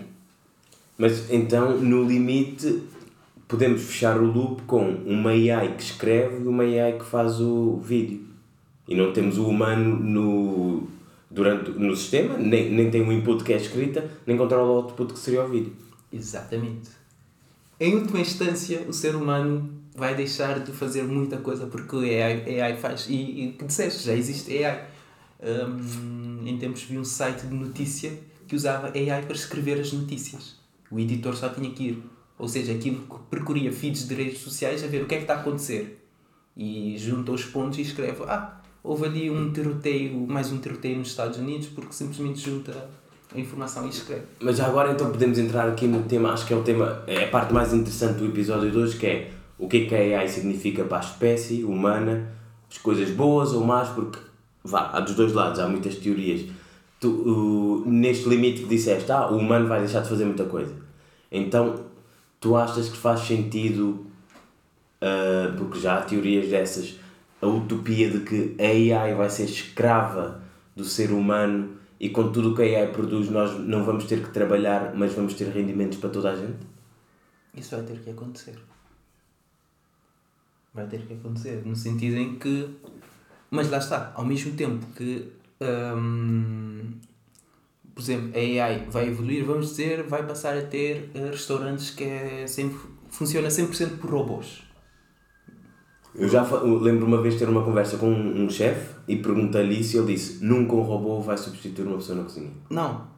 Mas 0.97 1.31
então, 1.31 1.77
no 1.77 2.03
limite, 2.03 2.83
podemos 3.47 3.81
fechar 3.81 4.17
o 4.19 4.25
loop 4.25 4.61
com 4.63 4.87
uma 4.87 5.31
AI 5.31 5.75
que 5.75 5.83
escreve 5.83 6.43
e 6.43 6.47
uma 6.47 6.63
AI 6.63 6.99
que 6.99 7.05
faz 7.05 7.41
o 7.41 7.77
vídeo. 7.77 8.21
E 8.87 8.95
não 8.95 9.11
temos 9.11 9.37
o 9.37 9.47
humano 9.47 9.97
no, 9.97 10.87
durante, 11.29 11.71
no 11.71 11.95
sistema, 11.95 12.37
nem, 12.37 12.71
nem 12.71 12.91
tem 12.91 13.01
um 13.01 13.11
input 13.11 13.43
que 13.43 13.53
é 13.53 13.57
escrita, 13.57 14.09
nem 14.27 14.37
controla 14.37 14.71
o 14.71 14.75
output 14.75 15.13
que 15.13 15.19
seria 15.19 15.43
o 15.43 15.49
vídeo. 15.49 15.73
Exatamente. 16.13 16.89
Em 17.79 17.95
última 17.95 18.19
instância, 18.19 18.85
o 18.87 18.93
ser 18.93 19.15
humano 19.15 19.80
vai 20.01 20.15
deixar 20.15 20.59
de 20.59 20.71
fazer 20.71 21.03
muita 21.03 21.37
coisa 21.37 21.67
porque 21.67 21.95
o 21.95 21.99
AI, 21.99 22.59
AI 22.59 22.75
faz. 22.75 23.05
E, 23.07 23.53
o 23.53 23.57
que 23.59 23.65
disseste, 23.65 24.03
já 24.03 24.13
existe 24.13 24.63
AI. 24.63 24.83
Hum, 25.43 26.41
em 26.43 26.57
tempos 26.57 26.81
vi 26.81 26.97
um 26.97 27.03
site 27.03 27.45
de 27.45 27.53
notícia 27.53 28.11
que 28.47 28.55
usava 28.55 28.87
AI 28.87 29.21
para 29.21 29.35
escrever 29.35 29.79
as 29.79 29.93
notícias. 29.93 30.55
O 30.89 30.99
editor 30.99 31.35
só 31.35 31.49
tinha 31.49 31.69
que 31.69 31.83
ir. 31.89 32.03
Ou 32.39 32.47
seja, 32.47 32.71
aquilo 32.73 33.01
que 33.01 33.15
percorria 33.29 33.71
feeds 33.71 34.07
de 34.07 34.15
redes 34.15 34.39
sociais 34.39 34.83
a 34.83 34.87
ver 34.87 35.03
o 35.03 35.05
que 35.05 35.13
é 35.13 35.17
que 35.19 35.25
está 35.25 35.35
a 35.35 35.39
acontecer. 35.41 36.03
E 36.57 36.95
junta 36.97 37.31
os 37.31 37.45
pontos 37.45 37.77
e 37.77 37.83
escreve: 37.83 38.23
Ah, 38.27 38.59
houve 38.83 39.05
ali 39.05 39.29
um 39.29 39.53
tiroteio, 39.53 40.25
mais 40.27 40.51
um 40.51 40.57
tiroteio 40.57 40.97
nos 40.97 41.09
Estados 41.09 41.37
Unidos 41.37 41.67
porque 41.67 41.93
simplesmente 41.93 42.39
junta 42.39 42.89
a 43.33 43.39
informação 43.39 43.85
e 43.85 43.89
escreve. 43.89 44.23
Mas 44.39 44.57
já 44.57 44.65
agora 44.65 44.91
então 44.93 45.11
podemos 45.11 45.37
entrar 45.37 45.69
aqui 45.69 45.85
no 45.85 46.01
tema, 46.03 46.33
acho 46.33 46.47
que 46.47 46.53
é 46.53 46.57
o 46.57 46.63
tema, 46.63 47.03
é 47.05 47.25
a 47.25 47.27
parte 47.27 47.53
mais 47.53 47.71
interessante 47.71 48.17
do 48.17 48.25
episódio 48.25 48.71
de 48.71 48.77
hoje, 48.77 48.97
que 48.97 49.05
é 49.05 49.40
o 49.61 49.67
que 49.67 49.77
é 49.77 49.85
que 49.85 49.95
a 49.95 50.19
AI 50.19 50.27
significa 50.27 50.83
para 50.83 50.97
a 50.97 51.01
espécie 51.01 51.63
humana, 51.63 52.27
as 52.69 52.77
coisas 52.79 53.09
boas 53.11 53.53
ou 53.53 53.63
más, 53.63 53.89
porque 53.89 54.17
vá, 54.63 54.89
há 54.91 54.99
dos 54.99 55.13
dois 55.15 55.33
lados, 55.33 55.59
há 55.59 55.67
muitas 55.67 55.95
teorias. 55.97 56.45
Tu, 56.99 57.09
o- 57.09 57.83
neste 57.85 58.27
limite 58.27 58.63
que 58.63 58.67
disseste, 58.67 59.11
ah, 59.11 59.27
o 59.31 59.37
humano 59.37 59.67
vai 59.67 59.79
deixar 59.81 60.01
de 60.01 60.09
fazer 60.09 60.25
muita 60.25 60.45
coisa. 60.45 60.73
Então, 61.31 61.85
tu 62.39 62.55
achas 62.55 62.89
que 62.89 62.97
faz 62.97 63.21
sentido, 63.21 64.07
ah, 65.01 65.53
porque 65.57 65.79
já 65.79 65.97
há 65.99 66.01
teorias 66.01 66.49
dessas, 66.49 66.95
a 67.41 67.47
utopia 67.47 68.09
de 68.09 68.19
que 68.21 68.55
a 68.59 68.97
AI 69.03 69.13
vai 69.15 69.29
ser 69.29 69.45
escrava 69.45 70.41
do 70.75 70.83
ser 70.83 71.11
humano 71.11 71.71
e 71.99 72.09
com 72.09 72.31
tudo 72.31 72.51
o 72.51 72.55
que 72.55 72.61
a 72.63 72.65
AI 72.81 72.87
produz 72.87 73.29
nós 73.29 73.59
não 73.59 73.83
vamos 73.83 74.05
ter 74.05 74.21
que 74.23 74.29
trabalhar, 74.29 74.93
mas 74.95 75.13
vamos 75.13 75.33
ter 75.35 75.49
rendimentos 75.49 75.97
para 75.99 76.09
toda 76.09 76.31
a 76.31 76.35
gente? 76.35 76.65
Isso 77.55 77.75
vai 77.75 77.85
ter 77.85 77.99
que 77.99 78.09
acontecer. 78.09 78.55
Vai 80.73 80.87
ter 80.87 81.01
que 81.01 81.13
acontecer. 81.13 81.61
No 81.65 81.75
sentido 81.75 82.17
em 82.17 82.35
que. 82.35 82.69
Mas 83.49 83.69
lá 83.69 83.77
está, 83.77 84.13
ao 84.15 84.25
mesmo 84.25 84.53
tempo 84.53 84.85
que. 84.95 85.31
hum, 85.61 86.91
por 87.93 88.01
exemplo, 88.01 88.31
a 88.33 88.39
AI 88.39 88.87
vai 88.89 89.09
evoluir, 89.09 89.45
vamos 89.45 89.69
dizer, 89.69 90.03
vai 90.03 90.25
passar 90.25 90.57
a 90.57 90.61
ter 90.61 91.11
eh, 91.13 91.29
restaurantes 91.29 91.91
que 91.91 92.03
é 92.03 92.47
sempre, 92.47 92.79
funciona 93.09 93.49
100% 93.49 93.97
por 93.97 94.09
robôs. 94.09 94.63
Eu 96.15 96.27
já 96.27 96.41
lembro 96.43 97.05
uma 97.05 97.21
vez 97.21 97.35
ter 97.35 97.47
uma 97.47 97.63
conversa 97.63 97.97
com 97.97 98.09
um, 98.09 98.43
um 98.43 98.49
chefe 98.49 98.95
e 99.07 99.17
perguntei-lhe 99.17 99.79
isso 99.79 99.95
e 99.95 99.99
ele 99.99 100.13
disse: 100.13 100.43
Nunca 100.43 100.75
um 100.75 100.81
robô 100.81 101.21
vai 101.21 101.37
substituir 101.37 101.87
uma 101.87 101.97
pessoa 101.97 102.17
na 102.17 102.23
cozinha. 102.23 102.51
Não. 102.69 103.10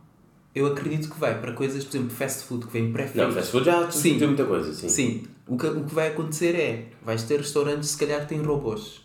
Eu 0.55 0.67
acredito 0.67 1.09
que 1.09 1.19
vai 1.19 1.39
para 1.39 1.53
coisas, 1.53 1.83
por 1.83 1.97
exemplo, 1.97 2.15
fast 2.15 2.43
food, 2.43 2.67
que 2.67 2.73
vem 2.73 2.91
pré-feito. 2.91 3.25
Não, 3.25 3.33
fast 3.33 3.51
food 3.51 3.65
já 3.65 3.89
Sim. 3.89 4.17
muita 4.19 4.45
coisa, 4.45 4.71
sim. 4.73 4.87
Sim, 4.87 5.23
o 5.47 5.57
que, 5.57 5.65
o 5.65 5.83
que 5.83 5.95
vai 5.95 6.09
acontecer 6.09 6.55
é, 6.55 6.85
vais 7.03 7.23
ter 7.23 7.37
restaurantes 7.37 7.89
se 7.89 7.97
calhar 7.97 8.21
que 8.21 8.27
têm 8.27 8.41
robôs, 8.41 9.01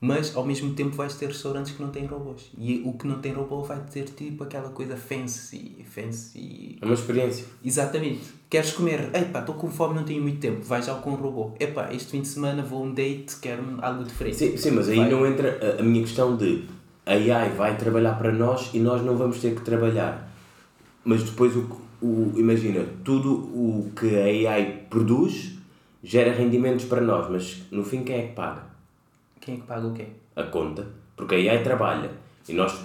mas 0.00 0.36
ao 0.36 0.44
mesmo 0.44 0.74
tempo 0.74 0.94
vais 0.94 1.14
ter 1.14 1.26
restaurantes 1.26 1.72
que 1.72 1.80
não 1.80 1.90
têm 1.90 2.04
robôs. 2.04 2.50
E 2.58 2.82
o 2.84 2.92
que 2.92 3.06
não 3.06 3.20
tem 3.20 3.32
robô 3.32 3.62
vai 3.62 3.80
ter 3.90 4.04
tipo 4.04 4.44
aquela 4.44 4.68
coisa 4.70 4.96
fancy, 4.96 5.84
fancy... 5.88 6.78
É 6.80 6.84
uma 6.84 6.94
experiência. 6.94 7.46
Exatamente. 7.64 8.22
Queres 8.50 8.72
comer? 8.72 9.10
Epá, 9.14 9.40
estou 9.40 9.54
com 9.54 9.70
fome, 9.70 9.94
não 9.94 10.04
tenho 10.04 10.22
muito 10.22 10.38
tempo. 10.38 10.62
Vais 10.62 10.84
já 10.84 10.94
com 10.94 11.10
um 11.10 11.14
robô. 11.14 11.52
Epá, 11.58 11.92
este 11.92 12.10
fim 12.10 12.20
de 12.20 12.28
semana 12.28 12.62
vou 12.62 12.82
a 12.82 12.86
um 12.86 12.92
date, 12.92 13.36
quero 13.40 13.62
algo 13.80 14.04
diferente. 14.04 14.36
Sim, 14.36 14.56
sim 14.56 14.70
mas 14.72 14.88
aí 14.88 14.96
Vai. 14.96 15.10
não 15.10 15.26
entra 15.26 15.76
a, 15.78 15.80
a 15.80 15.82
minha 15.82 16.02
questão 16.02 16.36
de 16.36 16.64
a 17.06 17.12
AI 17.12 17.50
vai 17.50 17.76
trabalhar 17.76 18.18
para 18.18 18.32
nós 18.32 18.70
e 18.74 18.80
nós 18.80 19.02
não 19.02 19.16
vamos 19.16 19.40
ter 19.40 19.54
que 19.54 19.62
trabalhar. 19.62 20.35
Mas 21.08 21.22
depois, 21.22 21.54
o, 21.56 21.64
o, 22.02 22.32
imagina, 22.36 22.84
tudo 23.04 23.32
o 23.32 23.92
que 23.94 24.16
a 24.16 24.50
AI 24.50 24.86
produz 24.90 25.56
gera 26.02 26.32
rendimentos 26.32 26.84
para 26.86 27.00
nós, 27.00 27.30
mas 27.30 27.62
no 27.70 27.84
fim 27.84 28.02
quem 28.02 28.16
é 28.16 28.22
que 28.26 28.32
paga? 28.34 28.64
Quem 29.40 29.54
é 29.54 29.58
que 29.58 29.62
paga 29.64 29.86
o 29.86 29.92
quê? 29.94 30.06
A 30.34 30.42
conta. 30.42 30.84
Porque 31.16 31.36
a 31.36 31.38
AI 31.38 31.62
trabalha 31.62 32.10
e 32.48 32.52
nós, 32.52 32.76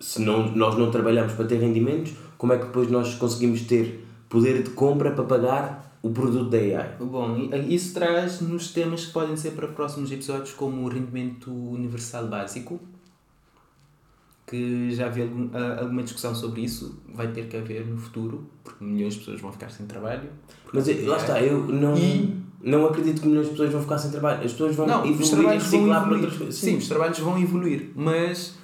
se 0.00 0.22
não, 0.22 0.50
nós 0.56 0.76
não 0.78 0.90
trabalhamos 0.90 1.34
para 1.34 1.44
ter 1.46 1.58
rendimentos, 1.58 2.14
como 2.38 2.54
é 2.54 2.58
que 2.58 2.64
depois 2.64 2.90
nós 2.90 3.14
conseguimos 3.16 3.62
ter 3.62 4.02
poder 4.30 4.62
de 4.62 4.70
compra 4.70 5.10
para 5.12 5.24
pagar 5.24 5.98
o 6.02 6.10
produto 6.10 6.48
da 6.48 6.56
AI? 6.58 6.96
Bom, 6.98 7.36
e- 7.36 7.74
isso 7.74 7.92
traz-nos 7.94 8.72
temas 8.72 9.04
que 9.04 9.12
podem 9.12 9.36
ser 9.36 9.50
para 9.52 9.68
próximos 9.68 10.10
episódios, 10.10 10.52
como 10.54 10.84
o 10.84 10.88
rendimento 10.88 11.52
universal 11.52 12.26
básico, 12.26 12.80
que 14.52 14.94
já 14.94 15.06
havia 15.06 15.28
ah, 15.54 15.80
alguma 15.80 16.02
discussão 16.02 16.34
sobre 16.34 16.60
isso, 16.60 17.00
vai 17.14 17.28
ter 17.32 17.48
que 17.48 17.56
haver 17.56 17.86
no 17.86 17.96
futuro, 17.96 18.46
porque 18.62 18.84
milhões 18.84 19.14
de 19.14 19.20
pessoas 19.20 19.40
vão 19.40 19.50
ficar 19.50 19.70
sem 19.70 19.86
trabalho. 19.86 20.28
Mas 20.72 20.86
eu- 20.88 21.06
lá 21.08 21.16
está, 21.16 21.40
eu 21.42 21.66
não, 21.66 21.96
E- 21.96 22.36
não 22.62 22.84
acredito 22.86 23.22
que 23.22 23.26
milhões 23.28 23.46
de 23.46 23.52
pessoas 23.52 23.72
vão 23.72 23.80
ficar 23.82 23.98
sem 23.98 24.10
trabalho. 24.10 24.44
As 24.44 24.52
pessoas 24.52 24.76
vão 24.76 24.86
Não, 24.86 24.98
evoluir 25.00 25.20
os 25.22 25.30
trabalhos 25.30 25.64
vão 25.64 25.80
evoluir. 25.96 26.38
coisas. 26.38 26.54
Sim, 26.56 26.76
os 26.76 26.86
trabalhos 26.88 27.18
vão 27.18 27.38
evoluir, 27.40 27.90
mas 27.96 28.54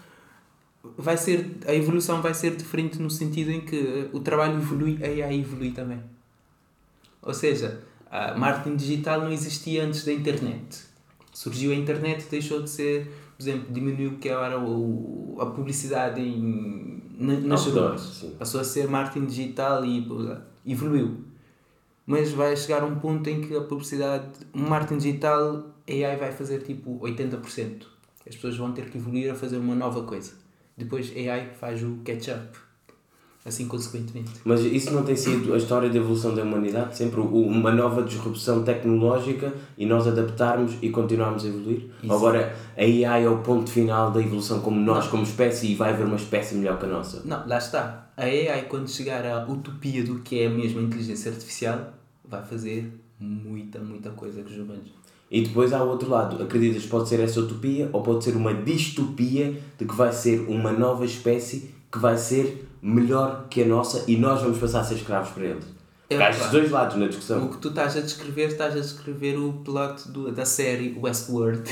vai 0.96 1.16
ser, 1.16 1.56
a 1.66 1.74
evolução 1.74 2.20
vai 2.22 2.34
ser 2.34 2.54
diferente 2.56 3.00
no 3.00 3.10
sentido 3.10 3.50
em 3.50 3.60
que 3.62 4.08
o 4.12 4.20
trabalho 4.20 4.56
evolui, 4.58 4.98
a 5.02 5.06
AI 5.06 5.40
evolui 5.40 5.70
também. 5.72 6.00
Ou 7.22 7.34
seja, 7.34 7.80
a 8.10 8.34
marketing 8.36 8.76
digital 8.76 9.20
não 9.22 9.32
existia 9.32 9.84
antes 9.84 10.04
da 10.04 10.12
internet. 10.12 10.86
Surgiu 11.32 11.72
a 11.72 11.74
internet, 11.74 12.26
deixou 12.30 12.62
de 12.62 12.70
ser, 12.70 13.10
por 13.38 13.44
exemplo, 13.44 13.72
diminuiu 13.72 14.18
que 14.18 14.28
era 14.28 14.58
o, 14.58 15.36
a 15.40 15.46
publicidade 15.46 16.20
em, 16.20 17.00
na, 17.16 17.34
nas 17.38 17.60
sim. 17.60 18.34
Passou 18.36 18.60
a 18.60 18.64
ser 18.64 18.88
marketing 18.88 19.26
digital 19.26 19.84
e 19.84 20.04
evoluiu. 20.66 21.24
Mas 22.04 22.32
vai 22.32 22.56
chegar 22.56 22.82
um 22.82 22.96
ponto 22.98 23.30
em 23.30 23.40
que 23.40 23.54
a 23.56 23.60
publicidade, 23.60 24.26
o 24.52 24.58
marketing 24.58 24.98
digital, 24.98 25.72
a 25.88 25.92
AI 25.92 26.16
vai 26.16 26.32
fazer 26.32 26.62
tipo 26.62 26.98
80%. 26.98 27.86
As 28.28 28.34
pessoas 28.34 28.56
vão 28.56 28.72
ter 28.72 28.90
que 28.90 28.98
evoluir 28.98 29.30
a 29.30 29.36
fazer 29.36 29.58
uma 29.58 29.74
nova 29.74 30.02
coisa. 30.02 30.32
Depois 30.76 31.12
AI 31.16 31.50
faz 31.60 31.80
o 31.84 31.98
catch-up. 32.04 32.58
Assim 33.48 33.66
consequentemente. 33.66 34.30
Mas 34.44 34.60
isso 34.60 34.92
não 34.92 35.02
tem 35.02 35.16
sido 35.16 35.54
a 35.54 35.56
história 35.56 35.88
da 35.88 35.96
evolução 35.96 36.34
da 36.34 36.42
humanidade? 36.42 36.96
Sempre 36.96 37.20
uma 37.20 37.72
nova 37.72 38.02
disrupção 38.02 38.62
tecnológica 38.62 39.52
e 39.76 39.86
nós 39.86 40.06
adaptarmos 40.06 40.74
e 40.82 40.90
continuarmos 40.90 41.44
a 41.44 41.48
evoluir? 41.48 41.86
Isso. 42.02 42.12
Agora, 42.12 42.54
a 42.76 42.82
AI 42.82 43.24
é 43.24 43.28
o 43.28 43.38
ponto 43.38 43.70
final 43.70 44.10
da 44.10 44.20
evolução 44.20 44.60
como 44.60 44.78
nós, 44.78 45.06
como 45.06 45.22
espécie, 45.22 45.68
e 45.68 45.74
vai 45.74 45.92
haver 45.92 46.06
uma 46.06 46.16
espécie 46.16 46.54
melhor 46.54 46.78
que 46.78 46.84
a 46.84 46.88
nossa? 46.88 47.22
Não, 47.24 47.46
lá 47.48 47.58
está. 47.58 48.10
A 48.16 48.24
AI, 48.24 48.66
quando 48.68 48.88
chegar 48.88 49.24
à 49.24 49.50
utopia 49.50 50.04
do 50.04 50.20
que 50.20 50.40
é 50.40 50.46
a 50.46 50.50
inteligência 50.50 51.30
artificial, 51.32 51.94
vai 52.24 52.44
fazer 52.44 52.92
muita, 53.18 53.78
muita 53.78 54.10
coisa 54.10 54.42
com 54.42 54.50
os 54.50 54.56
humanos. 54.58 54.98
E 55.30 55.42
depois 55.42 55.72
há 55.72 55.82
o 55.82 55.88
outro 55.88 56.08
lado. 56.08 56.42
Acreditas 56.42 56.82
que 56.82 56.88
pode 56.88 57.08
ser 57.08 57.20
essa 57.20 57.40
utopia 57.40 57.90
ou 57.92 58.02
pode 58.02 58.24
ser 58.24 58.34
uma 58.34 58.54
distopia 58.54 59.60
de 59.78 59.84
que 59.84 59.94
vai 59.94 60.12
ser 60.12 60.40
uma 60.48 60.72
nova 60.72 61.04
espécie 61.04 61.74
que 61.90 61.98
vai 61.98 62.16
ser 62.16 62.68
melhor 62.82 63.46
que 63.48 63.62
a 63.62 63.66
nossa 63.66 64.04
e 64.06 64.16
nós 64.16 64.42
vamos 64.42 64.58
passar 64.58 64.80
a 64.80 64.84
ser 64.84 64.94
escravos 64.96 65.30
para 65.30 65.44
eles? 65.44 65.64
É, 66.10 66.14
estes 66.14 66.36
claro. 66.38 66.52
dois 66.52 66.70
lados 66.70 66.96
na 66.96 67.04
O 67.04 67.08
discussão. 67.08 67.48
que 67.48 67.58
tu 67.58 67.68
estás 67.68 67.96
a 67.96 68.00
descrever, 68.00 68.46
estás 68.48 68.74
a 68.74 68.80
descrever 68.80 69.36
o 69.36 69.52
plot 69.64 70.08
do, 70.08 70.32
da 70.32 70.44
série 70.46 70.96
Westworld. 70.98 71.62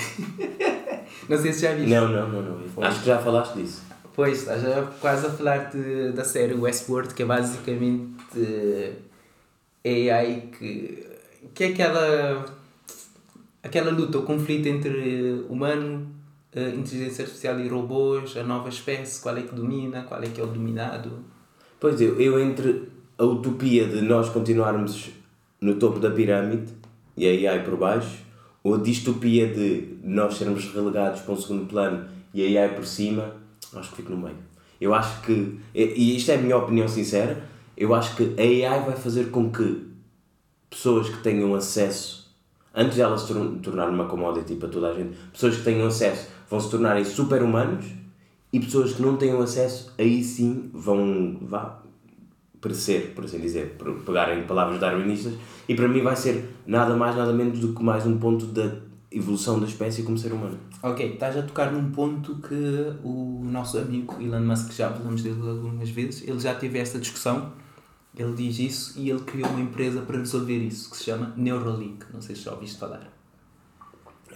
não 1.29 1.39
sei 1.39 1.53
se 1.53 1.63
já 1.63 1.73
viste. 1.73 1.89
Não, 1.89 2.09
não, 2.09 2.29
não, 2.29 2.43
não. 2.43 2.83
Acho 2.85 3.01
que 3.01 3.07
já 3.07 3.19
falaste 3.19 3.55
disso. 3.55 3.83
Pois, 4.15 4.41
estás 4.41 4.65
a, 4.65 4.83
quase 5.01 5.27
a 5.27 5.31
falar 5.31 5.71
de, 5.71 6.13
da 6.13 6.25
série 6.25 6.55
Westworld, 6.55 7.15
que 7.15 7.23
é 7.23 7.27
basicamente 7.27 8.15
eh, 8.37 8.93
AI 9.85 10.51
que, 10.59 11.07
que 11.55 11.65
é 11.65 11.69
aquela, 11.69 12.45
aquela 13.63 13.91
luta, 13.91 14.19
o 14.19 14.23
conflito 14.23 14.67
entre 14.67 15.45
humano, 15.49 16.09
inteligência 16.61 17.25
artificial 17.25 17.61
e 17.61 17.69
robôs, 17.69 18.37
a 18.37 18.43
nova 18.43 18.69
espécie, 18.69 19.21
qual 19.21 19.37
é 19.37 19.43
que 19.43 19.55
domina, 19.55 20.03
qual 20.03 20.23
é 20.23 20.27
que 20.27 20.41
é 20.41 20.45
o 20.45 20.47
dominado. 20.47 21.25
Pois 21.79 22.01
eu, 22.01 22.21
eu 22.21 22.41
entre 22.41 22.89
a 23.19 23.25
utopia 23.25 23.87
de 23.87 24.01
nós 24.01 24.29
continuarmos 24.29 25.11
no 25.61 25.77
topo 25.77 25.99
da 25.99 26.11
pirâmide 26.11 26.73
e 27.17 27.27
a 27.27 27.53
AI 27.53 27.65
por 27.65 27.77
baixo, 27.77 28.19
ou 28.63 28.75
a 28.75 28.79
distopia 28.79 29.47
de 29.47 29.97
nós 30.03 30.37
sermos 30.37 30.65
relegados 30.73 31.21
para 31.21 31.35
um 31.35 31.37
segundo 31.37 31.67
plano 31.67 32.09
e 32.35 32.57
a 32.57 32.63
AI 32.63 32.75
por 32.75 32.85
cima, 32.85 33.37
acho 33.75 33.91
que 33.91 33.97
fico 33.97 34.11
no 34.11 34.19
meio. 34.19 34.37
Eu 34.81 34.93
acho 34.95 35.23
que, 35.23 35.59
e 35.75 36.17
isto 36.17 36.31
é 36.31 36.35
a 36.35 36.39
minha 36.39 36.57
opinião 36.57 36.87
sincera, 36.89 37.43
eu 37.77 37.95
acho 37.95 38.17
que 38.17 38.35
a 38.37 38.73
AI 38.73 38.85
vai 38.85 38.97
fazer 38.97 39.31
com 39.31 39.51
que 39.51 39.87
pessoas 40.69 41.09
que 41.09 41.23
tenham 41.23 41.55
acesso, 41.55 42.26
antes 42.77 42.95
de 42.95 43.01
ela 43.01 43.17
se 43.17 43.27
tor- 43.27 43.59
tornar 43.63 43.89
uma 43.89 44.05
commodity 44.05 44.55
para 44.57 44.69
toda 44.69 44.91
a 44.91 44.95
gente, 44.95 45.17
pessoas 45.33 45.57
que 45.57 45.65
tenham 45.65 45.87
acesso 45.87 46.29
vão 46.49 46.61
se 46.61 46.71
tornarem 46.71 47.05
super-humanos 47.05 47.87
e 48.53 48.61
pessoas 48.61 48.93
que 48.93 49.03
não 49.03 49.17
tenham 49.17 49.41
acesso, 49.41 49.93
aí 49.99 50.23
sim 50.23 50.71
vão 50.73 51.39
vá, 51.43 51.83
perecer, 52.61 53.13
por 53.15 53.25
assim 53.25 53.39
dizer, 53.39 53.77
por 53.79 53.93
pegarem 54.01 54.45
palavras 54.45 54.79
darwinistas, 54.79 55.33
e 55.69 55.75
para 55.75 55.89
mim 55.89 56.03
vai 56.03 56.15
ser 56.17 56.49
nada 56.67 56.95
mais, 56.95 57.17
nada 57.17 57.33
menos 57.33 57.59
do 57.59 57.73
que 57.75 57.83
mais 57.83 58.07
um 58.07 58.19
ponto 58.19 58.47
da 58.47 58.71
evolução 59.11 59.59
da 59.59 59.67
espécie 59.67 60.03
como 60.03 60.19
ser 60.19 60.33
humano. 60.33 60.59
Ok, 60.83 61.15
estás 61.15 61.37
a 61.37 61.43
tocar 61.43 61.73
num 61.73 61.91
ponto 61.91 62.37
que 62.37 62.55
o 63.03 63.43
nosso 63.45 63.79
amigo 63.79 64.15
Elon 64.21 64.41
Musk, 64.41 64.73
já 64.73 64.91
falamos 64.91 65.23
dele 65.23 65.41
algumas 65.41 65.89
vezes, 65.91 66.27
ele 66.27 66.39
já 66.39 66.55
teve 66.55 66.79
esta 66.79 66.99
discussão, 66.99 67.53
ele 68.17 68.33
diz 68.33 68.59
isso 68.59 68.99
e 68.99 69.11
ele 69.11 69.21
criou 69.21 69.49
uma 69.51 69.61
empresa 69.61 70.01
para 70.01 70.19
resolver 70.19 70.59
isso, 70.59 70.91
que 70.91 70.97
se 70.97 71.05
chama 71.05 71.35
Neuralink. 71.37 72.07
Não 72.13 72.23
sei 72.23 72.35
se 72.35 72.43
já 72.43 72.53
ouviste 72.53 72.79
falar. 72.79 73.13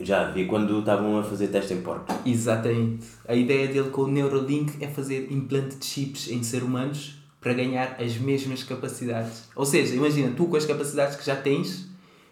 Já 0.00 0.30
vi 0.30 0.46
quando 0.46 0.78
estavam 0.78 1.18
a 1.18 1.22
fazer 1.22 1.48
teste 1.48 1.74
em 1.74 1.80
porcos. 1.80 2.14
Exatamente. 2.24 3.06
A 3.26 3.34
ideia 3.34 3.68
dele 3.68 3.90
com 3.90 4.02
o 4.02 4.06
Neuralink 4.06 4.82
é 4.82 4.88
fazer 4.88 5.32
implante 5.32 5.76
de 5.76 5.84
chips 5.84 6.30
em 6.30 6.42
seres 6.42 6.66
humanos 6.66 7.18
para 7.40 7.54
ganhar 7.54 7.96
as 7.98 8.16
mesmas 8.18 8.62
capacidades. 8.62 9.44
Ou 9.56 9.64
seja, 9.64 9.94
imagina, 9.94 10.32
tu 10.36 10.46
com 10.46 10.56
as 10.56 10.66
capacidades 10.66 11.16
que 11.16 11.24
já 11.24 11.36
tens, 11.36 11.88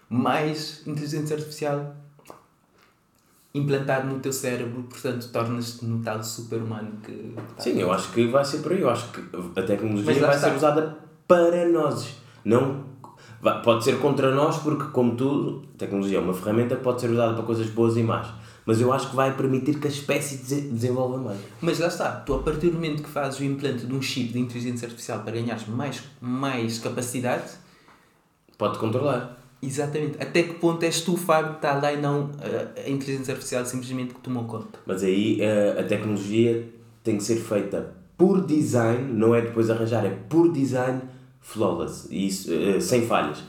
mais 0.08 0.82
inteligência 0.86 1.36
artificial 1.36 1.96
implantado 3.54 4.06
no 4.06 4.20
teu 4.20 4.32
cérebro, 4.32 4.82
portanto, 4.84 5.28
tornas-te 5.32 5.84
no 5.84 6.02
tal 6.02 6.22
super-humano 6.22 6.98
que... 7.02 7.34
Sim, 7.58 7.80
eu 7.80 7.90
acho 7.90 8.12
que 8.12 8.26
vai 8.26 8.44
ser 8.44 8.58
por 8.58 8.72
aí. 8.72 8.80
Eu 8.80 8.90
acho 8.90 9.10
que 9.10 9.20
a 9.56 9.62
tecnologia 9.62 10.04
vai 10.04 10.36
está. 10.36 10.50
ser 10.50 10.56
usada 10.56 11.07
para 11.28 11.68
nós. 11.68 12.16
Não, 12.44 12.84
pode 13.62 13.84
ser 13.84 13.98
contra 14.00 14.34
nós, 14.34 14.56
porque, 14.58 14.84
como 14.90 15.14
tudo, 15.14 15.62
a 15.74 15.78
tecnologia 15.78 16.18
é 16.18 16.20
uma 16.20 16.34
ferramenta 16.34 16.74
que 16.76 16.82
pode 16.82 17.00
ser 17.00 17.10
usada 17.10 17.34
para 17.34 17.42
coisas 17.44 17.68
boas 17.68 17.96
e 17.96 18.02
más. 18.02 18.26
Mas 18.66 18.80
eu 18.80 18.92
acho 18.92 19.10
que 19.10 19.16
vai 19.16 19.34
permitir 19.34 19.78
que 19.78 19.86
a 19.86 19.90
espécie 19.90 20.38
dese- 20.38 20.62
desenvolva 20.68 21.16
mais. 21.18 21.38
Mas 21.60 21.78
lá 21.78 21.86
está, 21.86 22.10
tu 22.12 22.34
a 22.34 22.42
partir 22.42 22.68
do 22.68 22.74
momento 22.74 23.02
que 23.02 23.08
fazes 23.08 23.38
o 23.40 23.44
implante 23.44 23.86
de 23.86 23.94
um 23.94 24.02
chip 24.02 24.32
de 24.32 24.38
inteligência 24.40 24.86
artificial 24.86 25.20
para 25.20 25.32
ganhares 25.32 25.66
mais, 25.68 26.02
mais 26.20 26.78
capacidade, 26.78 27.44
Pode 28.58 28.78
controlar. 28.78 29.40
exatamente, 29.62 30.20
até 30.20 30.42
que 30.42 30.54
ponto 30.54 30.82
és 30.82 31.00
tu, 31.00 31.16
Fábio, 31.16 31.52
que 31.52 31.56
está 31.58 31.74
lá 31.74 31.92
e 31.92 32.00
não 32.00 32.30
eh, 32.42 32.84
a 32.86 32.90
inteligência 32.90 33.32
artificial 33.32 33.64
simplesmente 33.64 34.14
que 34.14 34.20
tomou 34.20 34.44
conta? 34.44 34.78
Mas 34.84 35.02
aí 35.04 35.40
eh, 35.40 35.76
a 35.78 35.84
tecnologia 35.84 36.68
tem 37.04 37.16
que 37.16 37.22
ser 37.22 37.36
feita 37.36 37.94
por 38.16 38.44
design, 38.44 39.12
não 39.12 39.32
é 39.34 39.40
depois 39.42 39.70
arranjar, 39.70 40.04
é 40.04 40.10
por 40.28 40.52
design 40.52 41.00
flawless, 41.52 42.06
isso, 42.10 42.52
eh, 42.52 42.80
sem 42.80 43.06
falhas. 43.06 43.42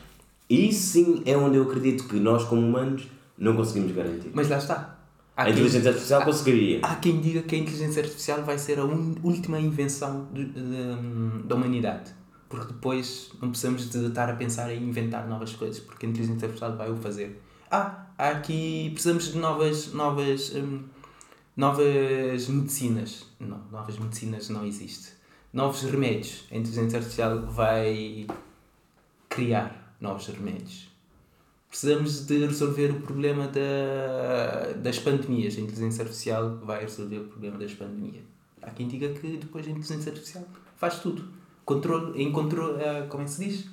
E 0.49 0.69
isso 0.69 0.88
sim 0.93 1.21
é 1.25 1.35
onde 1.38 1.57
eu 1.57 1.63
acredito 1.63 2.07
que 2.07 2.15
nós, 2.19 2.43
como 2.45 2.62
humanos, 2.65 3.07
não 3.38 3.55
conseguimos 3.55 3.91
garantir. 3.91 4.31
Mas 4.33 4.47
lá 4.49 4.57
está. 4.57 4.97
Há 5.35 5.43
A 5.43 5.45
quem- 5.45 5.53
inteligência 5.53 5.89
artificial 5.89 6.23
conseguiria. 6.23 6.79
Há 6.81 6.95
quem 6.95 7.19
diga 7.21 7.41
que 7.43 7.55
a 7.55 7.57
inteligência 7.57 8.01
artificial 8.01 8.43
vai 8.43 8.57
ser 8.57 8.79
a 8.79 8.85
un- 8.85 9.15
última 9.23 9.59
invenção 9.59 10.27
de- 10.33 10.45
de- 10.45 11.43
da 11.45 11.55
humanidade. 11.55 12.12
Porque 12.49 12.73
depois 12.73 13.31
não 13.41 13.49
precisamos 13.49 13.89
de 13.89 14.05
estar 14.07 14.27
a 14.29 14.33
pensar 14.35 14.73
em 14.73 14.81
inventar 14.83 15.27
novas 15.27 15.53
coisas, 15.53 15.79
porque 15.79 16.05
a 16.05 16.09
inteligência 16.09 16.45
artificial 16.45 16.75
vai 16.75 16.89
o 16.91 16.95
fazer. 16.97 17.39
Ah, 17.69 18.07
há 18.17 18.29
aqui 18.29 18.89
precisamos 18.91 19.31
de 19.31 19.38
novas, 19.38 19.93
novas, 19.93 20.51
hum, 20.55 20.81
novas 21.55 22.47
medicinas. 22.47 23.25
Não, 23.39 23.59
novas 23.71 23.97
medicinas 23.99 24.49
não 24.49 24.65
existe. 24.65 25.18
Novos 25.51 25.81
remédios. 25.81 26.43
A 26.51 26.55
inteligência 26.55 26.99
artificial 26.99 27.41
vai 27.47 28.27
criar 29.27 29.95
novos 29.99 30.27
remédios. 30.27 30.88
Precisamos 31.67 32.25
de 32.25 32.45
resolver 32.45 32.91
o 32.91 33.01
problema 33.01 33.47
da, 33.47 34.73
das 34.77 34.99
pandemias. 34.99 35.57
A 35.57 35.62
inteligência 35.62 36.03
artificial 36.03 36.57
vai 36.63 36.81
resolver 36.81 37.17
o 37.17 37.25
problema 37.25 37.57
das 37.57 37.73
pandemias. 37.73 38.23
Há 38.62 38.71
quem 38.71 38.88
diga 38.88 39.09
que 39.09 39.38
depois 39.38 39.65
a 39.67 39.69
inteligência 39.69 40.12
artificial 40.12 40.43
faz 40.77 40.99
tudo. 40.99 41.23
Controle, 41.65 42.21
em 42.21 42.31
controle, 42.31 42.81
eh, 42.81 43.05
como 43.07 43.23
é 43.23 43.25
que 43.25 43.31
se 43.31 43.45
diz? 43.45 43.65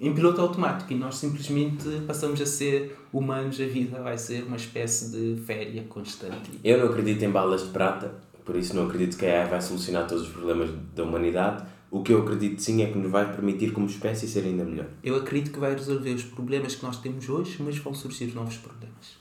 Em 0.00 0.14
piloto 0.14 0.40
automático. 0.40 0.92
E 0.92 0.96
nós 0.96 1.16
simplesmente 1.16 1.84
passamos 2.06 2.40
a 2.40 2.46
ser 2.46 2.98
humanos. 3.12 3.60
A 3.60 3.66
vida 3.66 4.02
vai 4.02 4.16
ser 4.16 4.44
uma 4.44 4.56
espécie 4.56 5.10
de 5.10 5.40
féria 5.42 5.84
constante. 5.84 6.58
Eu 6.64 6.78
não 6.78 6.86
acredito 6.86 7.22
em 7.22 7.30
balas 7.30 7.64
de 7.64 7.68
prata, 7.70 8.14
por 8.48 8.56
isso 8.56 8.74
não 8.74 8.86
acredito 8.86 9.18
que 9.18 9.26
a 9.26 9.42
AI 9.42 9.46
vai 9.50 9.60
solucionar 9.60 10.08
todos 10.08 10.22
os 10.22 10.30
problemas 10.30 10.70
da 10.96 11.02
humanidade. 11.02 11.66
O 11.90 12.02
que 12.02 12.14
eu 12.14 12.22
acredito 12.22 12.62
sim 12.62 12.82
é 12.82 12.86
que 12.86 12.96
nos 12.96 13.10
vai 13.10 13.30
permitir, 13.30 13.72
como 13.72 13.84
espécie, 13.84 14.26
ser 14.26 14.42
ainda 14.42 14.64
melhor. 14.64 14.86
Eu 15.04 15.16
acredito 15.16 15.52
que 15.52 15.58
vai 15.58 15.74
resolver 15.74 16.14
os 16.14 16.24
problemas 16.24 16.74
que 16.74 16.82
nós 16.82 16.98
temos 16.98 17.28
hoje, 17.28 17.62
mas 17.62 17.76
vão 17.76 17.92
surgir 17.92 18.34
novos 18.34 18.56
problemas. 18.56 19.18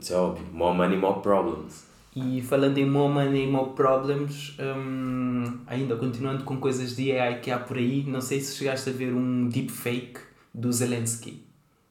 Isso 0.00 0.14
é 0.14 0.16
óbvio. 0.16 0.46
More 0.52 0.76
money, 0.76 0.96
more 0.96 1.20
problems. 1.22 1.86
E 2.14 2.40
falando 2.40 2.78
em 2.78 2.88
more 2.88 3.12
money, 3.12 3.48
more 3.48 3.72
problems, 3.72 4.56
hum, 4.60 5.58
ainda 5.66 5.96
continuando 5.96 6.44
com 6.44 6.58
coisas 6.58 6.94
de 6.94 7.18
AI 7.18 7.40
que 7.40 7.50
há 7.50 7.58
por 7.58 7.76
aí, 7.76 8.04
não 8.06 8.20
sei 8.20 8.40
se 8.40 8.54
chegaste 8.54 8.90
a 8.90 8.92
ver 8.92 9.12
um 9.12 9.48
deepfake 9.48 10.20
do 10.54 10.72
Zelensky. 10.72 11.42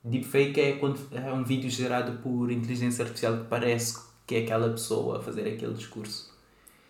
Deepfake 0.06 0.62
é, 0.62 0.72
quando, 0.78 1.02
é 1.12 1.34
um 1.34 1.44
vídeo 1.44 1.70
gerado 1.70 2.14
por 2.20 2.50
inteligência 2.50 3.04
artificial 3.04 3.40
que 3.40 3.44
parece 3.50 4.00
que 4.26 4.36
é 4.36 4.40
aquela 4.40 4.70
pessoa 4.70 5.18
a 5.18 5.22
fazer 5.22 5.42
aquele 5.42 5.74
discurso. 5.74 6.34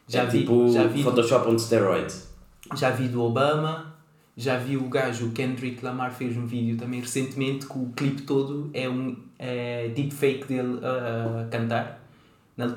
Já 0.07 0.23
é 0.23 0.25
vi, 0.25 0.39
tipo 0.39 0.71
já 0.71 0.85
vi 0.85 1.03
Photoshop 1.03 1.49
on 1.49 1.57
steroids. 1.57 2.27
Já 2.75 2.91
vi 2.91 3.07
do 3.07 3.21
Obama, 3.21 3.95
já 4.37 4.57
vi 4.57 4.75
o 4.75 4.89
gajo, 4.89 5.31
Kendrick 5.31 5.83
Lamar 5.83 6.13
fez 6.13 6.35
um 6.35 6.45
vídeo 6.45 6.77
também 6.77 6.99
recentemente 6.99 7.65
que 7.65 7.77
o 7.77 7.89
clipe 7.95 8.23
todo 8.23 8.69
é 8.73 8.89
um 8.89 9.15
é 9.39 9.89
deepfake 9.89 10.45
dele 10.45 10.79
a 10.83 11.47
cantar. 11.49 12.05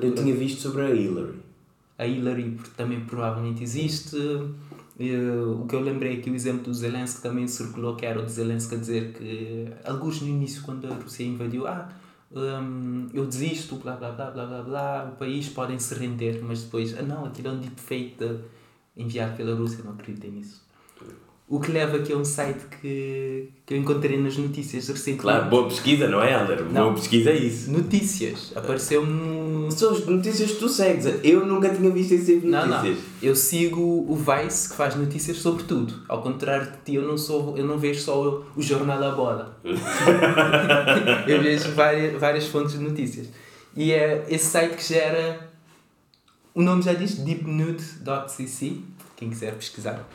Eu 0.01 0.13
tinha 0.13 0.35
visto 0.35 0.61
sobre 0.61 0.83
a 0.83 0.89
Hillary. 0.89 1.39
A 1.97 2.05
Hillary 2.05 2.57
também 2.75 3.01
provavelmente 3.01 3.63
existe. 3.63 4.15
o 4.15 5.65
que 5.67 5.75
eu 5.75 5.81
lembrei 5.81 6.19
aqui, 6.19 6.29
o 6.29 6.35
exemplo 6.35 6.63
do 6.63 6.73
Zelensky 6.73 7.21
também 7.21 7.47
circulou, 7.47 7.95
que 7.95 8.05
era 8.05 8.19
o 8.19 8.25
de 8.25 8.31
Zelensky 8.31 8.75
a 8.75 8.77
dizer 8.77 9.13
que, 9.13 9.67
alguns 9.83 10.21
no 10.21 10.27
início, 10.27 10.61
quando 10.63 10.85
a 10.87 10.93
Rússia 10.93 11.23
invadiu, 11.23 11.67
ah, 11.67 11.89
um, 12.31 13.07
eu 13.13 13.25
desisto, 13.25 13.75
blá 13.77 13.95
blá 13.95 14.11
blá 14.11 14.31
blá 14.31 14.45
blá 14.45 14.61
blá, 14.61 15.11
o 15.13 15.15
país 15.17 15.49
podem 15.49 15.79
se 15.79 15.95
render, 15.95 16.41
mas 16.43 16.63
depois, 16.63 16.97
ah 16.97 17.01
não, 17.01 17.25
aquilo 17.25 17.49
é 17.49 17.51
um 17.51 17.59
deepfake 17.59 18.39
enviado 18.95 19.35
pela 19.35 19.55
Rússia, 19.55 19.83
não 19.83 19.93
acreditei 19.93 20.31
nisso. 20.31 20.67
O 21.51 21.59
que 21.59 21.71
leva 21.71 21.97
aqui 21.97 22.13
a 22.13 22.15
um 22.15 22.23
site 22.23 22.59
que, 22.79 23.49
que 23.65 23.73
eu 23.73 23.77
encontrei 23.79 24.21
nas 24.21 24.37
notícias 24.37 24.87
recentemente. 24.87 25.21
Claro, 25.21 25.49
boa 25.49 25.67
pesquisa, 25.67 26.07
não 26.07 26.21
é, 26.21 26.31
Helder? 26.31 26.63
Boa 26.63 26.93
pesquisa 26.93 27.31
é 27.31 27.37
isso. 27.37 27.71
Notícias. 27.71 28.53
Apareceu-me. 28.55 29.71
São 29.71 29.91
as 29.91 30.05
notícias 30.05 30.51
que 30.51 30.59
tu 30.59 30.69
segues. 30.69 31.07
Eu 31.23 31.47
nunca 31.47 31.73
tinha 31.73 31.89
visto 31.89 32.11
esse 32.11 32.33
tipo 32.35 32.41
de 32.41 32.51
notícias. 32.51 32.83
Não, 32.83 32.91
não. 32.91 32.97
Eu 33.19 33.35
sigo 33.35 33.81
o 33.81 34.15
Vice, 34.15 34.69
que 34.69 34.75
faz 34.75 34.95
notícias 34.95 35.37
sobre 35.37 35.63
tudo. 35.63 36.03
Ao 36.07 36.21
contrário 36.21 36.67
de 36.67 36.77
ti, 36.85 36.93
eu 36.93 37.01
não, 37.01 37.17
sou, 37.17 37.57
eu 37.57 37.65
não 37.65 37.79
vejo 37.79 38.01
só 38.01 38.45
o, 38.55 38.61
jornal 38.61 38.99
da 38.99 39.09
bola. 39.09 39.59
eu 41.27 41.41
vejo 41.41 41.71
várias, 41.71 42.13
várias 42.21 42.45
fontes 42.45 42.77
de 42.77 42.83
notícias. 42.83 43.27
E 43.75 43.91
é 43.91 44.23
esse 44.29 44.45
site 44.45 44.75
que 44.75 44.87
gera. 44.87 45.49
O 46.53 46.61
nome 46.61 46.83
já 46.83 46.93
diz 46.93 47.15
deepnude.cc 47.15 48.83
quem 49.19 49.29
quiser 49.29 49.53
pesquisar. 49.53 50.07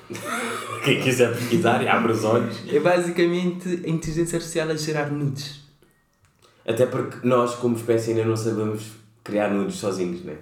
Quem 0.83 0.99
quiser 0.99 1.35
pesquisar 1.35 1.83
e 1.83 1.89
abre 1.89 2.13
os 2.13 2.25
olhos. 2.25 2.57
É 2.67 2.81
basicamente 2.81 3.83
a 3.85 3.91
inteligência 3.91 4.37
artificial 4.37 4.71
a 4.71 4.75
gerar 4.77 5.13
nudes. 5.13 5.61
Até 6.67 6.87
porque 6.87 7.19
nós, 7.23 7.55
como 7.57 7.77
espécie, 7.77 8.13
ainda 8.13 8.25
não 8.25 8.35
sabemos 8.35 8.93
criar 9.23 9.51
nudes 9.51 9.77
sozinhos, 9.77 10.25
não 10.25 10.33
é? 10.33 10.39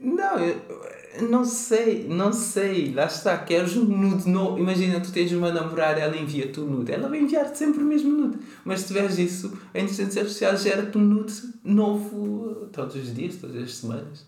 Não, 0.00 0.38
eu 0.40 1.28
não 1.28 1.44
sei, 1.44 2.08
não 2.08 2.32
sei. 2.32 2.92
Lá 2.92 3.04
está, 3.04 3.38
queres 3.38 3.76
um 3.76 3.84
nude 3.84 4.28
novo. 4.28 4.58
Imagina, 4.58 4.98
tu 4.98 5.12
tens 5.12 5.30
uma 5.30 5.52
namorada, 5.52 6.00
ela 6.00 6.16
envia-te 6.16 6.58
um 6.58 6.66
nude. 6.66 6.90
Ela 6.90 7.08
vai 7.08 7.20
enviar-te 7.20 7.56
sempre 7.56 7.80
o 7.80 7.86
mesmo 7.86 8.10
nude. 8.10 8.38
Mas 8.64 8.80
se 8.80 8.88
tiveres 8.88 9.18
isso, 9.18 9.56
a 9.72 9.78
inteligência 9.78 10.22
artificial 10.22 10.56
gera-te 10.56 10.98
um 10.98 11.00
nude 11.00 11.34
novo 11.62 12.66
todos 12.72 12.96
os 12.96 13.14
dias, 13.14 13.36
todas 13.36 13.62
as 13.62 13.76
semanas. 13.76 14.26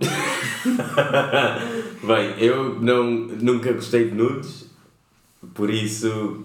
Bem, 2.02 2.34
eu 2.38 2.80
não, 2.80 3.04
nunca 3.04 3.72
gostei 3.72 4.10
de 4.10 4.14
nudes, 4.14 4.66
por 5.54 5.70
isso 5.70 6.44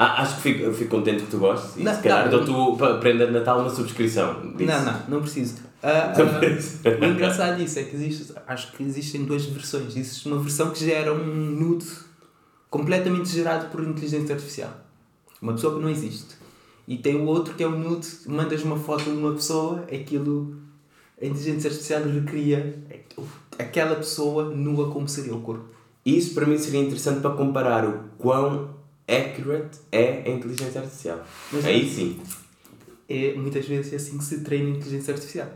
ah, 0.00 0.22
acho 0.22 0.36
que 0.36 0.42
fico, 0.42 0.72
fico 0.72 0.90
contente 0.90 1.24
que 1.24 1.30
tu 1.32 1.38
gostes 1.38 1.76
e 1.76 1.82
não, 1.82 1.92
se 1.92 2.00
calhar 2.00 2.30
dou-te 2.30 2.78
para 2.78 2.98
prenda 2.98 3.26
de 3.26 3.32
Natal 3.32 3.58
uma 3.58 3.68
subscrição. 3.68 4.54
Disso. 4.54 4.70
Não, 4.70 4.84
não, 4.84 5.02
não 5.08 5.20
preciso. 5.20 5.56
Uh, 5.78 6.20
uh, 6.20 7.00
o 7.00 7.04
engraçado 7.04 7.56
disso 7.56 7.78
é 7.78 7.84
que 7.84 7.94
existe, 7.94 8.32
acho 8.48 8.72
que 8.72 8.82
existem 8.82 9.24
duas 9.24 9.46
versões. 9.46 9.96
Existe 9.96 10.26
uma 10.26 10.40
versão 10.40 10.70
que 10.70 10.84
gera 10.84 11.14
um 11.14 11.24
nude 11.24 11.86
completamente 12.68 13.28
gerado 13.28 13.68
por 13.68 13.84
inteligência 13.84 14.34
artificial. 14.34 14.72
Uma 15.40 15.52
pessoa 15.52 15.76
que 15.76 15.80
não 15.80 15.88
existe. 15.88 16.34
E 16.88 16.98
tem 16.98 17.14
o 17.14 17.26
outro 17.26 17.54
que 17.54 17.62
é 17.62 17.66
o 17.68 17.78
nude, 17.78 18.08
mandas 18.26 18.64
uma 18.64 18.76
foto 18.76 19.04
de 19.04 19.10
uma 19.10 19.34
pessoa, 19.34 19.84
aquilo 19.84 20.56
a 21.20 21.26
inteligência 21.26 21.68
artificial 21.68 22.02
recria 22.02 22.74
aquela 23.58 23.96
pessoa 23.96 24.44
nua 24.54 24.90
como 24.90 25.08
seria 25.08 25.34
o 25.34 25.40
corpo. 25.40 25.64
Isso 26.04 26.34
para 26.34 26.46
mim 26.46 26.56
seria 26.56 26.80
interessante 26.80 27.20
para 27.20 27.30
comparar 27.30 27.84
o 27.84 28.04
quão 28.16 28.70
accurate 29.06 29.78
é 29.90 30.22
a 30.24 30.30
inteligência 30.30 30.80
artificial. 30.80 31.20
Mas 31.52 31.64
Aí 31.64 31.82
é, 31.82 31.88
sim. 31.88 32.20
É, 33.08 33.34
muitas 33.34 33.66
vezes 33.66 33.92
é 33.92 33.96
assim 33.96 34.18
que 34.18 34.24
se 34.24 34.40
treina 34.40 34.68
a 34.68 34.70
inteligência 34.70 35.12
artificial. 35.12 35.48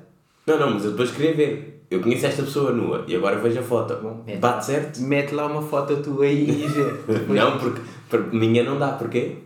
Não, 0.46 0.58
não, 0.58 0.74
mas 0.74 0.84
eu 0.84 0.90
depois 0.90 1.10
queria 1.10 1.34
ver. 1.34 1.84
Eu 1.90 2.00
conheço 2.00 2.24
esta 2.26 2.42
pessoa 2.42 2.72
nua 2.72 3.04
e 3.06 3.14
agora 3.14 3.38
vejo 3.38 3.60
a 3.60 3.62
foto. 3.62 3.94
Bom, 4.02 4.24
Bate 4.40 4.64
certo? 4.64 5.00
Mete 5.02 5.34
lá 5.34 5.46
uma 5.46 5.62
foto 5.62 6.02
tua 6.02 6.24
aí 6.24 6.64
e 6.64 6.66
vê. 6.66 6.84
não, 7.32 7.58
porque 7.58 7.82
para 8.08 8.20
minha 8.20 8.64
não 8.64 8.78
dá. 8.78 8.92
Porquê? 8.92 9.36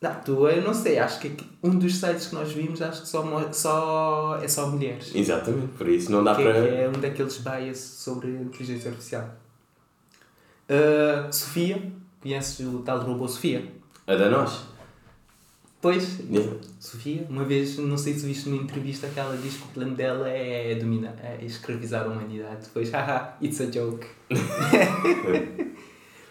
Não, 0.00 0.14
tu 0.22 0.48
eu 0.48 0.62
não 0.62 0.72
sei, 0.72 0.98
acho 0.98 1.20
que 1.20 1.36
um 1.62 1.78
dos 1.78 1.96
sites 1.96 2.28
que 2.28 2.34
nós 2.34 2.50
vimos 2.52 2.80
acho 2.80 3.02
que 3.02 3.08
só, 3.08 3.52
só, 3.52 4.38
é 4.42 4.48
só 4.48 4.66
mulheres. 4.66 5.14
Exatamente, 5.14 5.74
por 5.76 5.86
isso 5.88 6.10
não 6.10 6.24
dá 6.24 6.34
que 6.34 6.42
para. 6.42 6.56
É, 6.56 6.84
é 6.84 6.88
um 6.88 6.92
daqueles 6.92 7.36
bias 7.36 7.78
sobre 7.78 8.30
inteligência 8.30 8.90
artificial. 8.90 9.28
Uh, 10.70 11.30
Sofia, 11.30 11.82
conheces 12.22 12.60
o 12.60 12.78
tal 12.78 13.00
robô 13.00 13.28
Sofia? 13.28 13.62
A 14.06 14.14
da 14.14 14.30
nós? 14.30 14.70
Pois, 15.82 16.18
yeah. 16.30 16.56
Sofia, 16.78 17.26
uma 17.28 17.44
vez, 17.44 17.76
não 17.78 17.96
sei 17.96 18.14
se 18.14 18.26
viste 18.26 18.48
numa 18.48 18.62
entrevista 18.62 19.08
que 19.08 19.18
ela 19.18 19.36
diz 19.36 19.56
que 19.56 19.64
o 19.64 19.68
plano 19.68 19.94
dela 19.94 20.28
é, 20.28 20.74
dominar, 20.74 21.14
é 21.22 21.44
escravizar 21.44 22.04
a 22.04 22.08
humanidade. 22.08 22.66
Depois, 22.66 22.90
haha, 22.92 23.36
it's 23.42 23.60
a 23.60 23.66
joke. 23.66 24.06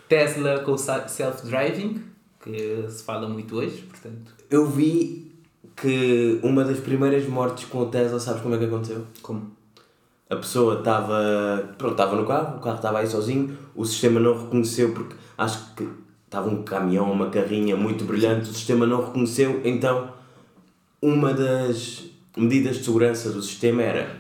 Tesla 0.08 0.60
com 0.60 0.78
self-driving, 0.78 2.04
que 2.44 2.86
se 2.90 3.04
fala 3.04 3.28
muito 3.28 3.56
hoje, 3.56 3.82
portanto. 3.84 4.34
Eu 4.50 4.66
vi 4.66 5.32
que 5.76 6.40
uma 6.44 6.64
das 6.64 6.80
primeiras 6.80 7.28
mortes 7.28 7.66
com 7.66 7.80
o 7.80 7.86
Tesla, 7.88 8.20
sabes 8.20 8.42
como 8.42 8.56
é 8.56 8.58
que 8.58 8.66
aconteceu? 8.66 9.06
Como? 9.22 9.52
A 10.30 10.36
pessoa 10.36 10.80
estava, 10.80 11.74
pronto, 11.78 11.94
estava 11.94 12.16
no 12.16 12.26
carro, 12.26 12.58
o 12.58 12.62
carro 12.62 12.76
estava 12.76 13.00
aí 13.00 13.08
sozinho, 13.08 13.58
o 13.76 13.84
sistema 13.84 14.20
não 14.20 14.38
reconheceu 14.38 14.94
porque 14.94 15.16
acho 15.38 15.74
que 15.74 15.88
estava 16.26 16.48
um 16.48 16.62
caminhão, 16.64 17.12
uma 17.12 17.30
carrinha 17.30 17.76
muito 17.76 18.06
brilhante, 18.06 18.50
o 18.50 18.54
sistema 18.54 18.86
não 18.86 19.04
reconheceu, 19.06 19.62
então 19.64 20.14
uma 21.02 21.34
das 21.34 22.04
medidas 22.38 22.78
de 22.78 22.84
segurança 22.84 23.32
do 23.32 23.42
sistema 23.42 23.82
era 23.82 24.20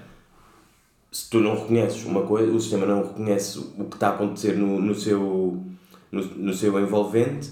se 1.11 1.29
tu 1.29 1.39
não 1.39 1.55
reconheces 1.55 2.05
uma 2.05 2.21
coisa, 2.21 2.51
o 2.51 2.59
sistema 2.59 2.85
não 2.85 3.03
reconhece 3.03 3.59
o 3.59 3.85
que 3.85 3.95
está 3.95 4.09
a 4.09 4.13
acontecer 4.15 4.55
no, 4.55 4.79
no, 4.79 4.93
seu, 4.93 5.63
no, 6.11 6.21
no 6.21 6.53
seu 6.53 6.79
envolvente, 6.79 7.51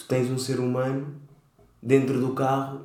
tu 0.00 0.08
tens 0.08 0.30
um 0.30 0.38
ser 0.38 0.58
humano 0.58 1.06
dentro 1.82 2.20
do 2.20 2.30
carro 2.30 2.80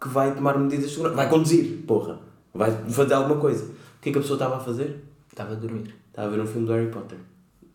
que 0.00 0.08
vai 0.08 0.34
tomar 0.34 0.58
medidas 0.58 0.86
de 0.86 0.92
segurança. 0.92 1.16
Vai 1.16 1.28
conduzir, 1.28 1.84
porra. 1.86 2.18
Vai 2.54 2.70
fazer 2.88 3.14
alguma 3.14 3.40
coisa. 3.40 3.64
O 3.64 4.00
que 4.00 4.08
é 4.08 4.12
que 4.12 4.18
a 4.18 4.22
pessoa 4.22 4.36
estava 4.36 4.56
a 4.56 4.60
fazer? 4.60 5.04
Estava 5.30 5.52
a 5.52 5.56
dormir. 5.56 5.94
Estava 6.08 6.28
a 6.28 6.30
ver 6.30 6.40
um 6.40 6.46
filme 6.46 6.66
do 6.66 6.72
Harry 6.72 6.90
Potter. 6.90 7.18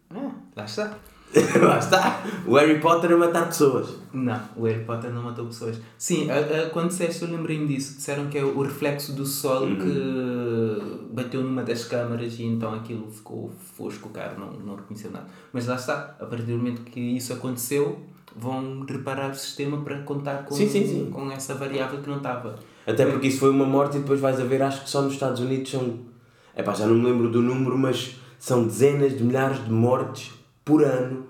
Ah, 0.10 0.32
lá 0.56 0.66
está. 0.66 0.98
lá 1.62 1.78
está. 1.78 2.24
O 2.48 2.56
Harry 2.56 2.80
Potter 2.80 3.12
a 3.12 3.18
matar 3.18 3.48
pessoas. 3.48 3.96
Não, 4.14 4.40
o 4.56 4.64
Harry 4.64 4.84
Potter 4.84 5.12
não 5.12 5.24
matou 5.24 5.46
pessoas. 5.46 5.80
Sim, 5.98 6.30
a, 6.30 6.40
a, 6.40 6.70
quando 6.70 6.90
disseste, 6.90 7.24
eu 7.24 7.30
lembrei-me 7.30 7.68
disso. 7.68 7.96
Disseram 7.96 8.28
que 8.28 8.38
é 8.38 8.44
o 8.44 8.62
reflexo 8.62 9.14
do 9.14 9.26
sol 9.26 9.64
uhum. 9.64 9.78
que 9.78 11.14
bateu 11.14 11.44
numa 11.44 11.64
das 11.64 11.86
câmaras 11.86 12.38
e 12.40 12.44
então 12.44 12.74
aquilo 12.74 13.10
ficou 13.12 13.52
fosco, 13.76 14.10
o 14.10 14.12
cara 14.12 14.36
não, 14.38 14.52
não 14.52 14.76
reconheceu 14.76 15.12
nada. 15.12 15.28
Mas 15.52 15.68
lá 15.68 15.76
está, 15.76 16.16
a 16.20 16.26
partir 16.26 16.44
do 16.44 16.58
momento 16.58 16.84
que 16.84 17.00
isso 17.00 17.34
aconteceu, 17.34 18.00
vão 18.36 18.86
reparar 18.88 19.32
o 19.32 19.36
sistema 19.36 19.82
para 19.82 20.00
contar 20.00 20.46
com, 20.46 20.54
sim, 20.54 20.68
sim, 20.68 20.86
sim. 20.86 21.10
com 21.12 21.32
essa 21.32 21.56
variável 21.56 22.02
que 22.02 22.10
não 22.10 22.18
estava. 22.18 22.60
Até 22.86 23.06
porque 23.06 23.28
isso 23.28 23.40
foi 23.40 23.50
uma 23.50 23.66
morte 23.66 23.98
e 23.98 24.02
depois 24.02 24.20
vais 24.20 24.40
a 24.40 24.44
ver, 24.44 24.62
acho 24.62 24.84
que 24.84 24.90
só 24.90 25.02
nos 25.02 25.14
Estados 25.14 25.40
Unidos 25.40 25.72
são. 25.72 26.00
Epá, 26.56 26.74
já 26.74 26.86
não 26.86 26.96
me 26.96 27.06
lembro 27.06 27.30
do 27.30 27.42
número, 27.42 27.78
mas 27.78 28.18
são 28.38 28.66
dezenas 28.66 29.18
de 29.18 29.24
milhares 29.24 29.64
de 29.64 29.72
mortes 29.72 30.34
por 30.64 30.84
ano 30.84 31.26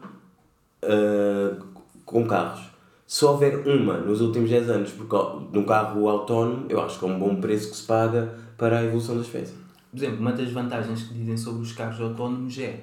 uh, 0.83 1.63
com 2.03 2.25
carros. 2.25 2.61
Se 3.07 3.23
houver 3.23 3.67
uma 3.67 3.97
nos 3.97 4.19
últimos 4.19 4.49
10 4.49 4.69
anos, 4.69 4.91
porque 4.91 5.15
num 5.53 5.63
carro 5.63 6.09
autónomo, 6.09 6.65
eu 6.69 6.81
acho 6.81 6.99
que 6.99 7.05
é 7.05 7.07
um 7.07 7.19
bom 7.19 7.35
preço 7.35 7.69
que 7.69 7.77
se 7.77 7.83
paga 7.83 8.35
para 8.57 8.79
a 8.79 8.83
evolução 8.83 9.15
da 9.15 9.21
espécie. 9.21 9.53
Por 9.91 9.97
exemplo, 9.97 10.19
uma 10.19 10.31
das 10.31 10.51
vantagens 10.51 11.03
que 11.03 11.13
dizem 11.13 11.37
sobre 11.37 11.61
os 11.61 11.71
carros 11.71 12.01
autónomos 12.01 12.57
é 12.57 12.79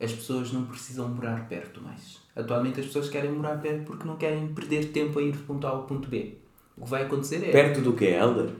as 0.00 0.12
pessoas 0.12 0.52
não 0.52 0.64
precisam 0.64 1.08
morar 1.08 1.46
perto 1.48 1.82
mais. 1.82 2.18
Atualmente 2.34 2.80
as 2.80 2.86
pessoas 2.86 3.08
querem 3.10 3.30
morar 3.30 3.60
perto 3.60 3.84
porque 3.84 4.06
não 4.06 4.16
querem 4.16 4.48
perder 4.48 4.86
tempo 4.86 5.18
a 5.18 5.22
ir 5.22 5.32
do 5.32 5.38
ponto 5.40 5.66
A 5.66 5.70
ao 5.70 5.82
ponto 5.82 6.08
B. 6.08 6.38
O 6.76 6.84
que 6.84 6.90
vai 6.90 7.02
acontecer 7.02 7.46
é. 7.46 7.52
Perto 7.52 7.82
do 7.82 7.92
que, 7.92 8.06
Helder? 8.06 8.50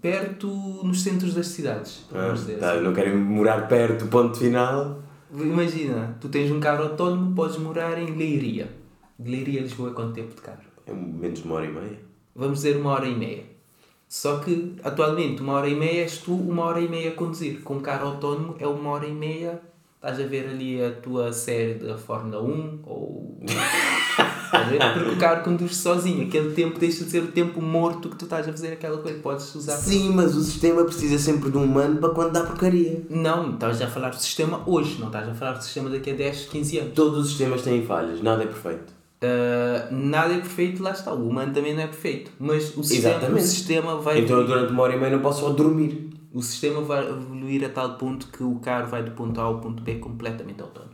Perto 0.00 0.48
nos 0.82 1.02
centros 1.02 1.34
das 1.34 1.48
cidades. 1.48 2.06
Ah, 2.12 2.32
tá, 2.58 2.80
não 2.80 2.94
querem 2.94 3.16
morar 3.16 3.68
perto 3.68 4.04
do 4.04 4.10
ponto 4.10 4.38
final. 4.38 5.02
Imagina, 5.34 6.16
tu 6.20 6.28
tens 6.28 6.50
um 6.50 6.60
carro 6.60 6.84
autónomo, 6.84 7.34
podes 7.34 7.58
morar 7.58 7.98
em 7.98 8.16
Leiria. 8.16 8.70
De 9.18 9.30
Leiria 9.30 9.60
a 9.60 9.62
Lisboa 9.64 9.90
é 9.90 9.92
quanto 9.92 10.14
tempo 10.14 10.34
de 10.34 10.40
carro? 10.40 10.62
É 10.86 10.92
menos 10.92 11.40
de 11.40 11.44
uma 11.44 11.56
hora 11.56 11.66
e 11.66 11.72
meia. 11.72 11.98
Vamos 12.34 12.58
dizer 12.58 12.76
uma 12.76 12.92
hora 12.92 13.06
e 13.06 13.14
meia. 13.14 13.44
Só 14.08 14.38
que 14.38 14.76
atualmente 14.82 15.42
uma 15.42 15.54
hora 15.54 15.68
e 15.68 15.74
meia 15.74 16.02
és 16.02 16.16
tu 16.18 16.32
uma 16.32 16.64
hora 16.64 16.80
e 16.80 16.88
meia 16.88 17.10
a 17.10 17.14
conduzir. 17.14 17.60
Com 17.60 17.74
um 17.74 17.80
carro 17.80 18.06
autónomo 18.06 18.54
é 18.58 18.66
uma 18.66 18.88
hora 18.90 19.06
e 19.06 19.12
meia 19.12 19.60
Estás 19.98 20.20
a 20.20 20.28
ver 20.28 20.48
ali 20.48 20.80
a 20.80 20.92
tua 20.92 21.32
série 21.32 21.74
da 21.74 21.98
Fórmula 21.98 22.40
1 22.40 22.82
ou 22.86 23.40
a 24.52 24.92
porque 24.92 25.10
o 25.10 25.16
carro 25.16 25.42
conduz 25.42 25.76
sozinho. 25.76 26.24
Aquele 26.24 26.54
tempo 26.54 26.78
deixa 26.78 27.04
de 27.04 27.10
ser 27.10 27.24
o 27.24 27.32
tempo 27.32 27.60
morto 27.60 28.08
que 28.08 28.14
tu 28.14 28.24
estás 28.24 28.46
a 28.46 28.52
fazer 28.52 28.74
aquela 28.74 28.98
coisa. 28.98 29.18
Podes 29.18 29.52
usar. 29.56 29.76
Sim, 29.76 30.12
mas 30.14 30.36
o 30.36 30.42
sistema 30.44 30.84
precisa 30.84 31.18
sempre 31.18 31.50
de 31.50 31.58
um 31.58 31.64
humano 31.64 31.98
para 31.98 32.10
quando 32.10 32.30
dá 32.30 32.44
porcaria. 32.44 33.02
Não, 33.10 33.54
estás 33.54 33.82
a 33.82 33.88
falar 33.88 34.10
do 34.10 34.20
sistema 34.20 34.62
hoje, 34.66 35.00
não 35.00 35.08
estás 35.08 35.28
a 35.28 35.34
falar 35.34 35.54
do 35.54 35.64
sistema 35.64 35.90
daqui 35.90 36.12
a 36.12 36.14
10, 36.14 36.44
15 36.46 36.78
anos. 36.78 36.92
Todos 36.94 37.18
os 37.18 37.28
sistemas 37.30 37.62
têm 37.62 37.84
falhas, 37.84 38.22
nada 38.22 38.44
é 38.44 38.46
perfeito. 38.46 38.92
Uh, 39.20 39.92
nada 39.92 40.32
é 40.32 40.38
perfeito, 40.38 40.80
lá 40.80 40.92
está. 40.92 41.12
O 41.12 41.28
humano 41.28 41.52
também 41.52 41.74
não 41.74 41.82
é 41.82 41.88
perfeito. 41.88 42.30
Mas 42.38 42.76
o 42.76 42.84
sistema, 42.84 43.28
o 43.34 43.40
sistema 43.40 43.96
vai. 43.96 44.20
Então 44.20 44.38
eu 44.38 44.46
durante 44.46 44.70
uma 44.70 44.84
hora 44.84 44.94
e 44.94 44.96
meia 44.96 45.16
não 45.16 45.20
posso 45.20 45.40
só 45.40 45.50
dormir. 45.50 46.07
O 46.32 46.42
sistema 46.42 46.82
vai 46.82 47.08
evoluir 47.08 47.64
a 47.64 47.68
tal 47.68 47.96
ponto 47.96 48.28
que 48.28 48.42
o 48.42 48.56
carro 48.56 48.88
vai 48.88 49.02
do 49.02 49.12
ponto 49.12 49.40
A 49.40 49.44
ao 49.44 49.60
ponto 49.60 49.82
B 49.82 49.96
completamente 49.96 50.60
autónomo. 50.60 50.92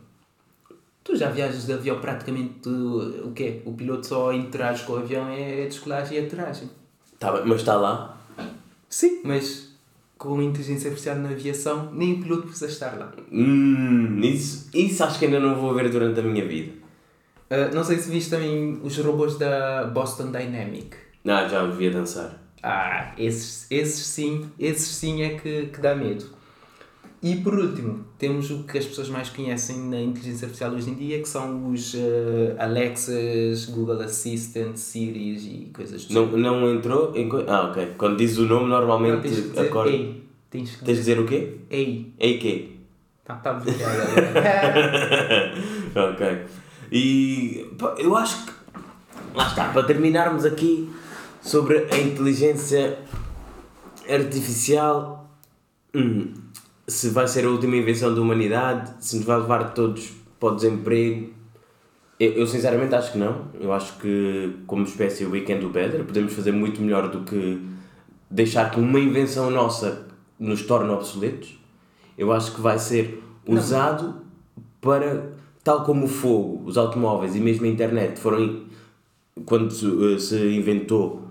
Tu 1.03 1.17
já 1.17 1.29
viajas 1.29 1.67
de 1.67 1.73
avião 1.73 2.01
praticamente 2.01 2.69
o 2.69 3.33
quê? 3.33 3.61
O 3.67 3.75
piloto 3.75 4.07
só 4.07 4.33
interage 4.33 4.85
com 4.85 4.95
o 4.95 4.97
avião 4.97 5.29
é 5.29 5.65
a 5.65 5.67
descolagem 5.67 6.17
e 6.17 6.21
a 6.21 6.25
aterragem. 6.27 6.71
Tá 7.19 7.33
bem, 7.33 7.43
mas 7.45 7.61
está 7.61 7.77
lá. 7.77 8.17
Sim, 8.89 9.21
mas 9.25 9.75
com 10.17 10.39
a 10.39 10.43
inteligência 10.43 10.89
artificial 10.89 11.17
na 11.17 11.31
aviação, 11.31 11.93
nem 11.93 12.15
o 12.15 12.23
piloto 12.23 12.43
precisa 12.45 12.67
estar 12.67 12.99
lá. 12.99 13.13
Hum, 13.31 14.21
isso, 14.23 14.71
isso 14.73 15.05
acho 15.05 15.19
que 15.19 15.27
ainda 15.27 15.41
não 15.41 15.57
vou 15.57 15.75
ver 15.75 15.91
durante 15.91 16.21
a 16.21 16.23
minha 16.23 16.47
vida. 16.47 16.73
Uh, 17.51 17.75
não 17.75 17.85
sei 17.85 17.99
se 17.99 18.11
viste 18.11 18.31
também 18.31 18.81
os 18.83 18.97
robôs 18.99 19.37
da 19.37 19.85
Boston 19.85 20.31
Dynamic. 20.31 20.97
Ah, 21.27 21.47
já 21.47 21.63
os 21.65 21.77
a 21.77 21.91
dançar. 21.91 22.44
Ah, 22.67 23.13
esses, 23.19 23.67
esses 23.71 24.07
sim, 24.07 24.47
esses 24.59 24.89
sim 24.97 25.21
é 25.23 25.35
que, 25.35 25.67
que 25.67 25.81
dá 25.83 25.95
medo. 25.95 26.25
E 27.23 27.37
por 27.37 27.55
último, 27.55 28.05
temos 28.19 28.51
o 28.51 28.65
que 28.65 28.79
as 28.79 28.87
pessoas 28.87 29.09
mais 29.11 29.29
conhecem 29.29 29.79
na 29.79 30.01
inteligência 30.01 30.47
artificial 30.47 30.73
hoje 30.73 30.89
em 30.91 30.95
dia, 30.95 31.21
que 31.21 31.29
são 31.29 31.71
os 31.71 31.93
uh, 31.95 31.99
Alexas, 32.59 33.67
Google 33.67 34.01
Assistant, 34.01 34.77
Siris 34.77 35.45
e 35.45 35.71
coisas 35.75 36.07
do 36.07 36.15
Não, 36.15 36.27
não 36.39 36.75
entrou 36.75 37.15
em. 37.15 37.29
Ah, 37.47 37.69
ok. 37.71 37.93
Quando 37.99 38.17
dizes 38.17 38.39
o 38.39 38.47
nome, 38.47 38.63
Não, 38.63 38.79
normalmente 38.79 39.23
tens 39.23 39.37
que 39.37 39.49
dizer 39.51 39.61
acorda. 39.61 39.91
ei. 39.91 40.25
Tens 40.51 40.71
que 40.77 40.85
Tens 40.85 40.95
de 40.95 41.01
dizer 41.01 41.19
o 41.19 41.27
quê? 41.27 41.57
ei. 41.71 42.13
Ei 42.19 42.39
quê? 42.39 42.71
Tá, 43.25 43.35
tá 43.37 43.59
ok. 46.13 46.45
E 46.93 47.71
pá, 47.79 47.95
eu 47.99 48.17
acho 48.17 48.45
que. 48.47 48.53
Lá 49.35 49.49
está, 49.49 49.69
para 49.71 49.83
terminarmos 49.83 50.45
aqui 50.45 50.89
sobre 51.45 51.87
a 51.93 51.99
inteligência 51.99 52.99
artificial, 54.09 55.31
hum, 55.95 56.33
se 56.89 57.11
vai 57.11 57.29
ser 57.29 57.45
a 57.45 57.51
última 57.51 57.77
invenção 57.77 58.15
da 58.15 58.21
humanidade, 58.21 58.95
se 58.99 59.17
nos 59.17 59.27
vai 59.27 59.39
levar 59.39 59.75
todos 59.75 60.11
para 60.41 60.49
o 60.49 60.57
desemprego. 60.57 61.33
Eu, 62.19 62.33
eu 62.33 62.47
sinceramente 62.47 62.95
acho 62.95 63.13
que 63.13 63.19
não. 63.19 63.47
Eu 63.61 63.73
acho 63.73 63.99
que, 63.99 64.57
como 64.67 64.85
espécie, 64.85 65.27
we 65.27 65.43
can 65.43 65.59
do 65.59 65.69
better. 65.69 66.05
Podemos 66.05 66.33
fazer 66.33 66.53
muito 66.53 66.81
melhor 66.81 67.11
do 67.11 67.21
que 67.21 67.61
deixar 68.31 68.71
que 68.71 68.81
uma 68.81 68.99
invenção 68.99 69.51
nossa 69.51 70.07
nos 70.39 70.63
torne 70.63 70.91
obsoletos. 70.91 71.59
Eu 72.17 72.33
acho 72.33 72.55
que 72.55 72.61
vai 72.61 72.79
ser 72.79 73.23
usado 73.47 74.23
para, 74.81 75.31
tal 75.63 75.85
como 75.85 76.07
o 76.07 76.09
fogo, 76.09 76.63
os 76.65 76.79
automóveis 76.79 77.37
e 77.37 77.41
mesmo 77.41 77.67
a 77.67 77.69
internet 77.69 78.19
foram, 78.19 78.63
quando 79.45 79.71
se, 79.71 79.87
eh, 79.87 80.19
se 80.19 80.37
inventou, 80.37 81.24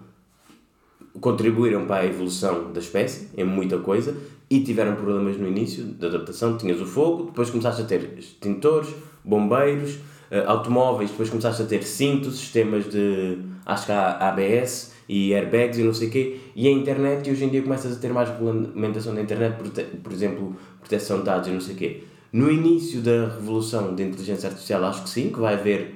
contribuíram 1.21 1.85
para 1.85 2.01
a 2.03 2.05
evolução 2.05 2.71
da 2.71 2.79
espécie, 2.79 3.29
em 3.37 3.43
muita 3.43 3.77
coisa, 3.77 4.15
e 4.49 4.61
tiveram 4.63 4.95
problemas 4.95 5.37
no 5.37 5.47
início 5.47 5.83
da 5.85 6.07
adaptação. 6.07 6.57
Tinhas 6.57 6.81
o 6.81 6.85
fogo, 6.85 7.25
depois 7.25 7.49
começaste 7.49 7.81
a 7.81 7.85
ter 7.85 8.15
extintores, 8.17 8.89
bombeiros, 9.23 9.99
eh, 10.31 10.43
automóveis, 10.45 11.11
depois 11.11 11.29
começaste 11.29 11.61
a 11.61 11.65
ter 11.65 11.83
cintos, 11.83 12.37
sistemas 12.37 12.89
de, 12.89 13.37
acho 13.65 13.85
que 13.85 13.91
ABS 13.91 14.93
e 15.07 15.33
airbags 15.33 15.77
e 15.77 15.83
não 15.83 15.93
sei 15.93 16.07
o 16.07 16.11
quê, 16.11 16.39
e 16.55 16.67
a 16.67 16.71
internet, 16.71 17.27
e 17.27 17.31
hoje 17.31 17.45
em 17.45 17.49
dia 17.49 17.61
começas 17.61 17.95
a 17.95 17.99
ter 17.99 18.11
mais 18.11 18.29
regulamentação 18.29 19.13
da 19.13 19.21
internet, 19.21 19.57
prote- 19.57 19.83
por 20.03 20.11
exemplo, 20.11 20.55
proteção 20.79 21.19
de 21.19 21.25
dados 21.25 21.47
e 21.47 21.51
não 21.51 21.61
sei 21.61 21.75
o 21.75 21.77
quê. 21.77 22.03
No 22.31 22.51
início 22.51 23.01
da 23.01 23.27
revolução 23.35 23.93
da 23.95 24.01
inteligência 24.03 24.49
artificial, 24.49 24.83
acho 24.85 25.03
que 25.03 25.09
sim, 25.09 25.29
que 25.29 25.39
vai 25.39 25.53
haver 25.53 25.95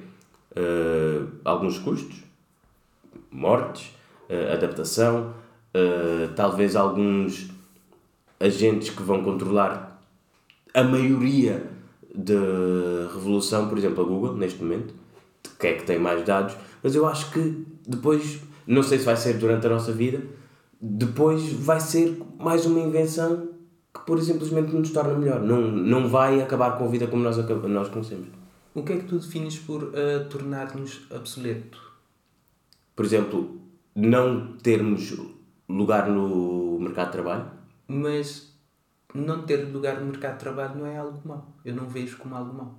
eh, 0.54 1.20
alguns 1.44 1.78
custos, 1.78 2.16
mortes, 3.30 3.92
adaptação, 4.52 5.34
eh, 5.74 6.28
talvez 6.34 6.76
alguns 6.76 7.50
agentes 8.40 8.90
que 8.90 9.02
vão 9.02 9.22
controlar 9.22 10.00
a 10.74 10.82
maioria 10.82 11.66
da 12.14 13.12
revolução, 13.12 13.68
por 13.68 13.78
exemplo, 13.78 14.04
a 14.04 14.06
Google, 14.06 14.36
neste 14.36 14.62
momento, 14.62 14.94
que 15.58 15.66
é 15.66 15.74
que 15.74 15.84
tem 15.84 15.98
mais 15.98 16.24
dados, 16.24 16.56
mas 16.82 16.94
eu 16.94 17.06
acho 17.06 17.30
que 17.32 17.66
depois, 17.86 18.40
não 18.66 18.82
sei 18.82 18.98
se 18.98 19.04
vai 19.04 19.16
ser 19.16 19.34
durante 19.38 19.66
a 19.66 19.70
nossa 19.70 19.92
vida, 19.92 20.22
depois 20.80 21.52
vai 21.52 21.80
ser 21.80 22.20
mais 22.38 22.64
uma 22.64 22.80
invenção 22.80 23.48
que 23.92 24.12
e 24.14 24.22
simplesmente 24.22 24.74
nos 24.74 24.90
torna 24.90 25.14
melhor. 25.14 25.40
Não, 25.40 25.60
não 25.60 26.08
vai 26.08 26.40
acabar 26.40 26.78
com 26.78 26.84
a 26.84 26.88
vida 26.88 27.06
como 27.06 27.22
nós, 27.22 27.36
nós 27.36 27.88
conhecemos. 27.88 28.28
o 28.74 28.82
que 28.82 28.92
é 28.92 28.96
que 28.96 29.04
tu 29.04 29.18
defines 29.18 29.58
por 29.58 29.82
uh, 29.82 30.24
tornar-nos 30.30 31.10
obsoleto? 31.10 31.78
Por 32.94 33.04
exemplo, 33.04 33.60
não 33.94 34.56
termos 34.62 35.14
lugar 35.68 36.08
no 36.08 36.78
mercado 36.80 37.06
de 37.06 37.12
trabalho. 37.12 37.46
Mas 37.86 38.52
não 39.14 39.42
ter 39.42 39.64
lugar 39.72 40.00
no 40.00 40.06
mercado 40.06 40.34
de 40.34 40.40
trabalho 40.40 40.78
não 40.78 40.86
é 40.86 40.96
algo 40.98 41.20
mau. 41.24 41.46
Eu 41.64 41.74
não 41.74 41.86
vejo 41.88 42.16
como 42.18 42.34
algo 42.34 42.54
mau. 42.54 42.78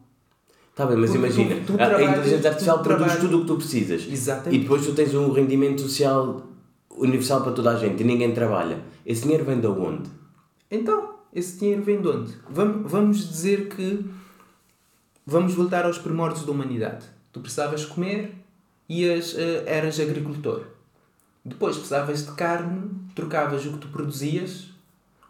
Está 0.71 0.85
bem, 0.85 0.97
mas 0.97 1.11
Porque 1.11 1.25
imagina, 1.27 1.55
tu- 1.65 1.77
tu 1.77 1.81
a- 1.83 2.01
inteligência 2.03 2.49
artificial 2.49 2.77
tu 2.77 2.83
produz 2.83 3.15
tudo 3.17 3.37
o 3.37 3.41
que 3.41 3.47
tu 3.47 3.55
precisas. 3.57 4.07
Exatamente. 4.09 4.55
E 4.55 4.59
depois 4.61 4.85
tu 4.85 4.93
tens 4.93 5.13
um 5.13 5.31
rendimento 5.31 5.81
social 5.81 6.47
universal 6.91 7.41
para 7.43 7.51
toda 7.51 7.71
a 7.71 7.75
gente 7.75 8.01
e 8.01 8.05
ninguém 8.05 8.33
trabalha. 8.33 8.79
Esse 9.05 9.23
dinheiro 9.23 9.43
vem 9.43 9.59
de 9.59 9.67
onde? 9.67 10.09
Então, 10.71 11.15
esse 11.33 11.59
dinheiro 11.59 11.81
vem 11.83 12.01
de 12.01 12.07
onde? 12.07 12.33
Vamos, 12.49 12.89
vamos 12.91 13.27
dizer 13.29 13.67
que 13.67 14.05
vamos 15.25 15.53
voltar 15.53 15.85
aos 15.85 15.97
primórdios 15.97 16.45
da 16.45 16.51
humanidade. 16.51 17.05
Tu 17.31 17.39
precisavas 17.41 17.85
comer, 17.85 18.33
ias, 18.87 19.35
eh, 19.37 19.63
eras 19.67 19.99
agricultor. 19.99 20.63
Depois 21.49 21.75
precisavas 21.75 22.25
de 22.25 22.31
carne, 22.33 22.91
trocavas 23.15 23.65
o 23.65 23.73
que 23.73 23.79
tu 23.79 23.87
produzias 23.89 24.69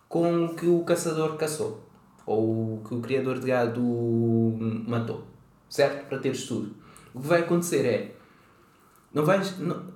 com 0.08 0.46
o 0.46 0.56
que 0.56 0.68
o 0.68 0.84
caçador 0.84 1.38
caçou. 1.38 1.88
Ou 2.26 2.76
o 2.76 2.84
que 2.88 2.94
o 2.94 3.00
criador 3.00 3.40
de 3.40 3.48
gado 3.48 3.82
matou. 4.88 5.24
Certo? 5.70 6.08
Para 6.08 6.20
teres 6.20 6.46
tudo. 6.46 6.76
O 7.14 7.22
que 7.22 7.28
vai 7.28 7.42
acontecer 7.42 7.86
é. 7.86 8.16
Não 9.14 9.26
vais. 9.26 9.58
Não, 9.58 9.90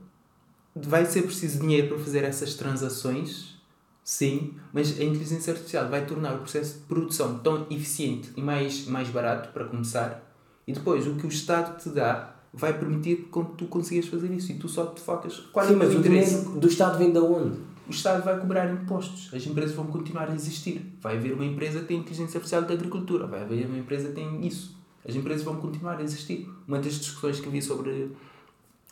vai 0.75 1.05
ser 1.05 1.23
preciso 1.23 1.59
dinheiro 1.59 1.89
para 1.89 1.99
fazer 1.99 2.23
essas 2.23 2.55
transações, 2.55 3.55
sim, 4.03 4.55
mas 4.71 4.99
a 4.99 5.03
inteligência 5.03 5.53
artificial 5.53 5.87
vai 5.89 6.05
tornar 6.05 6.35
o 6.35 6.39
processo 6.39 6.79
de 6.79 6.85
produção 6.85 7.39
tão 7.39 7.67
eficiente 7.69 8.31
e 8.35 8.41
mais, 8.41 8.87
mais 8.87 9.09
barato 9.09 9.49
para 9.49 9.65
começar, 9.65 10.23
e 10.65 10.73
depois 10.73 11.05
o 11.05 11.15
que 11.15 11.27
o 11.27 11.29
Estado 11.29 11.79
te 11.79 11.89
dá 11.89 12.33
vai 12.53 12.77
permitir 12.77 13.29
que 13.31 13.39
tu 13.57 13.65
consigas 13.65 14.05
fazer 14.07 14.31
isso 14.31 14.51
e 14.51 14.55
tu 14.55 14.67
só 14.69 14.85
te 14.87 15.01
focas. 15.01 15.39
Qual 15.51 15.65
é 15.65 15.69
Sim, 15.69 15.75
mas 15.75 15.89
o 15.93 15.97
interesse? 15.99 16.35
dinheiro 16.41 16.59
do 16.59 16.67
Estado 16.67 16.97
vem 16.99 17.11
de 17.11 17.19
onde? 17.19 17.57
O 17.87 17.91
Estado 17.91 18.23
vai 18.23 18.39
cobrar 18.39 18.71
impostos, 18.71 19.29
as 19.33 19.45
empresas 19.45 19.75
vão 19.75 19.87
continuar 19.87 20.29
a 20.29 20.35
existir. 20.35 20.81
Vai 21.01 21.17
haver 21.17 21.33
uma 21.33 21.43
empresa 21.45 21.79
que 21.79 21.85
tem 21.87 21.97
inteligência 21.97 22.37
artificial 22.37 22.61
da 22.61 22.73
agricultura, 22.73 23.27
vai 23.27 23.41
haver 23.41 23.65
uma 23.65 23.77
empresa 23.77 24.07
que 24.09 24.13
tem 24.15 24.45
isso. 24.47 24.77
As 25.05 25.15
empresas 25.15 25.43
vão 25.43 25.55
continuar 25.57 25.97
a 25.97 26.03
existir. 26.03 26.47
Uma 26.67 26.79
das 26.79 26.93
discussões 26.93 27.39
que 27.41 27.49
vi 27.49 27.61
sobre 27.61 28.09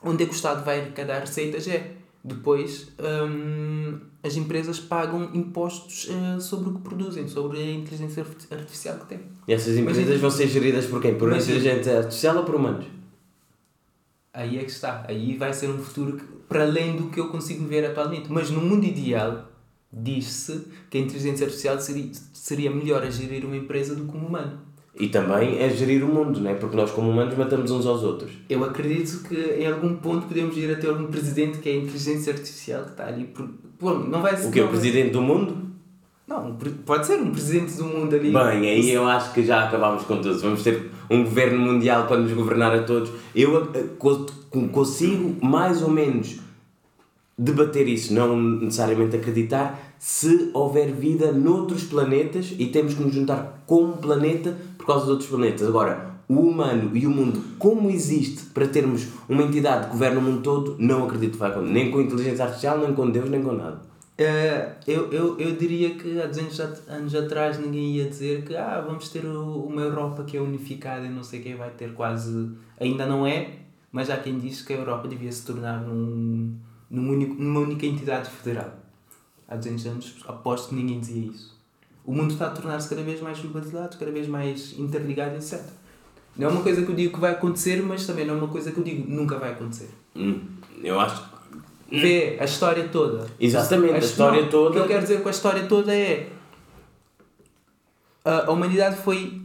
onde 0.03 0.23
é 0.23 0.25
que 0.25 0.33
o 0.33 0.35
Estado 0.35 0.65
vai 0.65 0.81
arrecadar 0.81 1.19
receitas 1.19 1.67
é 1.69 1.93
depois 2.23 2.89
hum, 2.99 3.97
as 4.23 4.35
empresas 4.35 4.79
pagam 4.79 5.29
impostos 5.33 6.07
eh, 6.09 6.39
sobre 6.39 6.69
o 6.69 6.73
que 6.73 6.81
produzem, 6.81 7.27
sobre 7.27 7.59
a 7.59 7.71
inteligência 7.71 8.23
arti- 8.23 8.47
artificial 8.53 8.97
que 8.99 9.05
têm. 9.07 9.19
E 9.47 9.53
essas 9.53 9.75
empresas 9.77 10.03
Imagina- 10.03 10.21
vão 10.21 10.29
ser 10.31 10.47
geridas 10.47 10.85
por 10.85 11.01
quem? 11.01 11.15
Por 11.17 11.31
inteligência 11.35 11.97
artificial 11.99 12.37
ou 12.37 12.43
por 12.43 12.55
humanos? 12.55 12.85
Aí 14.33 14.57
é 14.57 14.63
que 14.63 14.71
está. 14.71 15.05
Aí 15.07 15.37
vai 15.37 15.53
ser 15.53 15.69
um 15.69 15.77
futuro 15.77 16.17
que, 16.17 16.23
para 16.47 16.63
além 16.63 16.95
do 16.95 17.09
que 17.09 17.19
eu 17.19 17.29
consigo 17.29 17.65
ver 17.65 17.85
atualmente. 17.85 18.31
Mas 18.31 18.49
no 18.49 18.61
mundo 18.61 18.85
ideal, 18.85 19.49
diz-se 19.91 20.67
que 20.89 20.97
a 20.97 21.01
inteligência 21.01 21.45
artificial 21.45 21.79
seria, 21.79 22.11
seria 22.33 22.71
melhor 22.71 23.03
a 23.03 23.09
gerir 23.09 23.45
uma 23.45 23.57
empresa 23.57 23.93
do 23.93 24.05
que 24.05 24.17
um 24.17 24.25
humano. 24.25 24.59
E 24.97 25.07
também 25.07 25.57
é 25.57 25.69
gerir 25.69 26.03
o 26.03 26.07
mundo, 26.07 26.39
não 26.41 26.51
é? 26.51 26.53
Porque 26.53 26.75
nós, 26.75 26.91
como 26.91 27.09
humanos, 27.09 27.37
matamos 27.37 27.71
uns 27.71 27.85
aos 27.85 28.03
outros. 28.03 28.31
Eu 28.49 28.63
acredito 28.63 29.23
que 29.27 29.35
em 29.35 29.65
algum 29.65 29.95
ponto 29.95 30.27
podemos 30.27 30.55
ir 30.57 30.71
a 30.71 30.75
ter 30.75 30.91
um 30.91 31.07
presidente 31.07 31.59
que 31.59 31.69
é 31.69 31.73
a 31.73 31.75
inteligência 31.77 32.33
artificial 32.33 32.83
que 32.83 32.91
está 32.91 33.07
ali. 33.07 33.25
Por... 33.25 33.49
Bom, 33.79 33.99
não 33.99 34.21
vai 34.21 34.35
ser. 34.35 34.47
O 34.47 34.51
que? 34.51 34.59
O 34.61 34.67
presidente 34.67 35.11
do 35.11 35.21
mundo? 35.21 35.70
Não, 36.31 36.55
pode 36.85 37.05
ser 37.05 37.19
um 37.19 37.31
presidente 37.31 37.73
do 37.75 37.83
mundo 37.83 38.15
ali. 38.15 38.31
Bem, 38.31 38.69
aí 38.69 38.89
eu 38.91 39.05
acho 39.07 39.33
que 39.33 39.43
já 39.43 39.65
acabámos 39.67 40.03
com 40.03 40.17
tudo. 40.21 40.39
Vamos 40.39 40.63
ter 40.63 40.89
um 41.09 41.23
governo 41.23 41.59
mundial 41.59 42.07
para 42.07 42.17
nos 42.17 42.31
governar 42.31 42.73
a 42.73 42.83
todos. 42.83 43.11
Eu 43.35 43.69
eh, 43.73 43.83
co- 43.99 44.25
consigo 44.71 45.35
mais 45.45 45.81
ou 45.81 45.89
menos 45.89 46.39
debater 47.37 47.87
isso, 47.87 48.13
não 48.13 48.37
necessariamente 48.37 49.15
acreditar, 49.15 49.95
se 49.99 50.51
houver 50.53 50.91
vida 50.91 51.31
noutros 51.31 51.83
planetas 51.83 52.53
e 52.57 52.67
temos 52.67 52.93
que 52.93 53.01
nos 53.03 53.13
juntar 53.13 53.63
com 53.65 53.83
um 53.85 53.91
planeta 53.93 54.55
por 54.77 54.85
causa 54.85 55.05
de 55.05 55.11
outros 55.11 55.29
planetas. 55.29 55.67
Agora, 55.67 56.11
o 56.29 56.35
humano 56.35 56.91
e 56.93 57.05
o 57.05 57.09
mundo 57.09 57.41
como 57.59 57.89
existe 57.89 58.45
para 58.53 58.67
termos 58.67 59.07
uma 59.27 59.43
entidade 59.43 59.85
que 59.87 59.91
governa 59.91 60.19
o 60.19 60.23
mundo 60.23 60.41
todo, 60.41 60.75
não 60.79 61.03
acredito 61.05 61.33
que 61.33 61.39
vai 61.39 61.49
acontecer. 61.51 61.73
Nem 61.73 61.91
com 61.91 61.99
inteligência 61.99 62.45
artificial, 62.45 62.77
nem 62.79 62.93
com 62.93 63.09
Deus, 63.09 63.29
nem 63.29 63.41
com 63.41 63.51
nada. 63.53 63.81
Eh, 64.21 64.75
eu, 64.87 65.11
eu, 65.11 65.39
eu 65.39 65.55
diria 65.55 65.95
que 65.95 66.21
há 66.21 66.27
200 66.27 66.59
at- 66.59 66.89
anos 66.89 67.15
atrás 67.15 67.57
ninguém 67.59 67.95
ia 67.97 68.09
dizer 68.09 68.43
que 68.43 68.55
ah, 68.55 68.81
vamos 68.85 69.09
ter 69.09 69.25
uma 69.25 69.81
Europa 69.81 70.23
que 70.23 70.35
é 70.37 70.41
unificada 70.41 71.05
e 71.05 71.09
não 71.09 71.23
sei 71.23 71.41
quem 71.41 71.55
vai 71.55 71.69
ter 71.71 71.93
quase. 71.93 72.51
Ainda 72.79 73.05
não 73.05 73.25
é, 73.25 73.59
mas 73.91 74.09
há 74.09 74.17
quem 74.17 74.37
diz 74.37 74.61
que 74.61 74.73
a 74.73 74.77
Europa 74.77 75.07
devia 75.07 75.31
se 75.31 75.45
tornar 75.45 75.79
num, 75.81 76.55
num 76.89 77.09
único, 77.09 77.35
numa 77.41 77.61
única 77.61 77.85
entidade 77.85 78.29
federal. 78.29 78.73
Há 79.47 79.55
200 79.55 79.85
anos 79.87 80.15
aposto 80.27 80.69
que 80.69 80.75
ninguém 80.75 80.99
dizia 80.99 81.25
isso. 81.31 81.59
O 82.05 82.13
mundo 82.13 82.31
está 82.33 82.47
a 82.47 82.49
tornar-se 82.51 82.89
cada 82.89 83.03
vez 83.03 83.21
mais 83.21 83.39
globalizado, 83.39 83.97
cada 83.97 84.11
vez 84.11 84.27
mais 84.27 84.77
interligado, 84.77 85.35
etc. 85.35 85.61
Não 86.35 86.47
é 86.47 86.51
uma 86.51 86.61
coisa 86.63 86.81
que 86.83 86.89
eu 86.91 86.95
digo 86.95 87.13
que 87.13 87.19
vai 87.19 87.31
acontecer, 87.31 87.81
mas 87.83 88.05
também 88.07 88.25
não 88.25 88.35
é 88.35 88.37
uma 88.37 88.47
coisa 88.47 88.71
que 88.71 88.77
eu 88.79 88.83
digo 88.83 89.09
nunca 89.09 89.37
vai 89.37 89.51
acontecer. 89.51 89.89
Hum, 90.15 90.41
eu 90.83 90.99
acho 90.99 91.30
Vê 91.91 92.37
a 92.39 92.45
história 92.45 92.87
toda. 92.87 93.27
Exatamente, 93.39 93.95
a 93.95 93.97
história 93.99 94.41
não, 94.43 94.49
toda- 94.49 94.69
O 94.69 94.73
que 94.73 94.79
eu 94.79 94.87
quero 94.87 95.01
dizer 95.01 95.21
com 95.21 95.27
a 95.27 95.31
história 95.31 95.65
toda 95.67 95.93
é. 95.93 96.29
A, 98.23 98.45
a 98.47 98.51
humanidade 98.51 98.97
foi 98.97 99.41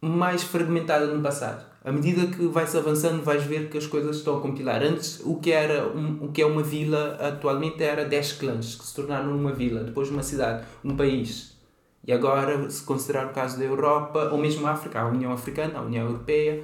mais 0.00 0.42
fragmentada 0.42 1.06
no 1.06 1.22
passado. 1.22 1.64
À 1.84 1.90
medida 1.90 2.26
que 2.28 2.46
vai-se 2.46 2.76
avançando, 2.76 3.22
vais 3.24 3.42
ver 3.42 3.68
que 3.68 3.76
as 3.76 3.86
coisas 3.86 4.16
estão 4.18 4.36
a 4.38 4.40
compilar. 4.40 4.82
Antes, 4.82 5.20
o 5.24 5.36
que, 5.40 5.50
era 5.50 5.88
um, 5.88 6.26
o 6.26 6.28
que 6.32 6.40
é 6.40 6.46
uma 6.46 6.62
vila 6.62 7.16
atualmente 7.20 7.82
era 7.82 8.04
10 8.04 8.32
clãs 8.34 8.76
que 8.76 8.84
se 8.86 8.94
tornaram 8.94 9.34
uma 9.36 9.52
vila, 9.52 9.82
depois 9.82 10.08
uma 10.08 10.22
cidade, 10.22 10.64
um 10.84 10.96
país. 10.96 11.56
E 12.06 12.12
agora, 12.12 12.68
se 12.70 12.82
considerar 12.84 13.26
o 13.26 13.30
caso 13.30 13.58
da 13.58 13.64
Europa, 13.64 14.28
ou 14.32 14.38
mesmo 14.38 14.66
a 14.66 14.72
África, 14.72 15.00
a 15.00 15.08
União 15.08 15.32
Africana, 15.32 15.78
a 15.78 15.82
União 15.82 16.06
Europeia, 16.06 16.62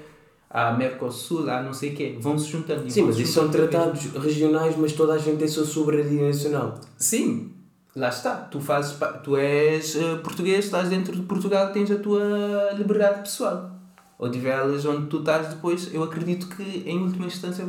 a 0.50 0.72
Mercosul, 0.72 1.48
há 1.50 1.62
não 1.62 1.72
sei 1.72 1.92
o 1.92 1.94
quê, 1.94 2.16
vão-se 2.20 2.48
juntando. 2.48 2.86
e 2.86 2.90
Sim, 2.90 3.02
mas 3.02 3.18
isso 3.18 3.32
são 3.32 3.46
juntando 3.46 3.68
tratados 3.68 4.04
regionais, 4.12 4.76
mas 4.76 4.92
toda 4.92 5.12
a 5.14 5.18
gente 5.18 5.36
tem 5.36 5.46
a 5.46 5.50
sua 5.50 5.64
soberania 5.64 6.28
nacional. 6.28 6.80
Sim, 6.96 7.52
lá 7.94 8.08
está. 8.08 8.34
Tu, 8.34 8.60
fazes, 8.60 8.96
tu 9.22 9.36
és 9.36 9.96
eh, 9.96 10.16
português, 10.16 10.64
estás 10.64 10.88
dentro 10.88 11.14
de 11.14 11.22
Portugal, 11.22 11.72
tens 11.72 11.90
a 11.90 11.96
tua 11.96 12.72
liberdade 12.76 13.20
pessoal. 13.20 13.72
Odivelas 14.18 14.84
onde 14.84 15.06
tu 15.06 15.18
estás 15.18 15.48
depois, 15.48 15.92
eu 15.92 16.02
acredito 16.02 16.48
que 16.48 16.82
em 16.86 16.98
última 16.98 17.26
instância 17.26 17.64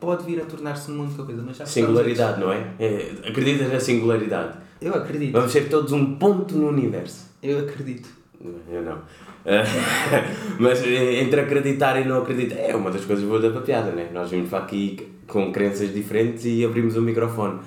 pode 0.00 0.24
vir 0.24 0.40
a 0.40 0.44
tornar-se 0.44 0.90
uma 0.90 1.04
única 1.04 1.22
coisa. 1.22 1.42
Mas 1.42 1.58
já 1.58 1.66
Singularidade, 1.66 2.40
não 2.40 2.52
é? 2.52 2.74
é 2.78 3.12
acreditas 3.28 3.72
na 3.72 3.78
singularidade. 3.78 4.58
Eu 4.80 4.94
acredito. 4.94 5.32
Vamos 5.32 5.52
ser 5.52 5.68
todos 5.68 5.92
um 5.92 6.16
ponto 6.16 6.56
no 6.56 6.68
universo. 6.68 7.26
Eu 7.42 7.60
acredito. 7.60 8.08
Eu 8.68 8.82
não. 8.82 8.98
Eh, 9.44 9.64
mas 10.58 10.82
eh, 10.82 11.22
entre 11.22 11.40
acreditar 11.40 12.00
e 12.00 12.04
não 12.04 12.22
acreditar 12.22 12.56
é 12.56 12.74
uma 12.74 12.90
das 12.90 13.04
coisas 13.04 13.24
boas 13.24 13.42
da 13.42 13.60
piada, 13.60 13.92
né? 13.92 14.10
Nós 14.12 14.30
vimos 14.30 14.50
para 14.50 14.60
aqui 14.60 15.08
com 15.26 15.52
crenças 15.52 15.92
diferentes 15.92 16.44
e 16.44 16.64
abrimos 16.64 16.96
o 16.96 17.02
microfone. 17.02 17.60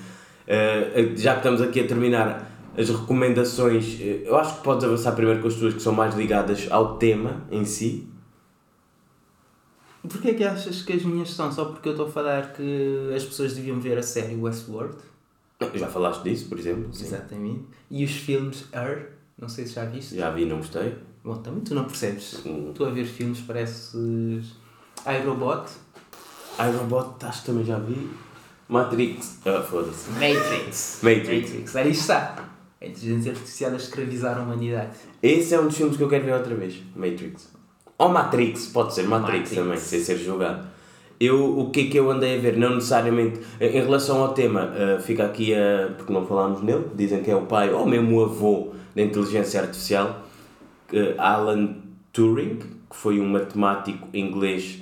Eh, 0.48 1.14
já 1.16 1.34
que 1.34 1.40
estamos 1.40 1.62
aqui 1.62 1.82
a 1.82 1.88
terminar 1.88 2.52
as 2.76 2.90
recomendações, 2.90 4.00
eh, 4.02 4.24
eu 4.26 4.36
acho 4.38 4.58
que 4.58 4.64
podes 4.64 4.84
avançar 4.84 5.12
primeiro 5.14 5.42
com 5.42 5.48
as 5.48 5.56
tuas 5.56 5.74
que 5.74 5.82
são 5.82 5.94
mais 5.94 6.16
ligadas 6.16 6.68
ao 6.72 6.98
tema 6.98 7.44
em 7.52 7.66
si. 7.66 8.08
Porquê 10.02 10.30
é 10.30 10.34
que 10.34 10.44
achas 10.44 10.82
que 10.82 10.94
as 10.94 11.04
minhas 11.04 11.30
são? 11.30 11.52
Só 11.52 11.66
porque 11.66 11.90
eu 11.90 11.92
estou 11.92 12.08
a 12.08 12.10
falar 12.10 12.54
que 12.54 13.12
as 13.16 13.24
pessoas 13.24 13.54
deviam 13.54 13.80
ver 13.80 13.98
a 13.98 14.04
série 14.04 14.36
Westworld? 14.36 14.98
Já 15.76 15.88
falaste 15.88 16.24
disso, 16.24 16.48
por 16.48 16.58
exemplo? 16.58 16.92
Sim. 16.94 17.06
Exatamente. 17.06 17.66
E 17.92 18.04
os 18.04 18.12
filmes 18.12 18.66
Her? 18.74 19.19
Não 19.40 19.48
sei 19.48 19.66
se 19.66 19.74
já 19.74 19.86
viste. 19.86 20.16
Já 20.16 20.30
vi 20.32 20.46
não 20.46 20.58
gostei. 20.58 20.96
Bom, 21.24 21.36
também 21.38 21.62
tu 21.62 21.74
não 21.74 21.86
percebes. 21.86 22.42
Hum. 22.46 22.72
Tu 22.74 22.84
a 22.84 22.90
ver 22.90 23.06
filmes 23.06 23.40
pareces 23.40 24.54
iRobot. 25.06 25.70
iRobot, 26.60 27.26
acho 27.26 27.42
que 27.42 27.46
também 27.48 27.66
já 27.66 27.80
vi. 27.80 28.10
Matrix. 28.68 29.40
Ah, 29.46 29.62
foda-se. 29.62 30.10
Matrix. 30.12 31.00
Matrix. 31.02 31.52
Matrix. 31.52 31.76
Aí 31.76 31.92
está. 31.92 32.50
A 32.82 32.86
inteligência 32.86 33.32
artificial 33.32 33.72
a 33.72 33.76
escravizar 33.76 34.38
a 34.38 34.42
humanidade. 34.42 34.92
Esse 35.24 35.56
é 35.56 35.60
um 35.60 35.68
dos 35.68 35.76
filmes 35.76 35.98
que 35.98 36.04
eu 36.04 36.10
quero 36.10 36.26
ver 36.26 36.34
outra 36.34 36.56
vez. 36.56 36.76
Matrix. 36.96 37.50
Ou 37.98 38.10
Matrix, 38.10 38.68
pode 38.68 38.94
ser 38.94 39.04
Matrix, 39.04 39.52
Matrix. 39.52 39.56
também, 39.56 39.78
sem 39.78 40.02
ser 40.02 40.18
jogado. 40.18 40.68
Eu, 41.20 41.60
o 41.60 41.70
que 41.70 41.82
é 41.82 41.90
que 41.90 41.98
eu 41.98 42.10
andei 42.10 42.38
a 42.38 42.42
ver? 42.42 42.58
Não 42.58 42.76
necessariamente. 42.76 43.42
Em 43.60 43.70
relação 43.70 44.22
ao 44.22 44.34
tema, 44.34 44.72
ah, 44.74 45.00
fica 45.02 45.26
aqui 45.26 45.54
a. 45.54 45.94
porque 45.98 46.14
não 46.14 46.26
falámos 46.26 46.62
nele, 46.62 46.86
dizem 46.96 47.22
que 47.22 47.32
é 47.32 47.36
o 47.36 47.46
pai 47.46 47.74
ou 47.74 47.86
mesmo 47.86 48.18
o 48.18 48.24
avô 48.24 48.79
da 48.96 49.02
inteligência 49.02 49.62
artificial, 49.62 50.26
Alan 51.18 51.76
Turing, 52.12 52.60
que 52.90 52.96
foi 52.96 53.20
um 53.20 53.28
matemático 53.28 54.08
inglês 54.14 54.80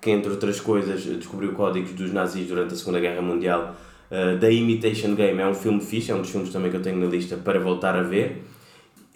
que, 0.00 0.10
entre 0.10 0.30
outras 0.30 0.60
coisas, 0.60 1.02
descobriu 1.02 1.52
códigos 1.52 1.92
dos 1.92 2.12
nazis 2.12 2.46
durante 2.46 2.74
a 2.74 2.76
Segunda 2.76 3.00
Guerra 3.00 3.20
Mundial. 3.20 3.74
Uh, 4.08 4.38
The 4.38 4.52
Imitation 4.52 5.16
Game 5.16 5.40
é 5.40 5.46
um 5.46 5.54
filme 5.54 5.80
fixe, 5.80 6.12
é 6.12 6.14
um 6.14 6.20
dos 6.20 6.30
filmes 6.30 6.52
também 6.52 6.70
que 6.70 6.76
eu 6.76 6.82
tenho 6.82 6.96
na 6.98 7.06
lista 7.06 7.36
para 7.36 7.58
voltar 7.58 7.96
a 7.96 8.02
ver. 8.02 8.44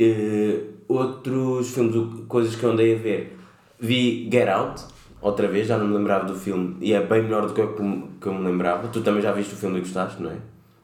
Uh, 0.01 0.67
outros 0.89 1.71
filmes, 1.71 1.95
coisas 2.27 2.57
que 2.57 2.65
eu 2.65 2.73
andei 2.73 2.97
a 2.97 2.99
ver, 2.99 3.39
vi 3.79 4.29
Get 4.31 4.49
Out, 4.49 4.83
outra 5.23 5.47
vez, 5.47 5.69
já 5.69 5.79
não 5.79 5.87
me 5.87 5.97
lembrava 5.97 6.25
do 6.25 6.35
filme 6.35 6.77
e 6.81 6.93
é 6.93 7.01
bem 7.01 7.23
melhor 7.23 7.47
do 7.47 7.55
que 7.55 7.61
eu, 7.61 7.73
que 8.21 8.27
eu 8.27 8.35
me 8.35 8.45
lembrava. 8.45 8.89
Tu 8.89 9.01
também 9.01 9.23
já 9.23 9.31
viste 9.31 9.55
o 9.55 9.57
filme 9.57 9.79
e 9.79 9.81
gostaste, 9.83 10.21
não 10.21 10.33
é? 10.33 10.37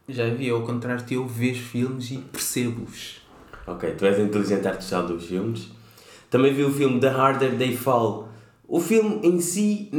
Já 0.08 0.28
vi, 0.28 0.48
ao 0.50 0.62
contrário 0.62 1.04
de 1.04 1.14
eu 1.14 1.26
vejo 1.26 1.62
filmes 1.64 2.12
e 2.12 2.18
percebo-os. 2.18 3.20
Ok, 3.66 3.90
tu 3.98 4.06
és 4.06 4.16
a 4.16 4.22
inteligente 4.22 4.68
artificial 4.68 5.04
dos 5.04 5.24
filmes. 5.24 5.68
Também 6.30 6.54
vi 6.54 6.62
o 6.62 6.70
filme 6.72 7.00
The 7.00 7.08
Harder 7.08 7.58
They 7.58 7.76
Fall. 7.76 8.28
O 8.68 8.80
filme 8.80 9.20
em 9.26 9.40
si 9.40 9.90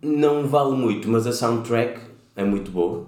não 0.00 0.46
vale 0.46 0.76
muito, 0.76 1.08
mas 1.08 1.26
a 1.26 1.32
soundtrack 1.32 2.00
é 2.36 2.44
muito 2.44 2.70
boa. 2.70 3.06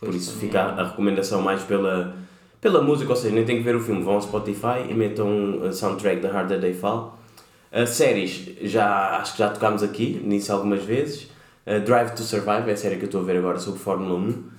Por 0.00 0.08
Pois 0.08 0.16
isso 0.16 0.32
também 0.32 0.48
fica 0.48 0.62
a 0.62 0.88
recomendação 0.88 1.42
mais 1.42 1.62
pela, 1.62 2.16
pela 2.62 2.82
música, 2.82 3.10
ou 3.10 3.16
seja, 3.16 3.34
nem 3.34 3.44
tem 3.44 3.58
que 3.58 3.62
ver 3.62 3.76
o 3.76 3.80
filme. 3.80 4.02
Vão 4.02 4.14
ao 4.14 4.22
Spotify 4.22 4.88
e 4.88 4.94
metam 4.94 5.64
a 5.68 5.72
soundtrack 5.72 6.22
The 6.22 6.28
Harder 6.28 6.60
They 6.60 6.72
Fall. 6.72 7.18
As 7.70 7.90
séries, 7.90 8.56
já, 8.62 9.18
acho 9.18 9.32
que 9.32 9.38
já 9.40 9.50
tocámos 9.50 9.82
aqui, 9.82 10.18
nisso 10.24 10.50
algumas 10.50 10.82
vezes. 10.82 11.28
A 11.66 11.78
Drive 11.78 12.12
to 12.12 12.22
Survive 12.22 12.70
é 12.70 12.72
a 12.72 12.76
série 12.76 12.96
que 12.96 13.02
eu 13.02 13.06
estou 13.06 13.20
a 13.20 13.24
ver 13.24 13.36
agora 13.36 13.58
sobre 13.58 13.80
Fórmula 13.80 14.14
1. 14.14 14.53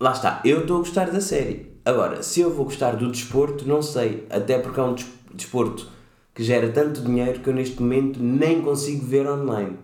Lá 0.00 0.12
está, 0.12 0.40
eu 0.44 0.60
estou 0.62 0.76
a 0.76 0.80
gostar 0.80 1.10
da 1.10 1.20
série. 1.20 1.70
Agora, 1.84 2.22
se 2.22 2.40
eu 2.40 2.50
vou 2.50 2.64
gostar 2.64 2.92
do 2.96 3.10
desporto, 3.10 3.68
não 3.68 3.82
sei. 3.82 4.26
Até 4.30 4.58
porque 4.58 4.80
é 4.80 4.82
um 4.82 4.94
des- 4.94 5.06
desporto 5.34 5.86
que 6.34 6.42
gera 6.42 6.68
tanto 6.70 7.02
dinheiro 7.02 7.40
que 7.40 7.48
eu 7.50 7.54
neste 7.54 7.80
momento 7.82 8.18
nem 8.22 8.62
consigo 8.62 9.04
ver 9.04 9.26
online. 9.28 9.76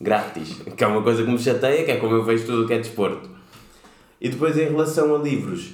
Grátis. 0.00 0.60
Que 0.76 0.82
é 0.82 0.86
uma 0.86 1.02
coisa 1.02 1.22
que 1.22 1.30
me 1.30 1.38
chateia, 1.38 1.84
que 1.84 1.90
é 1.92 1.96
como 1.96 2.14
eu 2.14 2.24
vejo 2.24 2.46
tudo 2.46 2.64
o 2.64 2.66
que 2.66 2.72
é 2.74 2.78
desporto. 2.78 3.28
E 4.20 4.28
depois 4.28 4.56
em 4.58 4.64
relação 4.64 5.14
a 5.14 5.18
livros, 5.18 5.72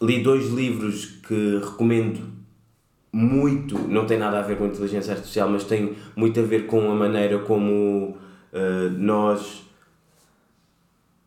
li 0.00 0.22
dois 0.22 0.48
livros 0.50 1.06
que 1.26 1.58
recomendo 1.62 2.20
muito, 3.12 3.76
não 3.88 4.06
tem 4.06 4.18
nada 4.18 4.38
a 4.38 4.42
ver 4.42 4.56
com 4.56 4.66
inteligência 4.66 5.12
artificial, 5.12 5.48
mas 5.50 5.64
tem 5.64 5.94
muito 6.16 6.40
a 6.40 6.42
ver 6.42 6.66
com 6.66 6.90
a 6.90 6.94
maneira 6.94 7.40
como 7.40 8.16
eh, 8.52 8.88
nós 8.96 9.64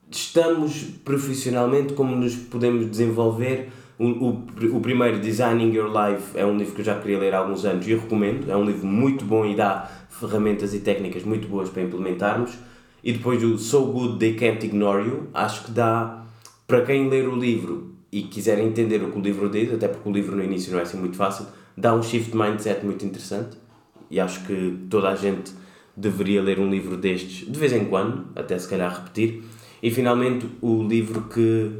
estamos 0.09 0.83
profissionalmente, 1.03 1.93
como 1.93 2.15
nos 2.15 2.35
podemos 2.35 2.89
desenvolver. 2.89 3.69
O, 3.97 4.05
o, 4.05 4.47
o 4.73 4.81
primeiro, 4.81 5.19
Designing 5.19 5.73
Your 5.73 5.87
Life, 5.87 6.37
é 6.37 6.45
um 6.45 6.57
livro 6.57 6.75
que 6.75 6.81
eu 6.81 6.85
já 6.85 6.99
queria 6.99 7.17
ler 7.17 7.33
há 7.33 7.39
alguns 7.39 7.65
anos 7.65 7.87
e 7.87 7.91
eu 7.91 7.99
recomendo. 7.99 8.49
É 8.49 8.55
um 8.55 8.65
livro 8.65 8.85
muito 8.85 9.23
bom 9.25 9.45
e 9.45 9.55
dá 9.55 9.89
ferramentas 10.09 10.73
e 10.73 10.79
técnicas 10.79 11.23
muito 11.23 11.47
boas 11.47 11.69
para 11.69 11.81
implementarmos. 11.81 12.51
E 13.03 13.13
depois 13.13 13.43
o 13.43 13.57
So 13.57 13.85
Good 13.85 14.19
They 14.19 14.33
Can't 14.33 14.65
Ignore 14.65 15.07
You, 15.07 15.27
acho 15.33 15.65
que 15.65 15.71
dá 15.71 16.25
para 16.67 16.81
quem 16.81 17.07
ler 17.07 17.29
o 17.29 17.35
livro 17.35 17.95
e 18.11 18.23
quiser 18.23 18.59
entender 18.59 19.03
o 19.03 19.11
que 19.11 19.19
o 19.19 19.21
livro 19.21 19.49
diz, 19.49 19.73
até 19.73 19.87
porque 19.87 20.07
o 20.07 20.11
livro 20.11 20.35
no 20.35 20.43
início 20.43 20.71
não 20.71 20.79
é 20.79 20.83
assim 20.83 20.97
muito 20.97 21.15
fácil, 21.15 21.45
dá 21.77 21.93
um 21.93 22.01
shift 22.01 22.35
mindset 22.35 22.83
muito 22.83 23.05
interessante 23.05 23.57
e 24.09 24.19
acho 24.19 24.45
que 24.45 24.77
toda 24.89 25.09
a 25.09 25.15
gente 25.15 25.51
deveria 25.95 26.41
ler 26.41 26.59
um 26.59 26.69
livro 26.69 26.97
destes 26.97 27.45
de 27.51 27.59
vez 27.59 27.73
em 27.73 27.85
quando, 27.85 28.27
até 28.35 28.57
se 28.57 28.67
calhar 28.67 28.93
repetir. 28.93 29.43
E 29.81 29.91
finalmente 29.91 30.49
o 30.61 30.83
livro 30.83 31.21
que 31.23 31.71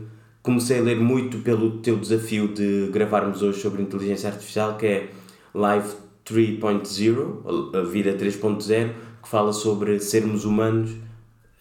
comecei 0.41 0.79
a 0.79 0.81
ler 0.81 0.99
muito 0.99 1.39
pelo 1.39 1.79
teu 1.79 1.97
desafio 1.97 2.47
de 2.47 2.89
gravarmos 2.91 3.41
hoje 3.41 3.59
sobre 3.59 3.81
inteligência 3.81 4.29
artificial, 4.29 4.77
que 4.77 4.85
é 4.85 5.09
Life 5.55 5.95
3.0, 6.25 7.75
a 7.75 7.81
vida 7.81 8.13
3.0, 8.13 8.91
que 9.23 9.29
fala 9.29 9.51
sobre 9.53 9.99
sermos 9.99 10.45
humanos 10.45 10.91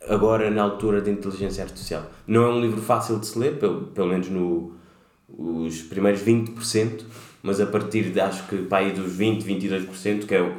agora 0.08 0.50
na 0.50 0.62
altura 0.62 1.00
da 1.00 1.10
inteligência 1.10 1.64
artificial. 1.64 2.10
Não 2.26 2.44
é 2.44 2.48
um 2.48 2.60
livro 2.60 2.80
fácil 2.80 3.18
de 3.18 3.26
se 3.26 3.38
ler, 3.38 3.58
pelo, 3.58 3.86
pelo 3.86 4.08
menos 4.08 4.28
no, 4.28 4.72
os 5.28 5.82
primeiros 5.82 6.20
20%, 6.22 7.04
mas 7.42 7.60
a 7.60 7.66
partir 7.66 8.10
de 8.10 8.20
acho 8.20 8.46
que 8.48 8.56
para 8.58 8.84
aí 8.84 8.92
dos 8.92 9.12
20, 9.12 9.44
22%, 9.44 10.26
que 10.26 10.34
é, 10.34 10.54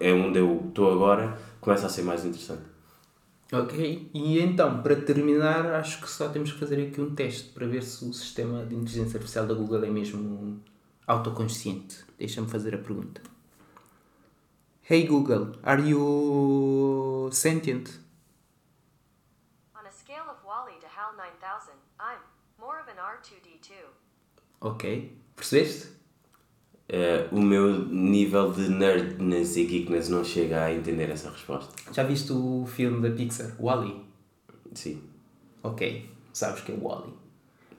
é 0.00 0.12
onde 0.12 0.38
eu 0.38 0.64
estou 0.68 0.92
agora, 0.92 1.38
começa 1.60 1.86
a 1.86 1.88
ser 1.88 2.02
mais 2.02 2.24
interessante. 2.24 2.62
Ok, 3.50 4.10
e 4.12 4.38
então, 4.40 4.82
para 4.82 4.94
terminar, 4.94 5.74
acho 5.74 6.02
que 6.02 6.10
só 6.10 6.28
temos 6.28 6.52
que 6.52 6.58
fazer 6.58 6.86
aqui 6.86 7.00
um 7.00 7.14
teste 7.14 7.48
para 7.50 7.66
ver 7.66 7.82
se 7.82 8.04
o 8.04 8.12
sistema 8.12 8.66
de 8.66 8.74
inteligência 8.74 9.16
artificial 9.16 9.46
da 9.46 9.54
Google 9.54 9.84
é 9.84 9.88
mesmo 9.88 10.62
autoconsciente. 11.06 12.04
Deixa-me 12.18 12.46
fazer 12.46 12.74
a 12.74 12.78
pergunta. 12.78 13.22
Hey 14.82 15.06
Google, 15.06 15.52
are 15.62 15.80
you 15.80 17.30
sentient? 17.32 17.88
On 19.74 19.86
a 19.86 19.90
scale 19.90 20.28
of 20.28 20.44
Wally 20.46 20.78
to 20.80 20.86
HAL 20.86 21.16
9000, 21.16 21.72
I'm 21.98 22.20
more 22.58 22.78
of 22.78 22.88
an 22.90 22.96
R2D2. 22.96 23.72
Ok. 24.60 25.16
Percebeste? 25.34 25.97
Eh, 26.90 27.26
o 27.30 27.40
meu 27.40 27.84
nível 27.86 28.50
de 28.50 28.68
nerdness 28.70 29.56
e 29.56 29.64
geekness 29.66 30.08
não 30.08 30.24
chega 30.24 30.64
a 30.64 30.74
entender 30.74 31.10
essa 31.10 31.30
resposta. 31.30 31.70
Já 31.92 32.02
viste 32.02 32.32
o 32.32 32.64
filme 32.66 33.00
da 33.06 33.14
Pixar, 33.14 33.54
Wall-E? 33.60 33.94
Sim. 34.74 35.00
Ok, 35.62 36.06
sabes 36.32 36.62
que 36.62 36.72
é 36.72 36.74
o 36.74 36.82
Wall-E. 36.84 37.12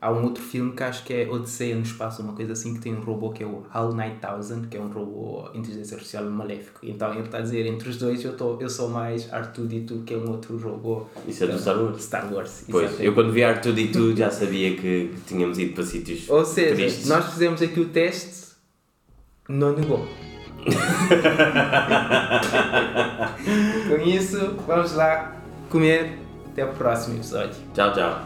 Há 0.02 0.14
um 0.14 0.24
outro 0.24 0.42
filme 0.42 0.72
que 0.74 0.82
acho 0.84 1.04
que 1.04 1.14
é 1.14 1.28
Odisseia 1.30 1.76
no 1.76 1.82
Espaço, 1.82 2.22
uma 2.22 2.32
coisa 2.34 2.54
assim, 2.54 2.74
que 2.74 2.80
tem 2.80 2.94
um 2.96 3.02
robô 3.02 3.32
que 3.32 3.44
é 3.44 3.46
o 3.46 3.66
HAL 3.70 3.94
9000, 3.94 4.70
que 4.70 4.78
é 4.78 4.80
um 4.80 4.88
robô 4.88 5.50
inteligência 5.54 5.96
artificial 5.96 6.24
maléfico. 6.26 6.80
Então 6.84 7.12
ele 7.14 7.24
está 7.24 7.40
a 7.40 7.42
dizer, 7.42 7.66
entre 7.66 7.90
os 7.90 7.98
dois 7.98 8.24
eu, 8.24 8.38
tô, 8.38 8.58
eu 8.62 8.70
sou 8.70 8.88
mais 8.90 9.28
R2D2, 9.28 10.06
que 10.06 10.14
é 10.14 10.18
um 10.18 10.30
outro 10.30 10.56
robô. 10.58 11.06
Isso 11.28 11.44
é 11.44 11.48
do 11.48 11.60
Star 11.60 11.78
Wars? 11.84 12.02
Star 12.04 12.34
Wars, 12.34 12.64
Pois, 12.72 12.84
exatamente. 12.86 13.06
eu 13.08 13.14
quando 13.14 13.34
vi 13.34 13.44
Arthur 13.44 13.78
e 13.78 13.88
tudo 13.90 14.16
já 14.16 14.32
sabia 14.32 14.70
que, 14.76 15.10
que 15.10 15.22
tínhamos 15.28 15.58
ido 15.60 15.74
para 15.74 15.84
sítios 15.84 16.30
Ou 16.30 16.46
seja, 16.46 16.76
tristes. 16.76 17.08
nós 17.10 17.26
fizemos 17.34 17.62
aqui 17.62 17.80
o 17.82 17.90
teste, 17.90 18.49
não 19.50 19.74
negou. 19.74 20.08
Com 23.90 23.98
isso, 24.08 24.56
vamos 24.68 24.94
lá 24.94 25.36
comer. 25.70 26.20
Até 26.52 26.66
o 26.66 26.74
próximo 26.74 27.16
episódio. 27.16 27.56
Tchau, 27.74 27.94
tchau. 27.94 28.22